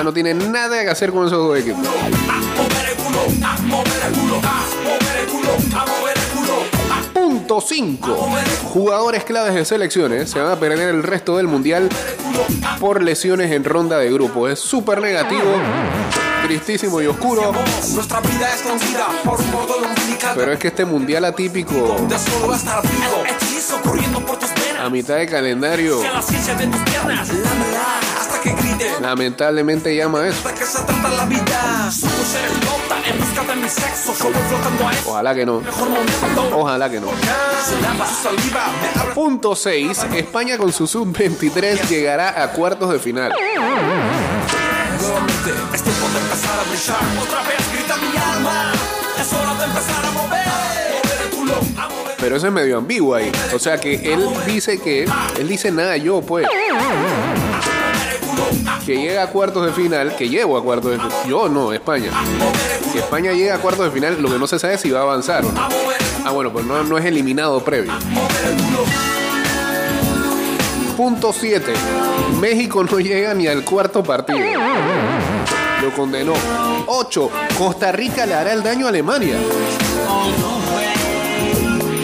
No 0.05 0.13
tiene 0.13 0.35
nada 0.35 0.83
que 0.83 0.91
hacer 0.91 1.11
con 1.11 1.27
esos 1.27 1.39
dos 1.39 1.59
equipos. 1.59 1.87
Punto 7.51 7.67
5. 7.67 8.29
Jugadores 8.73 9.25
claves 9.25 9.57
de 9.57 9.65
selecciones 9.65 10.31
se 10.31 10.39
van 10.39 10.53
a 10.53 10.61
perder 10.61 10.91
el 10.91 11.03
resto 11.03 11.37
del 11.37 11.49
mundial 11.49 11.89
por 12.79 13.03
lesiones 13.03 13.51
en 13.51 13.65
ronda 13.65 13.99
de 13.99 14.13
grupo. 14.13 14.47
Es 14.47 14.61
súper 14.61 15.01
negativo, 15.01 15.57
tristísimo 16.47 17.03
y 17.03 17.07
oscuro. 17.07 17.53
Pero 20.37 20.53
es 20.53 20.59
que 20.61 20.69
este 20.69 20.85
mundial 20.85 21.25
atípico, 21.25 21.97
a 24.79 24.87
a 24.87 24.91
mitad 24.91 25.17
de 25.17 25.27
calendario, 25.27 26.01
A. 26.05 26.23
Lamentablemente 29.01 29.97
llama 29.97 30.29
eso. 30.29 30.49
Ojalá 35.07 35.35
que 35.35 35.47
no. 35.47 35.63
Ojalá 36.53 36.91
que 36.91 37.01
no. 37.01 37.09
Punto 39.15 39.55
6. 39.55 40.07
España 40.15 40.59
con 40.59 40.73
su 40.73 40.87
sub-23 40.87 41.89
llegará 41.89 42.43
a 42.43 42.53
cuartos 42.53 42.91
de 42.91 42.99
final. 42.99 43.33
nuevamente. 45.01 45.51
Es 45.75 45.83
tiempo 45.83 46.07
de 46.13 46.21
empezar 46.21 46.59
a 46.59 46.63
brillar. 46.69 47.23
Otra 47.23 47.43
vez 47.43 47.73
grita 47.73 47.97
mi 47.97 48.17
alma. 48.17 48.73
Es 49.19 49.33
hora 49.33 49.55
de 49.55 49.65
empezar 49.65 50.05
a 50.05 50.11
mover. 50.11 50.47
Mover 50.91 51.21
el 51.23 51.31
culo. 51.37 51.55
A 51.79 51.89
mover. 51.89 52.15
Pero 52.19 52.37
eso 52.37 52.47
es 52.47 52.53
medio 52.53 52.79
ambiguo 52.79 53.15
ahí. 53.15 53.33
O 53.55 53.59
sea 53.59 53.79
que 53.79 54.13
él 54.13 54.27
dice 54.47 54.81
que. 54.81 55.09
Él 55.39 55.49
dice 55.49 55.71
nada, 55.71 55.97
yo 55.97 56.21
pues. 56.21 56.47
Que 58.87 58.97
llega 58.97 59.23
a 59.23 59.27
cuartos 59.29 59.65
de 59.67 59.73
final, 59.73 60.17
que 60.17 60.29
llevo 60.29 60.57
a 60.57 60.63
cuartos 60.63 60.93
de 60.93 60.97
final. 60.99 61.13
Yo 61.29 61.49
no, 61.49 61.73
España. 61.73 62.11
Que 62.93 62.99
España 62.99 63.33
llega 63.33 63.55
a 63.55 63.59
cuartos 63.59 63.85
de 63.85 63.91
final, 63.91 64.21
lo 64.21 64.29
que 64.31 64.39
no 64.39 64.47
se 64.47 64.59
sabe 64.59 64.75
es 64.75 64.81
si 64.81 64.91
va 64.91 65.01
a 65.01 65.03
avanzar 65.03 65.45
o 65.45 65.53
no. 65.53 65.69
Ah, 66.25 66.31
bueno, 66.33 66.53
pues 66.53 66.65
no, 66.67 66.83
no 66.83 66.99
es 66.99 67.05
eliminado 67.05 67.63
previo. 67.63 67.93
Punto 70.97 71.33
7. 71.33 71.73
México 72.41 72.85
no 72.85 72.99
llega 72.99 73.33
ni 73.33 73.47
al 73.47 73.65
cuarto 73.65 74.03
partido. 74.03 74.39
Lo 75.83 75.91
condenó. 75.95 76.35
8. 76.87 77.31
Costa 77.57 77.93
Rica 77.93 78.27
le 78.27 78.35
hará 78.35 78.53
el 78.53 78.63
daño 78.63 78.87
a 78.87 78.89
Alemania. 78.91 79.37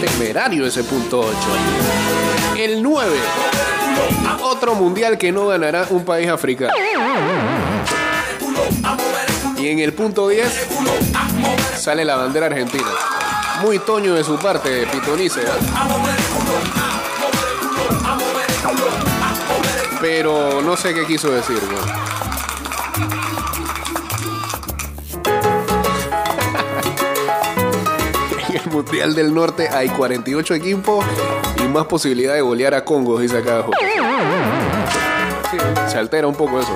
Temerario 0.01 0.65
ese 0.65 0.83
punto 0.83 1.19
8. 1.19 1.33
El 2.57 2.81
9. 2.81 3.11
Otro 4.41 4.73
mundial 4.73 5.17
que 5.17 5.31
no 5.31 5.47
ganará 5.47 5.85
un 5.89 6.05
país 6.05 6.27
africano. 6.29 6.73
En 9.69 9.79
el 9.79 9.91
punto 9.91 10.29
10 10.29 10.47
sale 11.77 12.05
la 12.05 12.15
bandera 12.15 12.45
argentina. 12.45 12.87
Muy 13.61 13.79
toño 13.79 14.13
de 14.13 14.23
su 14.23 14.37
parte, 14.37 14.87
Pitonice. 14.87 15.41
¿ah? 15.45 15.57
Pero 19.99 20.61
no 20.61 20.77
sé 20.77 20.93
qué 20.93 21.05
quiso 21.05 21.31
decir. 21.31 21.59
¿no? 21.63 21.77
En 28.47 28.55
el 28.55 28.69
Mundial 28.71 29.15
del 29.15 29.33
Norte 29.33 29.67
hay 29.67 29.89
48 29.89 30.53
equipos 30.53 31.05
y 31.57 31.63
más 31.67 31.87
posibilidad 31.87 32.35
de 32.35 32.41
golear 32.41 32.73
a 32.73 32.85
Congo, 32.85 33.19
dice 33.19 33.39
acá. 33.39 33.65
Sí, 35.51 35.57
se 35.91 35.97
altera 35.97 36.27
un 36.27 36.35
poco 36.35 36.61
eso. 36.61 36.71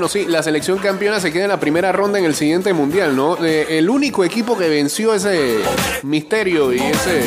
Bueno, 0.00 0.08
sí, 0.08 0.24
la 0.24 0.42
selección 0.42 0.78
campeona 0.78 1.20
se 1.20 1.30
queda 1.30 1.42
en 1.42 1.50
la 1.50 1.60
primera 1.60 1.92
ronda 1.92 2.18
en 2.18 2.24
el 2.24 2.34
siguiente 2.34 2.72
mundial, 2.72 3.14
¿no? 3.14 3.36
El 3.36 3.90
único 3.90 4.24
equipo 4.24 4.56
que 4.56 4.66
venció 4.66 5.12
ese 5.12 5.58
misterio 6.04 6.72
y 6.72 6.78
ese. 6.78 7.22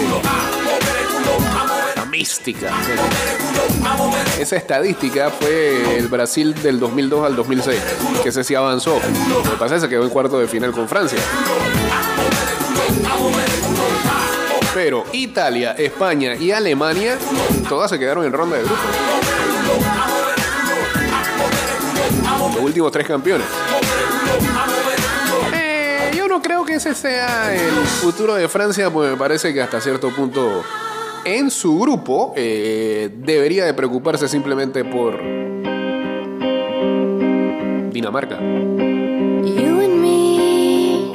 La 1.95 2.05
mística. 2.05 2.71
Esa 4.39 4.55
estadística 4.55 5.29
fue 5.29 5.99
el 5.99 6.07
Brasil 6.07 6.55
del 6.63 6.79
2002 6.79 7.23
al 7.27 7.35
2006, 7.35 7.79
que 8.23 8.29
ese 8.29 8.43
sí 8.43 8.55
avanzó. 8.55 8.99
Lo 9.29 9.51
que 9.51 9.57
pasa 9.57 9.75
es 9.75 9.83
que 9.83 9.89
quedó 9.89 10.05
en 10.05 10.09
cuarto 10.09 10.39
de 10.39 10.47
final 10.47 10.71
con 10.71 10.89
Francia. 10.89 11.19
Pero 14.73 15.05
Italia, 15.11 15.73
España 15.73 16.33
y 16.37 16.49
Alemania, 16.49 17.19
todas 17.69 17.91
se 17.91 17.99
quedaron 17.99 18.25
en 18.25 18.33
ronda 18.33 18.57
de 18.57 18.63
grupo. 18.63 18.81
Los 22.53 22.63
últimos 22.63 22.91
tres 22.91 23.07
campeones. 23.07 23.47
Eh, 25.53 26.11
yo 26.15 26.27
no 26.27 26.41
creo 26.41 26.65
que 26.65 26.75
ese 26.75 26.93
sea 26.93 27.53
el 27.53 27.85
futuro 27.85 28.35
de 28.35 28.47
Francia, 28.47 28.89
porque 28.89 29.11
me 29.11 29.17
parece 29.17 29.53
que 29.53 29.61
hasta 29.61 29.81
cierto 29.81 30.09
punto 30.09 30.63
en 31.25 31.49
su 31.49 31.79
grupo 31.79 32.33
eh, 32.35 33.09
debería 33.15 33.65
de 33.65 33.73
preocuparse 33.73 34.27
simplemente 34.27 34.83
por 34.83 35.17
Dinamarca. 37.91 38.39
You 38.39 39.79
and 39.81 40.01
me, 40.01 41.11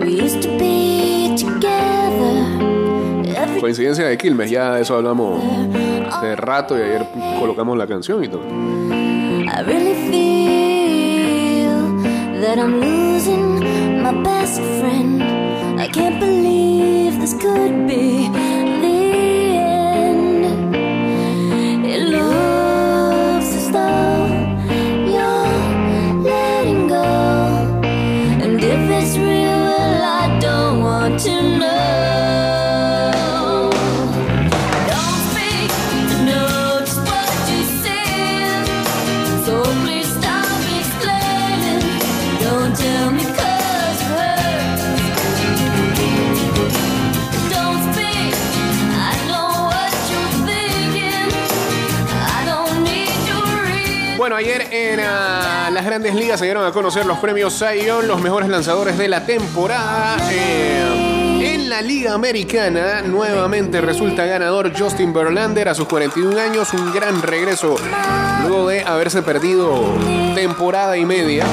we 0.00 0.22
used 0.22 0.40
to 0.40 0.48
be 0.56 1.34
together. 1.36 2.46
Every 3.36 3.60
Coincidencia 3.60 4.06
de 4.06 4.16
Quilmes, 4.16 4.50
ya 4.50 4.74
de 4.74 4.82
eso 4.82 4.96
hablamos 4.96 5.42
hace 6.12 6.36
rato 6.36 6.78
y 6.78 6.82
ayer 6.82 7.06
colocamos 7.40 7.76
la 7.76 7.86
canción 7.86 8.22
y 8.22 8.28
todo. 8.28 8.42
I 9.54 9.60
really 9.60 9.94
feel 10.10 11.80
that 12.40 12.58
I'm 12.58 12.80
losing 12.80 13.60
my 14.02 14.14
best 14.22 14.56
friend. 14.80 15.22
I 15.78 15.88
can't 15.88 16.18
believe 16.18 17.20
this 17.20 17.34
could 17.34 17.86
be 17.86 18.30
en 54.72 55.00
ah, 55.00 55.68
las 55.70 55.84
grandes 55.84 56.14
ligas 56.14 56.38
se 56.38 56.46
dieron 56.46 56.64
a 56.64 56.72
conocer 56.72 57.04
los 57.04 57.18
premios 57.18 57.60
Young, 57.60 58.06
los 58.06 58.22
mejores 58.22 58.48
lanzadores 58.48 58.96
de 58.96 59.06
la 59.06 59.26
temporada. 59.26 60.16
Eh, 60.30 61.54
en 61.54 61.68
la 61.68 61.82
Liga 61.82 62.14
Americana, 62.14 63.02
nuevamente 63.02 63.82
resulta 63.82 64.24
ganador 64.24 64.72
Justin 64.76 65.12
Verlander 65.12 65.68
a 65.68 65.74
sus 65.74 65.86
41 65.88 66.40
años, 66.40 66.72
un 66.72 66.90
gran 66.90 67.20
regreso 67.20 67.76
luego 68.48 68.68
de 68.68 68.80
haberse 68.80 69.20
perdido 69.20 69.94
temporada 70.34 70.96
y 70.96 71.04
media. 71.04 71.44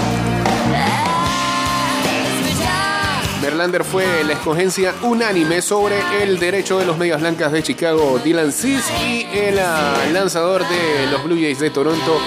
Verlander 3.41 3.83
fue 3.83 4.23
la 4.23 4.33
escogencia 4.33 4.93
unánime 5.01 5.61
sobre 5.61 5.95
el 6.21 6.39
derecho 6.39 6.79
de 6.79 6.85
los 6.85 6.97
Medias 6.97 7.19
Blancas 7.19 7.51
de 7.51 7.63
Chicago, 7.63 8.19
Dylan 8.23 8.53
Cease, 8.53 8.93
y 9.05 9.27
el 9.33 9.59
ah, 9.59 9.93
lanzador 10.13 10.61
de 10.61 11.07
los 11.11 11.21
Blue 11.23 11.35
Jays 11.35 11.59
de 11.59 11.69
Toronto, 11.69 12.19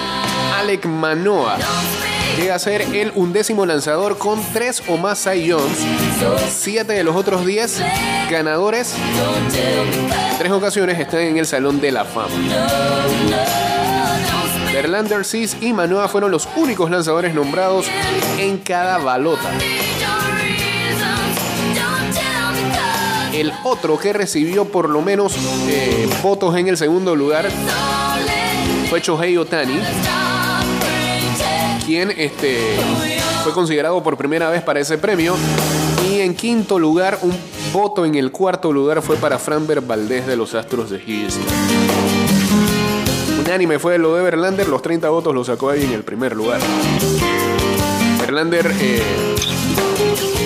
Alec 0.63 0.85
Manoa. 0.85 1.57
Llega 2.37 2.55
a 2.55 2.59
ser 2.59 2.83
el 2.95 3.11
undécimo 3.15 3.65
lanzador 3.65 4.17
con 4.17 4.41
tres 4.53 4.81
o 4.87 4.95
más 4.95 5.21
Cy 5.21 5.47
Youngs. 5.47 5.77
Siete 6.49 6.93
de 6.93 7.03
los 7.03 7.17
otros 7.17 7.45
diez 7.45 7.81
ganadores 8.31 8.95
en 9.53 10.37
tres 10.37 10.51
ocasiones 10.53 10.97
están 10.97 11.19
en 11.19 11.37
el 11.37 11.45
Salón 11.45 11.81
de 11.81 11.91
la 11.91 12.05
Fama. 12.05 12.29
Verlander, 14.71 15.25
Cease 15.25 15.57
y 15.59 15.73
Manoa 15.73 16.07
fueron 16.07 16.31
los 16.31 16.47
únicos 16.55 16.89
lanzadores 16.89 17.35
nombrados 17.35 17.87
en 18.37 18.57
cada 18.59 18.99
balota. 18.99 19.51
El 23.33 23.51
otro 23.65 23.99
que 23.99 24.13
recibió 24.13 24.63
por 24.63 24.87
lo 24.87 25.01
menos 25.01 25.35
eh, 25.67 26.07
votos 26.21 26.55
en 26.55 26.69
el 26.69 26.77
segundo 26.77 27.17
lugar 27.17 27.49
fue 28.89 29.01
Shohei 29.01 29.35
Otani, 29.35 29.81
quien 31.85 32.11
este, 32.17 32.57
fue 33.43 33.53
considerado 33.53 34.01
por 34.03 34.17
primera 34.17 34.49
vez 34.49 34.61
para 34.61 34.79
ese 34.79 34.97
premio. 34.97 35.35
Y 36.09 36.19
en 36.21 36.35
quinto 36.35 36.79
lugar, 36.79 37.19
un 37.21 37.35
voto 37.71 38.05
en 38.05 38.15
el 38.15 38.31
cuarto 38.31 38.71
lugar 38.71 39.01
fue 39.01 39.15
para 39.17 39.39
Framber 39.39 39.81
Valdez 39.81 40.25
de 40.27 40.35
los 40.35 40.53
Astros 40.53 40.89
de 40.89 40.99
Houston. 40.99 41.43
Unánime 43.45 43.79
fue 43.79 43.97
lo 43.97 44.15
de 44.15 44.23
Verlander, 44.23 44.67
los 44.67 44.81
30 44.81 45.09
votos 45.09 45.33
los 45.33 45.47
sacó 45.47 45.69
ahí 45.69 45.83
en 45.83 45.91
el 45.93 46.03
primer 46.03 46.35
lugar. 46.35 46.59
Verlander, 48.19 48.71
eh, 48.79 49.01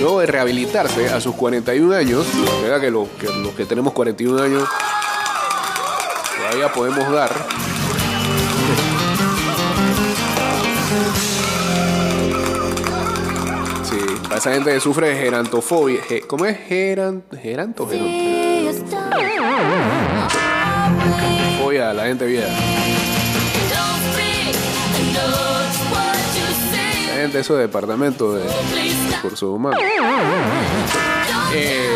luego 0.02 0.20
de 0.20 0.26
rehabilitarse 0.26 1.08
a 1.10 1.22
sus 1.22 1.36
41 1.36 1.94
años, 1.96 2.26
que, 2.82 2.90
lo- 2.92 3.08
que 3.20 3.28
los 3.28 3.54
que 3.54 3.66
tenemos 3.66 3.94
41 3.94 4.42
años 4.42 4.64
todavía 6.38 6.72
podemos 6.74 7.12
dar. 7.12 7.32
Para 14.28 14.38
esa 14.40 14.54
gente 14.54 14.72
que 14.74 14.80
sufre 14.80 15.10
de 15.10 15.16
gerantofobia. 15.16 16.02
ge- 16.04 16.22
¿Cómo 16.22 16.46
es 16.46 16.58
geran, 16.68 17.24
geranto? 17.42 17.88
geronto? 17.88 18.14
Folla 21.62 21.90
a 21.92 21.94
la 21.94 22.06
gente 22.06 22.26
vieja. 22.26 22.48
La 27.08 27.22
gente, 27.24 27.40
esos 27.40 27.58
departamentos 27.60 28.36
de 28.36 28.44
recursos 29.16 29.50
humanos. 29.50 29.80
Eh, 31.54 31.90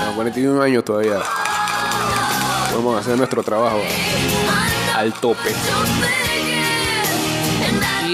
a 0.00 0.06
los 0.06 0.14
41 0.14 0.60
años 0.62 0.84
todavía. 0.84 1.18
Vamos 2.74 2.96
a 2.96 3.00
hacer 3.00 3.16
nuestro 3.16 3.42
trabajo 3.42 3.80
al 4.96 5.12
tope. 5.14 5.50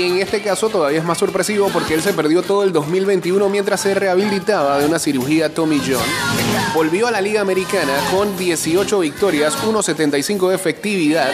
En 0.03 0.18
este 0.18 0.42
caso 0.42 0.68
todavía 0.68 0.98
es 0.98 1.05
más 1.05 1.16
sorpresivo 1.16 1.68
porque 1.72 1.94
él 1.94 2.03
se 2.03 2.12
perdió 2.12 2.42
todo 2.42 2.64
el 2.64 2.72
2021 2.72 3.48
mientras 3.48 3.82
se 3.82 3.94
rehabilitaba 3.94 4.78
de 4.78 4.86
una 4.86 4.98
cirugía 4.98 5.55
Tommy 5.55 5.78
John. 5.78 6.03
Volvió 6.74 7.07
a 7.07 7.12
la 7.12 7.20
Liga 7.20 7.40
Americana 7.40 7.92
con 8.11 8.36
18 8.36 8.98
victorias, 8.98 9.57
1.75 9.62 10.48
de 10.48 10.55
efectividad 10.57 11.30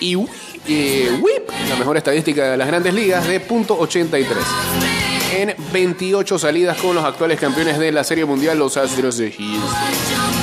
y 0.00 0.16
eh, 0.66 1.16
whip, 1.20 1.48
la 1.68 1.76
mejor 1.76 1.96
estadística 1.96 2.50
de 2.50 2.56
las 2.56 2.66
grandes 2.66 2.92
ligas 2.92 3.28
de 3.28 3.46
.83. 3.46 4.26
En 5.36 5.54
28 5.72 6.40
salidas 6.40 6.76
con 6.78 6.96
los 6.96 7.04
actuales 7.04 7.38
campeones 7.38 7.78
de 7.78 7.92
la 7.92 8.02
Serie 8.02 8.24
Mundial, 8.24 8.58
los 8.58 8.76
Astros 8.76 9.16
de 9.16 9.30
Houston. 9.30 10.37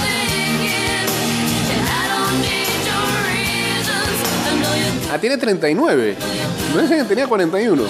Tiene 5.28 5.40
39. 5.40 6.16
No 6.76 6.82
es 6.82 6.88
que 6.88 7.04
tenía 7.04 7.26
41. 7.26 7.84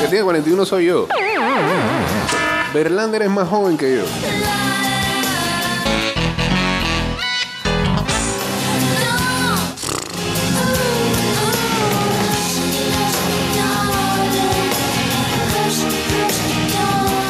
Que 0.00 0.06
tiene 0.06 0.22
41 0.22 0.64
soy 0.64 0.84
yo. 0.84 1.08
Verlander 2.72 3.22
es 3.22 3.28
más 3.28 3.48
joven 3.48 3.76
que 3.76 3.96
yo. 3.96 4.04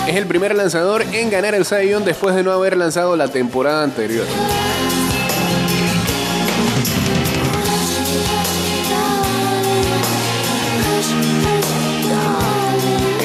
Es 0.06 0.14
el 0.14 0.26
primer 0.26 0.54
lanzador 0.54 1.04
en 1.14 1.30
ganar 1.30 1.54
el 1.54 1.64
Cy 1.64 1.88
después 2.04 2.34
de 2.34 2.42
no 2.42 2.52
haber 2.52 2.76
lanzado 2.76 3.16
la 3.16 3.28
temporada 3.28 3.82
anterior. 3.82 4.26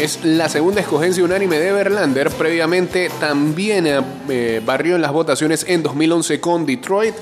Es 0.04 0.26
la 0.26 0.50
segunda 0.50 0.82
escogencia 0.82 1.24
unánime 1.24 1.58
de 1.60 1.72
Verlander. 1.72 2.30
Previamente 2.32 3.10
también 3.22 3.88
eh, 3.88 4.62
barrió 4.66 4.98
en 4.98 5.02
las 5.02 5.14
votaciones 5.14 5.66
en 5.66 5.82
2011 5.82 6.42
con 6.42 6.66
Detroit. 6.66 7.16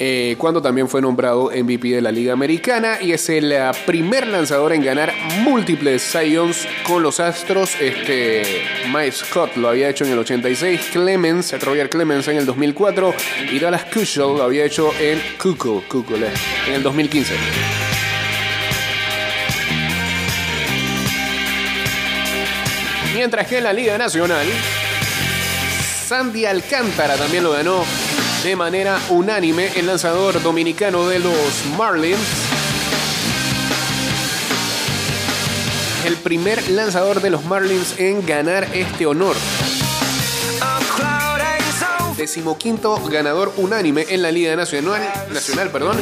eh, 0.00 0.34
cuando 0.36 0.60
también 0.60 0.88
fue 0.88 1.00
nombrado 1.00 1.52
MVP 1.56 1.90
de 1.90 2.00
la 2.02 2.10
Liga 2.10 2.32
Americana 2.32 3.00
y 3.00 3.12
es 3.12 3.28
el 3.28 3.52
eh, 3.52 3.70
primer 3.86 4.26
lanzador 4.26 4.72
en 4.72 4.82
ganar 4.82 5.12
múltiples 5.44 6.02
Cy 6.02 6.36
con 6.82 7.04
los 7.04 7.20
Astros. 7.20 7.80
Este 7.80 8.64
Mike 8.92 9.12
Scott 9.12 9.54
lo 9.54 9.68
había 9.68 9.88
hecho 9.88 10.04
en 10.04 10.10
el 10.10 10.18
86, 10.18 10.80
Clemens, 10.92 11.52
Roger 11.62 11.88
Clemens 11.88 12.26
en 12.26 12.38
el 12.38 12.46
2004 12.46 13.14
y 13.52 13.60
Dallas 13.60 13.84
Keuchel 13.84 14.22
lo 14.22 14.42
había 14.42 14.64
hecho 14.64 14.90
en 14.98 15.18
eh, 15.18 16.32
en 16.66 16.74
el 16.74 16.82
2015. 16.82 18.01
Mientras 23.14 23.46
que 23.46 23.58
en 23.58 23.64
la 23.64 23.72
Liga 23.72 23.98
Nacional, 23.98 24.46
Sandy 26.06 26.46
Alcántara 26.46 27.16
también 27.16 27.44
lo 27.44 27.52
ganó 27.52 27.84
de 28.42 28.56
manera 28.56 28.98
unánime, 29.10 29.70
el 29.76 29.86
lanzador 29.86 30.42
dominicano 30.42 31.06
de 31.08 31.18
los 31.18 31.66
Marlins. 31.76 32.18
El 36.06 36.16
primer 36.16 36.68
lanzador 36.70 37.20
de 37.20 37.30
los 37.30 37.44
Marlins 37.44 37.98
en 37.98 38.26
ganar 38.26 38.66
este 38.72 39.06
honor. 39.06 39.36
Decimoquinto 42.16 42.96
ganador 43.08 43.52
unánime 43.56 44.06
en 44.08 44.22
la 44.22 44.30
Liga 44.30 44.56
Nacional, 44.56 45.02
Nacional 45.32 45.70
perdón. 45.70 45.98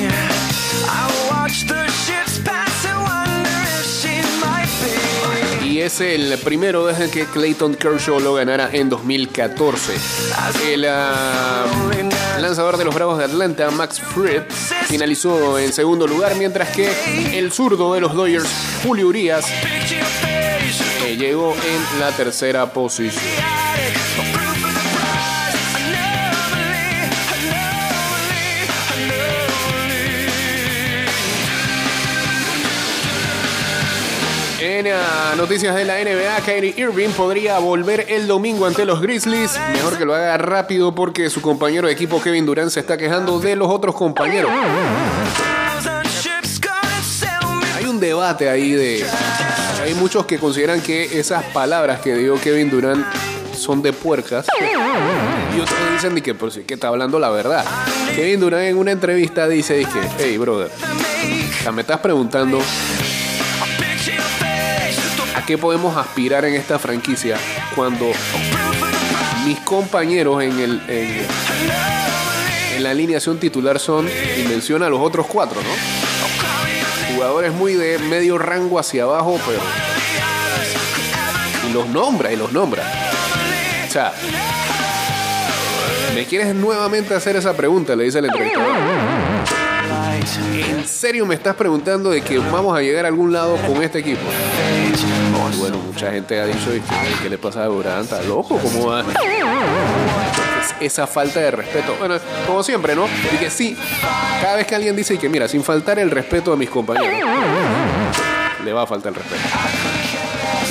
Es 5.80 6.02
el 6.02 6.36
primero 6.44 6.84
desde 6.84 7.10
que 7.10 7.24
Clayton 7.24 7.74
Kershaw 7.74 8.20
lo 8.20 8.34
ganara 8.34 8.68
en 8.70 8.90
2014. 8.90 9.94
El 10.70 10.84
ah, 10.86 11.64
lanzador 12.38 12.76
de 12.76 12.84
los 12.84 12.94
Bravos 12.94 13.16
de 13.16 13.24
Atlanta, 13.24 13.70
Max 13.70 13.98
Fried, 13.98 14.42
finalizó 14.88 15.58
en 15.58 15.72
segundo 15.72 16.06
lugar, 16.06 16.34
mientras 16.34 16.68
que 16.76 17.38
el 17.38 17.50
zurdo 17.50 17.94
de 17.94 18.02
los 18.02 18.14
Dodgers, 18.14 18.46
Julio 18.84 19.08
Urias, 19.08 19.46
eh, 21.06 21.16
llegó 21.18 21.54
en 21.54 21.98
la 21.98 22.14
tercera 22.14 22.70
posición. 22.70 23.24
Noticias 35.36 35.74
de 35.74 35.84
la 35.84 35.94
NBA, 35.98 36.44
Kyrie 36.44 36.74
Irving 36.76 37.08
podría 37.08 37.58
volver 37.58 38.06
el 38.08 38.28
domingo 38.28 38.66
ante 38.66 38.84
los 38.84 39.00
Grizzlies. 39.00 39.58
Mejor 39.72 39.98
que 39.98 40.04
lo 40.04 40.14
haga 40.14 40.38
rápido 40.38 40.94
porque 40.94 41.28
su 41.28 41.42
compañero 41.42 41.88
de 41.88 41.92
equipo 41.92 42.22
Kevin 42.22 42.46
Durant 42.46 42.70
se 42.70 42.78
está 42.78 42.96
quejando 42.96 43.40
de 43.40 43.56
los 43.56 43.68
otros 43.68 43.96
compañeros. 43.96 44.48
Hay 47.76 47.84
un 47.84 47.98
debate 47.98 48.48
ahí 48.48 48.70
de... 48.70 49.04
Hay 49.82 49.94
muchos 49.94 50.24
que 50.24 50.38
consideran 50.38 50.80
que 50.80 51.18
esas 51.18 51.42
palabras 51.46 52.00
que 52.00 52.14
dio 52.14 52.40
Kevin 52.40 52.70
Durant 52.70 53.04
son 53.52 53.82
de 53.82 53.92
puercas. 53.92 54.46
Y 54.60 55.60
otros 55.60 55.78
dicen 55.94 56.14
que, 56.22 56.34
pues, 56.36 56.54
sí, 56.54 56.60
que 56.62 56.74
está 56.74 56.88
hablando 56.88 57.18
la 57.18 57.30
verdad. 57.30 57.64
Kevin 58.14 58.38
Durant 58.38 58.66
en 58.66 58.78
una 58.78 58.92
entrevista 58.92 59.48
dice, 59.48 59.74
dice 59.74 60.00
hey, 60.18 60.38
brother, 60.38 60.70
me 61.74 61.80
estás 61.80 61.98
preguntando 61.98 62.60
¿A 62.60 63.09
qué 65.50 65.58
podemos 65.58 65.96
aspirar 65.96 66.44
en 66.44 66.54
esta 66.54 66.78
franquicia 66.78 67.36
cuando 67.74 68.12
mis 69.44 69.58
compañeros 69.58 70.40
en, 70.44 70.60
el, 70.60 70.80
en, 70.86 71.26
la 72.84 72.90
alineación 72.92 73.40
titular 73.40 73.80
son, 73.80 74.08
y 74.08 74.44
menciona 74.46 74.88
los 74.88 75.00
otros 75.00 75.26
cuatro, 75.26 75.60
¿no? 75.60 75.70
Jugadores 77.16 77.52
muy 77.52 77.74
de 77.74 77.98
medio 77.98 78.38
rango 78.38 78.78
hacia 78.78 79.02
abajo, 79.02 79.40
pero... 79.44 79.58
Y 81.68 81.72
los 81.72 81.88
nombra, 81.88 82.32
y 82.32 82.36
los 82.36 82.52
nombra. 82.52 82.84
O 83.88 83.92
¿me 86.14 86.26
quieres 86.26 86.54
nuevamente 86.54 87.12
hacer 87.12 87.34
esa 87.34 87.56
pregunta? 87.56 87.96
Le 87.96 88.04
dice 88.04 88.20
el 88.20 88.26
entrevistador. 88.26 88.76
¿En 90.54 90.86
serio 90.86 91.26
me 91.26 91.34
estás 91.34 91.56
preguntando 91.56 92.10
de 92.10 92.20
que 92.20 92.38
vamos 92.38 92.76
a 92.78 92.82
llegar 92.82 93.04
a 93.04 93.08
algún 93.08 93.32
lado 93.32 93.56
con 93.66 93.82
este 93.82 93.98
equipo? 93.98 94.20
Y 95.52 95.56
bueno, 95.58 95.78
mucha 95.78 96.10
gente 96.12 96.40
ha 96.40 96.46
dicho, 96.46 96.74
¿y 96.74 96.80
qué, 97.22 97.28
le 97.28 97.38
pasa 97.38 97.62
a 97.64 97.66
Durant? 97.66 98.04
¿Está 98.04 98.22
loco? 98.22 98.58
¿Cómo 98.58 98.86
va? 98.88 99.00
Es- 99.00 100.74
esa 100.80 101.06
falta 101.06 101.40
de 101.40 101.50
respeto. 101.50 101.94
Bueno, 101.98 102.16
como 102.46 102.62
siempre, 102.62 102.94
¿no? 102.94 103.06
Y 103.32 103.36
que 103.38 103.50
sí, 103.50 103.76
cada 104.40 104.56
vez 104.56 104.66
que 104.66 104.74
alguien 104.74 104.94
dice 104.96 105.18
que, 105.18 105.28
mira, 105.28 105.48
sin 105.48 105.62
faltar 105.64 105.98
el 105.98 106.10
respeto 106.10 106.52
a 106.52 106.56
mis 106.56 106.70
compañeros, 106.70 107.28
le 108.64 108.72
va 108.72 108.82
a 108.82 108.86
faltar 108.86 109.12
el 109.12 109.16
respeto. 109.16 109.42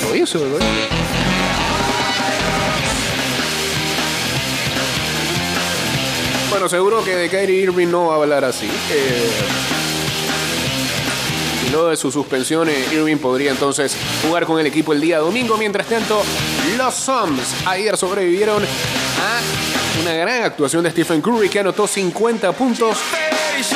Lo 0.08 0.14
hizo, 0.16 0.38
lo 0.38 0.56
hizo. 0.56 0.66
Bueno, 6.50 6.68
seguro 6.68 7.04
que 7.04 7.14
de 7.14 7.28
Kyrie 7.28 7.60
Irving 7.62 7.88
no 7.88 8.06
va 8.08 8.14
a 8.14 8.16
hablar 8.16 8.44
así. 8.44 8.66
Eh, 8.66 9.30
y 11.70 11.72
luego 11.72 11.88
de 11.88 11.96
su 11.96 12.10
suspensión, 12.10 12.68
eh, 12.68 12.86
Irving 12.92 13.18
podría 13.18 13.52
entonces 13.52 13.96
jugar 14.26 14.44
con 14.44 14.58
el 14.58 14.66
equipo 14.66 14.92
el 14.92 15.00
día 15.00 15.18
domingo. 15.18 15.56
Mientras 15.56 15.86
tanto, 15.86 16.22
los 16.76 16.94
Suns 16.94 17.54
ayer 17.64 17.96
sobrevivieron 17.96 18.62
a 18.62 20.02
una 20.02 20.14
gran 20.14 20.42
actuación 20.42 20.82
de 20.82 20.90
Stephen 20.90 21.20
Curry 21.20 21.48
que 21.48 21.60
anotó 21.60 21.86
50 21.86 22.52
puntos. 22.52 22.98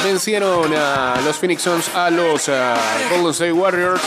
Vencieron 0.02 0.74
a 0.74 1.20
los 1.24 1.36
Phoenix 1.36 1.62
Suns 1.62 1.88
a 1.94 2.10
los 2.10 2.48
ah, 2.48 2.76
Golden 3.10 3.30
State 3.30 3.52
Warriors 3.52 4.00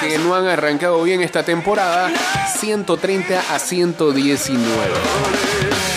que 0.00 0.18
no 0.18 0.34
han 0.34 0.46
arrancado 0.46 1.02
bien 1.02 1.20
esta 1.20 1.42
temporada. 1.42 2.12
130 2.58 3.42
a 3.52 3.58
119. 3.58 5.93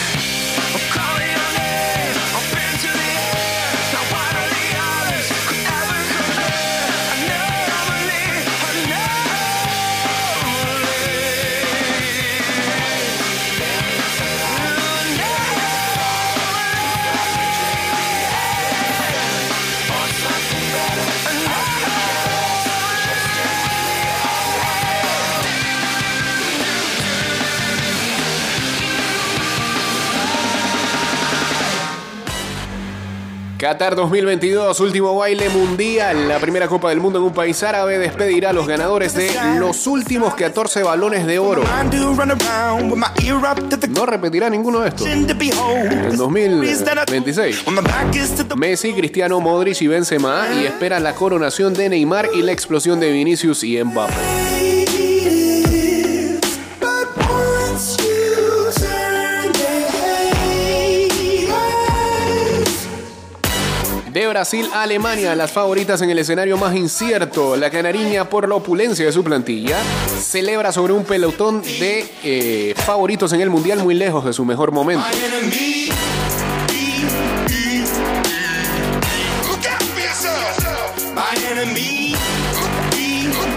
Qatar 33.68 33.98
2022, 33.98 34.80
último 34.80 35.14
baile 35.14 35.50
mundial. 35.50 36.30
La 36.30 36.40
primera 36.40 36.70
Copa 36.70 36.88
del 36.88 37.02
Mundo 37.02 37.20
en 37.20 37.26
un 37.26 37.34
país 37.34 37.62
árabe 37.64 37.98
despedirá 37.98 38.52
a 38.52 38.54
los 38.54 38.66
ganadores 38.66 39.14
de 39.14 39.30
los 39.60 39.88
últimos 39.88 40.36
14 40.36 40.84
balones 40.84 41.28
de 41.28 41.38
oro. 41.38 41.64
No 43.90 44.06
repetirá 44.06 44.50
ninguno 44.50 44.80
de 44.80 44.88
estos. 44.88 45.06
En 45.82 46.16
2026. 46.16 47.66
Messi, 48.56 48.94
Cristiano, 48.94 49.42
Modric 49.42 49.82
y 49.82 49.88
Benzema 49.88 50.48
y 50.62 50.66
espera 50.66 51.02
la 51.02 51.14
coronación 51.14 51.74
de 51.74 51.90
Neymar 51.90 52.30
y 52.34 52.44
la 52.44 52.54
explosión 52.54 53.02
de 53.02 53.12
Vinicius 53.12 53.66
y 53.66 53.84
Mbappé. 53.84 54.47
De 64.28 64.32
Brasil 64.32 64.68
a 64.74 64.82
Alemania, 64.82 65.36
las 65.36 65.54
favoritas 65.54 66.02
en 66.02 66.10
el 66.10 66.20
escenario 66.20 66.58
más 66.58 66.76
incierto. 66.76 67.56
La 67.56 67.70
canariña, 67.70 68.30
por 68.30 68.50
la 68.50 68.56
opulencia 68.56 69.06
de 69.06 69.12
su 69.14 69.24
plantilla, 69.24 69.78
celebra 70.20 70.74
sobre 70.74 70.92
un 70.92 71.06
pelotón 71.06 71.62
de 71.62 72.06
eh, 72.26 72.74
favoritos 72.76 73.32
en 73.32 73.40
el 73.40 73.50
mundial 73.50 73.80
muy 73.80 73.96
lejos 73.96 74.26
de 74.26 74.34
su 74.34 74.44
mejor 74.44 74.74
momento. 74.74 75.06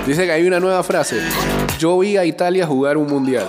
Dice 0.07 0.25
que 0.25 0.33
hay 0.33 0.47
una 0.47 0.61
nueva 0.61 0.85
frase. 0.85 1.21
Yo 1.81 1.99
vi 1.99 2.17
a 2.17 2.25
Italia 2.25 2.65
jugar 2.65 2.97
un 2.97 3.09
mundial. 3.09 3.49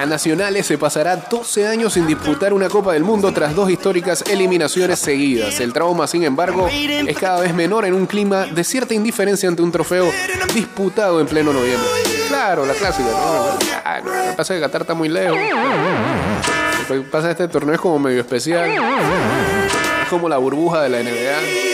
La 0.00 0.06
Nacionales 0.06 0.64
se 0.66 0.78
pasará 0.78 1.14
12 1.14 1.66
años 1.66 1.92
sin 1.92 2.06
disputar 2.06 2.54
una 2.54 2.70
Copa 2.70 2.94
del 2.94 3.04
Mundo 3.04 3.30
tras 3.34 3.54
dos 3.54 3.70
históricas 3.70 4.24
eliminaciones 4.30 4.98
seguidas. 4.98 5.60
El 5.60 5.74
trauma, 5.74 6.06
sin 6.06 6.24
embargo, 6.24 6.68
es 6.70 7.18
cada 7.18 7.40
vez 7.40 7.52
menor 7.52 7.84
en 7.84 7.92
un 7.92 8.06
clima 8.06 8.46
de 8.46 8.64
cierta 8.64 8.94
indiferencia 8.94 9.46
ante 9.46 9.60
un 9.60 9.70
trofeo 9.70 10.10
disputado 10.54 11.20
en 11.20 11.26
pleno 11.26 11.52
noviembre. 11.52 11.86
Claro, 12.28 12.64
la 12.64 12.72
clásica. 12.72 13.10
¿no? 13.10 13.58
Ah, 13.84 14.00
lo 14.02 14.10
que 14.10 14.36
pasa 14.38 14.54
es 14.54 14.60
que 14.60 14.66
Qatar 14.66 14.80
está 14.80 14.94
muy 14.94 15.10
lejos. 15.10 15.36
Lo 16.88 16.94
que 16.94 17.00
pasa 17.02 17.30
es 17.30 17.36
que 17.36 17.42
este 17.42 17.52
torneo 17.52 17.74
es 17.74 17.80
como 17.82 17.98
medio 17.98 18.20
especial. 18.20 18.70
Es 18.70 20.08
como 20.08 20.30
la 20.30 20.38
burbuja 20.38 20.80
de 20.80 20.88
la 20.88 21.02
NBA. 21.02 21.69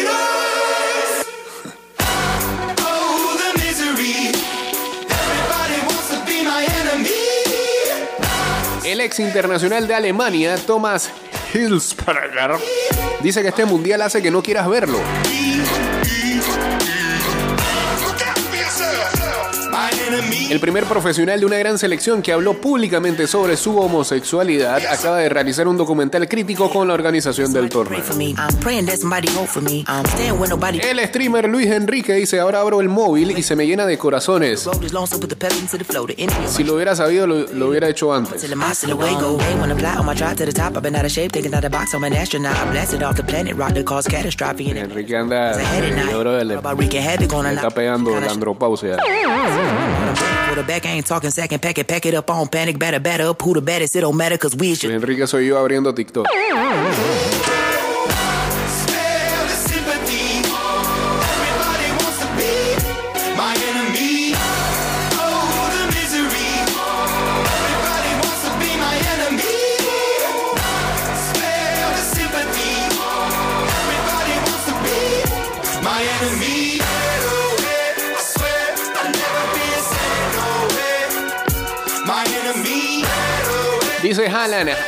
Ex 9.07 9.21
internacional 9.21 9.87
de 9.87 9.95
Alemania, 9.95 10.57
Thomas 10.67 11.13
Hilsberger, 11.55 12.57
dice 13.23 13.41
que 13.41 13.49
este 13.49 13.65
mundial 13.65 14.03
hace 14.03 14.21
que 14.21 14.33
no 14.33 14.43
quieras 14.43 14.69
verlo. 14.69 14.99
El 20.51 20.61
primer 20.61 20.85
profesional 20.85 21.39
de 21.41 21.45
una 21.45 21.59
gran 21.59 21.79
selección 21.79 22.23
que 22.23 22.33
habló 22.33 22.55
públicamente 22.55 23.27
sobre 23.27 23.57
su 23.57 23.77
homosexualidad 23.79 24.81
acaba 24.87 25.19
de 25.19 25.29
realizar 25.29 25.69
un 25.69 25.77
documental 25.77 26.27
crítico 26.29 26.71
con 26.71 26.89
la 26.89 26.95
organización 26.95 27.53
del 27.53 27.69
torneo. 27.69 27.99
El 30.85 31.01
streamer 31.07 31.49
Luis 31.49 31.67
Enrique 31.71 32.15
dice, 32.15 32.41
ahora 32.41 32.61
abro 32.61 32.81
el 32.81 32.89
móvil 32.89 33.37
y 33.37 33.43
se 33.43 33.57
me 33.57 33.67
llena 33.67 33.85
de 33.85 33.99
corazones. 33.99 34.67
Si 36.49 36.65
lo 36.65 36.75
hubiera 36.75 36.97
sabido, 36.97 37.27
lo, 37.27 37.47
lo 37.53 37.69
hubiera 37.69 37.89
hecho 37.89 38.15
antes. 38.15 38.41
Enrique 44.79 45.17
anda... 45.17 45.53
le 47.51 47.57
está 47.57 47.71
pegando 47.71 48.19
la 48.19 48.31
andropausia. 48.33 48.97
Quarterback 50.47 50.87
ain't 50.87 51.07
talking 51.07 51.31
second 51.31 51.61
pack 51.61 51.79
it, 51.79 51.87
pack 51.89 52.07
it 52.07 52.15
up 52.15 52.31
on 52.31 52.49
panic, 52.49 52.79
batter, 52.79 53.01
batter 53.01 53.29
up. 53.29 53.43
Who 53.43 53.55
the 53.55 53.61
baddest? 53.61 53.97
It 53.97 54.01
don't 54.03 54.17
matter, 54.17 54.39
cause 54.39 54.55
we 54.57 54.75
should. 54.75 54.91
Enrique 54.91 55.27
soy 55.27 55.47
yo 55.47 55.57
abriendo 55.57 55.95
TikTok. 55.95 56.27
Dice 84.17 84.31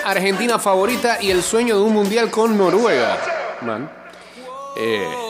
Argentina 0.07 0.59
favorita 0.59 1.19
y 1.21 1.31
el 1.31 1.43
sueño 1.43 1.77
de 1.77 1.83
un 1.83 1.93
mundial 1.93 2.31
con 2.31 2.57
Noruega. 2.57 3.19
Man. 3.61 3.91
Eh, 4.75 5.28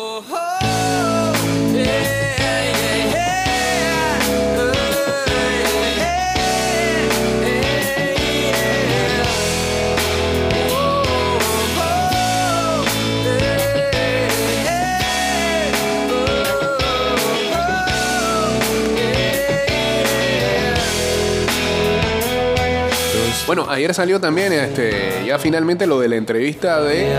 Bueno, 23.48 23.64
ayer 23.70 23.94
salió 23.94 24.20
también 24.20 24.52
este, 24.52 25.24
ya 25.26 25.38
finalmente 25.38 25.86
lo 25.86 25.98
de 25.98 26.08
la 26.10 26.16
entrevista 26.16 26.82
de 26.82 27.14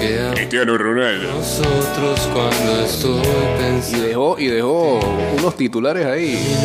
eh, 0.00 0.30
Cristiano 0.34 0.76
Ronaldo. 0.76 1.28
Nosotros 1.32 2.28
cuando 2.32 2.80
estoy 2.84 3.22
Y 3.96 4.00
dejó, 4.00 4.36
y 4.40 4.48
dejó 4.48 4.98
unos 5.38 5.56
titulares 5.56 6.06
ahí 6.06 6.56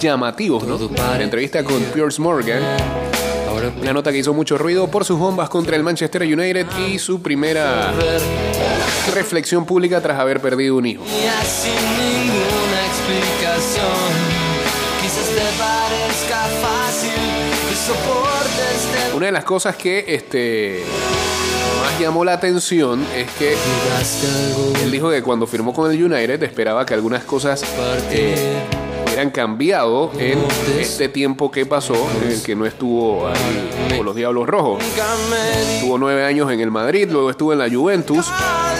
llamativos, 0.00 0.64
¿no? 0.64 0.80
La 0.96 1.22
entrevista 1.22 1.62
con 1.62 1.80
Piers 1.94 2.18
Morgan. 2.18 2.60
Una 3.80 3.92
nota 3.92 4.10
que 4.10 4.18
hizo 4.18 4.34
mucho 4.34 4.58
ruido 4.58 4.88
por 4.90 5.04
sus 5.04 5.20
bombas 5.20 5.48
contra 5.48 5.76
el 5.76 5.84
Manchester 5.84 6.22
United 6.22 6.66
y 6.88 6.98
su 6.98 7.22
primera 7.22 7.92
reflexión 9.14 9.64
pública 9.64 10.00
tras 10.00 10.18
haber 10.18 10.40
perdido 10.40 10.74
un 10.74 10.86
hijo. 10.86 11.04
Una 19.14 19.26
de 19.26 19.32
las 19.32 19.44
cosas 19.44 19.76
que 19.76 20.04
este 20.06 20.84
más 21.80 21.98
llamó 21.98 22.24
la 22.24 22.34
atención 22.34 23.04
es 23.14 23.30
que 23.32 23.56
él 24.82 24.90
dijo 24.90 25.10
que 25.10 25.22
cuando 25.22 25.46
firmó 25.46 25.72
con 25.72 25.90
el 25.90 26.02
United 26.02 26.42
esperaba 26.44 26.86
que 26.86 26.94
algunas 26.94 27.24
cosas 27.24 27.64
eh, 28.10 28.62
hubieran 29.12 29.30
cambiado 29.30 30.10
en 30.18 30.38
este 30.80 31.06
tiempo 31.06 31.50
que 31.50 31.66
pasó 31.66 31.94
en 32.22 32.30
el 32.30 32.42
que 32.42 32.56
no 32.56 32.64
estuvo 32.64 33.28
ahí 33.28 33.94
con 33.94 34.06
los 34.06 34.16
Diablos 34.16 34.46
Rojos. 34.46 34.82
Estuvo 35.74 35.98
nueve 35.98 36.24
años 36.24 36.50
en 36.50 36.60
el 36.60 36.70
Madrid, 36.70 37.08
luego 37.10 37.28
estuvo 37.28 37.52
en 37.52 37.58
la 37.58 37.68
Juventus, 37.68 38.26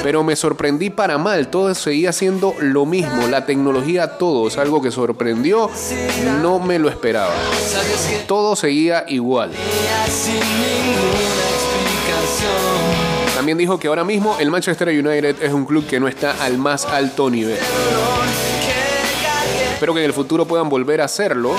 pero 0.03 0.24
me 0.24 0.35
sorprendí 0.35 0.89
para 0.89 1.18
mal, 1.18 1.49
todo 1.49 1.74
seguía 1.74 2.14
siendo 2.14 2.55
lo 2.61 2.87
mismo, 2.87 3.26
la 3.28 3.45
tecnología, 3.45 4.16
todo, 4.16 4.49
es 4.49 4.57
algo 4.57 4.80
que 4.80 4.91
sorprendió, 4.91 5.68
no 6.41 6.59
me 6.59 6.78
lo 6.78 6.89
esperaba. 6.89 7.35
Todo 8.26 8.57
seguía 8.57 9.05
igual. 9.09 9.51
También 13.37 13.59
dijo 13.59 13.78
que 13.78 13.89
ahora 13.89 14.05
mismo 14.05 14.39
el 14.41 14.51
Manchester 14.51 14.89
United 14.89 15.43
es 15.43 15.53
un 15.53 15.66
club 15.66 15.87
que 15.87 16.01
no 16.01 16.09
está 16.09 16.43
al 16.43 16.57
más 16.57 16.87
alto 16.87 17.28
nivel. 17.28 17.59
Espero 19.83 19.95
que 19.95 20.01
en 20.01 20.07
el 20.07 20.12
futuro 20.12 20.47
puedan 20.47 20.68
volver 20.68 21.01
a 21.01 21.07
hacerlo. 21.07 21.57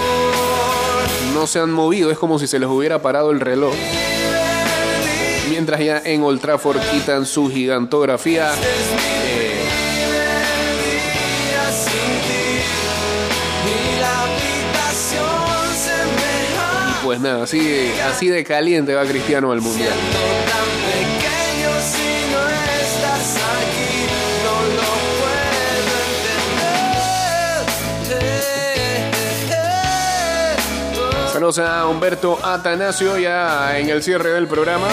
No 1.33 1.45
se 1.45 1.59
han 1.59 1.71
movido, 1.71 2.09
es 2.09 2.17
como 2.17 2.39
si 2.39 2.47
se 2.47 2.57
les 2.57 2.69
hubiera 2.69 3.01
parado 3.01 3.31
el 3.31 3.41
reloj. 3.41 3.73
Mientras 5.49 5.81
ya 5.81 6.01
en 6.05 6.23
Old 6.23 6.39
Trafford 6.39 6.79
quitan 6.89 7.25
su 7.25 7.49
gigantografía. 7.49 8.53
eh, 8.53 9.65
pues 17.03 17.19
nada, 17.19 17.43
así, 17.43 17.91
así 18.09 18.29
de 18.29 18.45
caliente 18.45 18.95
va 18.95 19.03
Cristiano 19.03 19.51
al 19.51 19.59
Mundial. 19.59 19.91
Saludos 31.43 31.59
a 31.59 31.87
Humberto 31.89 32.39
Atanasio 32.41 33.17
ya 33.17 33.77
en 33.77 33.89
el 33.89 34.01
cierre 34.01 34.29
del 34.29 34.47
programa. 34.47 34.87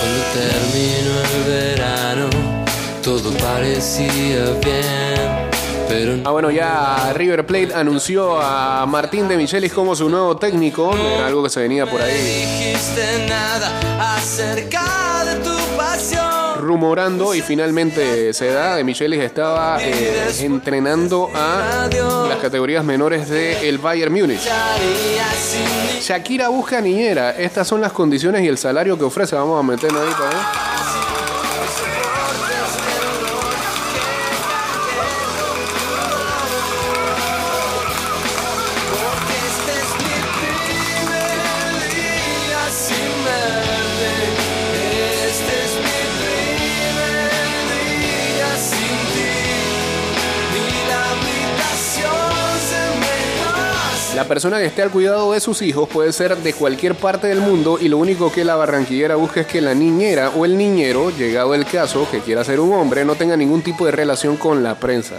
Cuando 0.00 0.22
terminó 0.34 1.14
el 1.22 1.44
verano, 1.46 2.28
todo 3.04 3.30
parecía 3.38 4.50
bien, 4.64 5.33
Ah, 6.24 6.30
bueno, 6.30 6.50
ya 6.50 7.12
River 7.14 7.46
Plate 7.46 7.74
anunció 7.74 8.40
a 8.40 8.86
Martín 8.86 9.28
de 9.28 9.36
Michelis 9.36 9.72
como 9.72 9.94
su 9.94 10.08
nuevo 10.08 10.36
técnico. 10.36 10.94
Era 10.96 11.26
algo 11.26 11.42
que 11.42 11.50
se 11.50 11.60
venía 11.60 11.86
por 11.86 12.00
ahí 12.00 12.14
dijiste 12.14 13.26
nada 13.28 14.16
acerca 14.16 15.24
de 15.24 15.36
tu 15.44 15.76
pasión. 15.76 16.24
rumorando 16.58 17.34
y 17.34 17.42
finalmente 17.42 18.32
se 18.32 18.50
da. 18.50 18.76
De 18.76 18.84
Michelis 18.84 19.20
estaba 19.20 19.76
eh, 19.82 20.30
entrenando 20.40 21.30
a 21.34 21.88
las 22.28 22.38
categorías 22.38 22.84
menores 22.84 23.28
del 23.28 23.78
Bayern 23.78 24.12
Múnich. 24.12 24.48
Shakira 26.00 26.48
busca 26.48 26.80
niñera. 26.80 27.32
Estas 27.32 27.68
son 27.68 27.80
las 27.80 27.92
condiciones 27.92 28.42
y 28.42 28.48
el 28.48 28.56
salario 28.58 28.98
que 28.98 29.04
ofrece. 29.04 29.36
Vamos 29.36 29.60
a 29.60 29.62
meternos 29.62 30.00
ahí 30.00 30.12
para 30.14 30.28
ver. 30.30 30.73
La 54.24 54.28
persona 54.28 54.58
que 54.58 54.64
esté 54.64 54.80
al 54.80 54.90
cuidado 54.90 55.32
de 55.32 55.40
sus 55.40 55.60
hijos 55.60 55.86
puede 55.86 56.10
ser 56.10 56.34
de 56.38 56.54
cualquier 56.54 56.94
parte 56.94 57.26
del 57.26 57.42
mundo 57.42 57.76
y 57.78 57.88
lo 57.88 57.98
único 57.98 58.32
que 58.32 58.42
la 58.42 58.56
barranquillera 58.56 59.16
busca 59.16 59.42
es 59.42 59.46
que 59.46 59.60
la 59.60 59.74
niñera 59.74 60.30
o 60.30 60.46
el 60.46 60.56
niñero, 60.56 61.10
llegado 61.10 61.52
el 61.52 61.66
caso, 61.66 62.08
que 62.10 62.20
quiera 62.20 62.42
ser 62.42 62.58
un 62.58 62.72
hombre, 62.72 63.04
no 63.04 63.16
tenga 63.16 63.36
ningún 63.36 63.60
tipo 63.60 63.84
de 63.84 63.90
relación 63.92 64.38
con 64.38 64.62
la 64.62 64.76
prensa. 64.76 65.16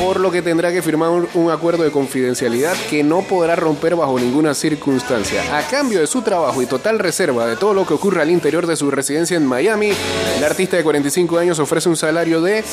Por 0.00 0.18
lo 0.18 0.32
que 0.32 0.42
tendrá 0.42 0.72
que 0.72 0.82
firmar 0.82 1.10
un, 1.10 1.50
acuerdo 1.52 1.84
de 1.84 1.92
confidencialidad 1.92 2.74
que 2.90 3.04
no 3.04 3.22
podrá 3.22 3.54
romper 3.54 3.94
bajo 3.94 4.18
ninguna 4.18 4.54
circunstancia. 4.54 5.56
A 5.56 5.62
cambio 5.68 6.00
de 6.00 6.08
su 6.08 6.22
trabajo 6.22 6.60
y 6.62 6.66
total 6.66 6.98
reserva 6.98 7.46
de 7.46 7.54
todo 7.54 7.74
lo 7.74 7.86
que 7.86 7.94
ocurre 7.94 8.22
al 8.22 8.30
interior 8.30 8.66
de 8.66 8.74
su 8.74 8.90
residencia 8.90 9.36
en 9.36 9.46
Miami, 9.46 9.92
el 10.36 10.42
artista 10.42 10.76
de 10.76 10.82
45 10.82 11.38
años 11.38 11.60
ofrece 11.60 11.88
un 11.88 11.96
salario 11.96 12.40
de 12.40 12.64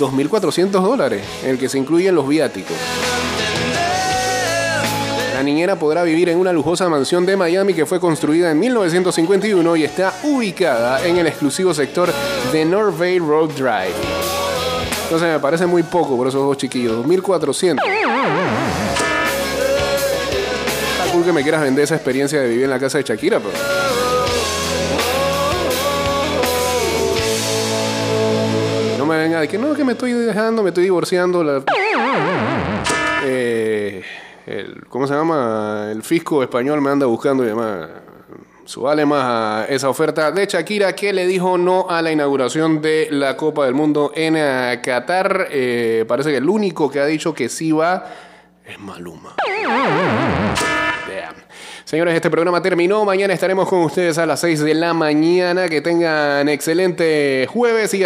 2.400 0.00 0.70
dólares, 0.70 1.22
en 1.44 1.50
el 1.50 1.58
que 1.58 1.68
se 1.68 1.78
incluyen 1.78 2.14
los 2.14 2.26
viáticos. 2.26 2.76
La 5.34 5.42
niñera 5.42 5.76
podrá 5.78 6.02
vivir 6.02 6.28
en 6.28 6.38
una 6.38 6.52
lujosa 6.52 6.88
mansión 6.88 7.24
de 7.24 7.36
Miami 7.36 7.72
que 7.72 7.86
fue 7.86 8.00
construida 8.00 8.50
en 8.50 8.58
1951 8.58 9.76
y 9.76 9.84
está 9.84 10.14
ubicada 10.22 11.06
en 11.06 11.16
el 11.16 11.26
exclusivo 11.26 11.72
sector 11.72 12.12
de 12.52 12.64
North 12.64 12.98
Bay 12.98 13.18
Road 13.18 13.50
Drive. 13.50 13.94
Entonces 15.04 15.28
me 15.28 15.40
parece 15.40 15.66
muy 15.66 15.82
poco 15.82 16.16
por 16.16 16.28
esos 16.28 16.42
dos 16.42 16.56
chiquillos, 16.56 17.04
2.400. 17.04 17.78
Está 20.92 21.12
cool 21.12 21.24
que 21.24 21.32
me 21.32 21.42
quieras 21.42 21.62
vender 21.62 21.84
esa 21.84 21.94
experiencia 21.94 22.40
de 22.40 22.48
vivir 22.48 22.64
en 22.64 22.70
la 22.70 22.78
casa 22.78 22.98
de 22.98 23.04
Shakira, 23.04 23.40
pero... 23.40 23.89
De 29.28 29.48
que 29.48 29.58
no, 29.58 29.74
que 29.74 29.84
me 29.84 29.92
estoy 29.92 30.12
dejando, 30.12 30.62
me 30.62 30.70
estoy 30.70 30.84
divorciando. 30.84 31.44
La... 31.44 31.62
Eh, 33.22 34.02
¿Cómo 34.88 35.06
se 35.06 35.12
llama? 35.12 35.90
El 35.92 36.02
fisco 36.02 36.42
español 36.42 36.80
me 36.80 36.88
anda 36.88 37.04
buscando 37.04 37.44
y 37.44 37.48
demás. 37.48 37.88
Subale 38.64 39.04
más 39.04 39.24
a 39.24 39.66
esa 39.68 39.90
oferta 39.90 40.32
de 40.32 40.46
Shakira 40.46 40.94
que 40.94 41.12
le 41.12 41.26
dijo 41.26 41.58
no 41.58 41.86
a 41.90 42.00
la 42.00 42.12
inauguración 42.12 42.80
de 42.80 43.08
la 43.10 43.36
Copa 43.36 43.66
del 43.66 43.74
Mundo 43.74 44.10
en 44.14 44.36
eh, 44.38 44.80
Qatar. 44.82 45.48
Eh, 45.50 46.06
parece 46.08 46.30
que 46.30 46.38
el 46.38 46.48
único 46.48 46.90
que 46.90 47.00
ha 47.00 47.06
dicho 47.06 47.34
que 47.34 47.50
sí 47.50 47.72
va 47.72 48.06
es 48.64 48.78
Maluma. 48.78 49.34
Señores, 51.90 52.14
este 52.14 52.30
programa 52.30 52.62
terminó. 52.62 53.04
Mañana 53.04 53.34
estaremos 53.34 53.68
con 53.68 53.80
ustedes 53.80 54.16
a 54.18 54.24
las 54.24 54.38
6 54.38 54.60
de 54.60 54.74
la 54.74 54.94
mañana. 54.94 55.68
Que 55.68 55.80
tengan 55.80 56.48
excelente 56.48 57.48
jueves 57.50 57.92
y 57.94 57.98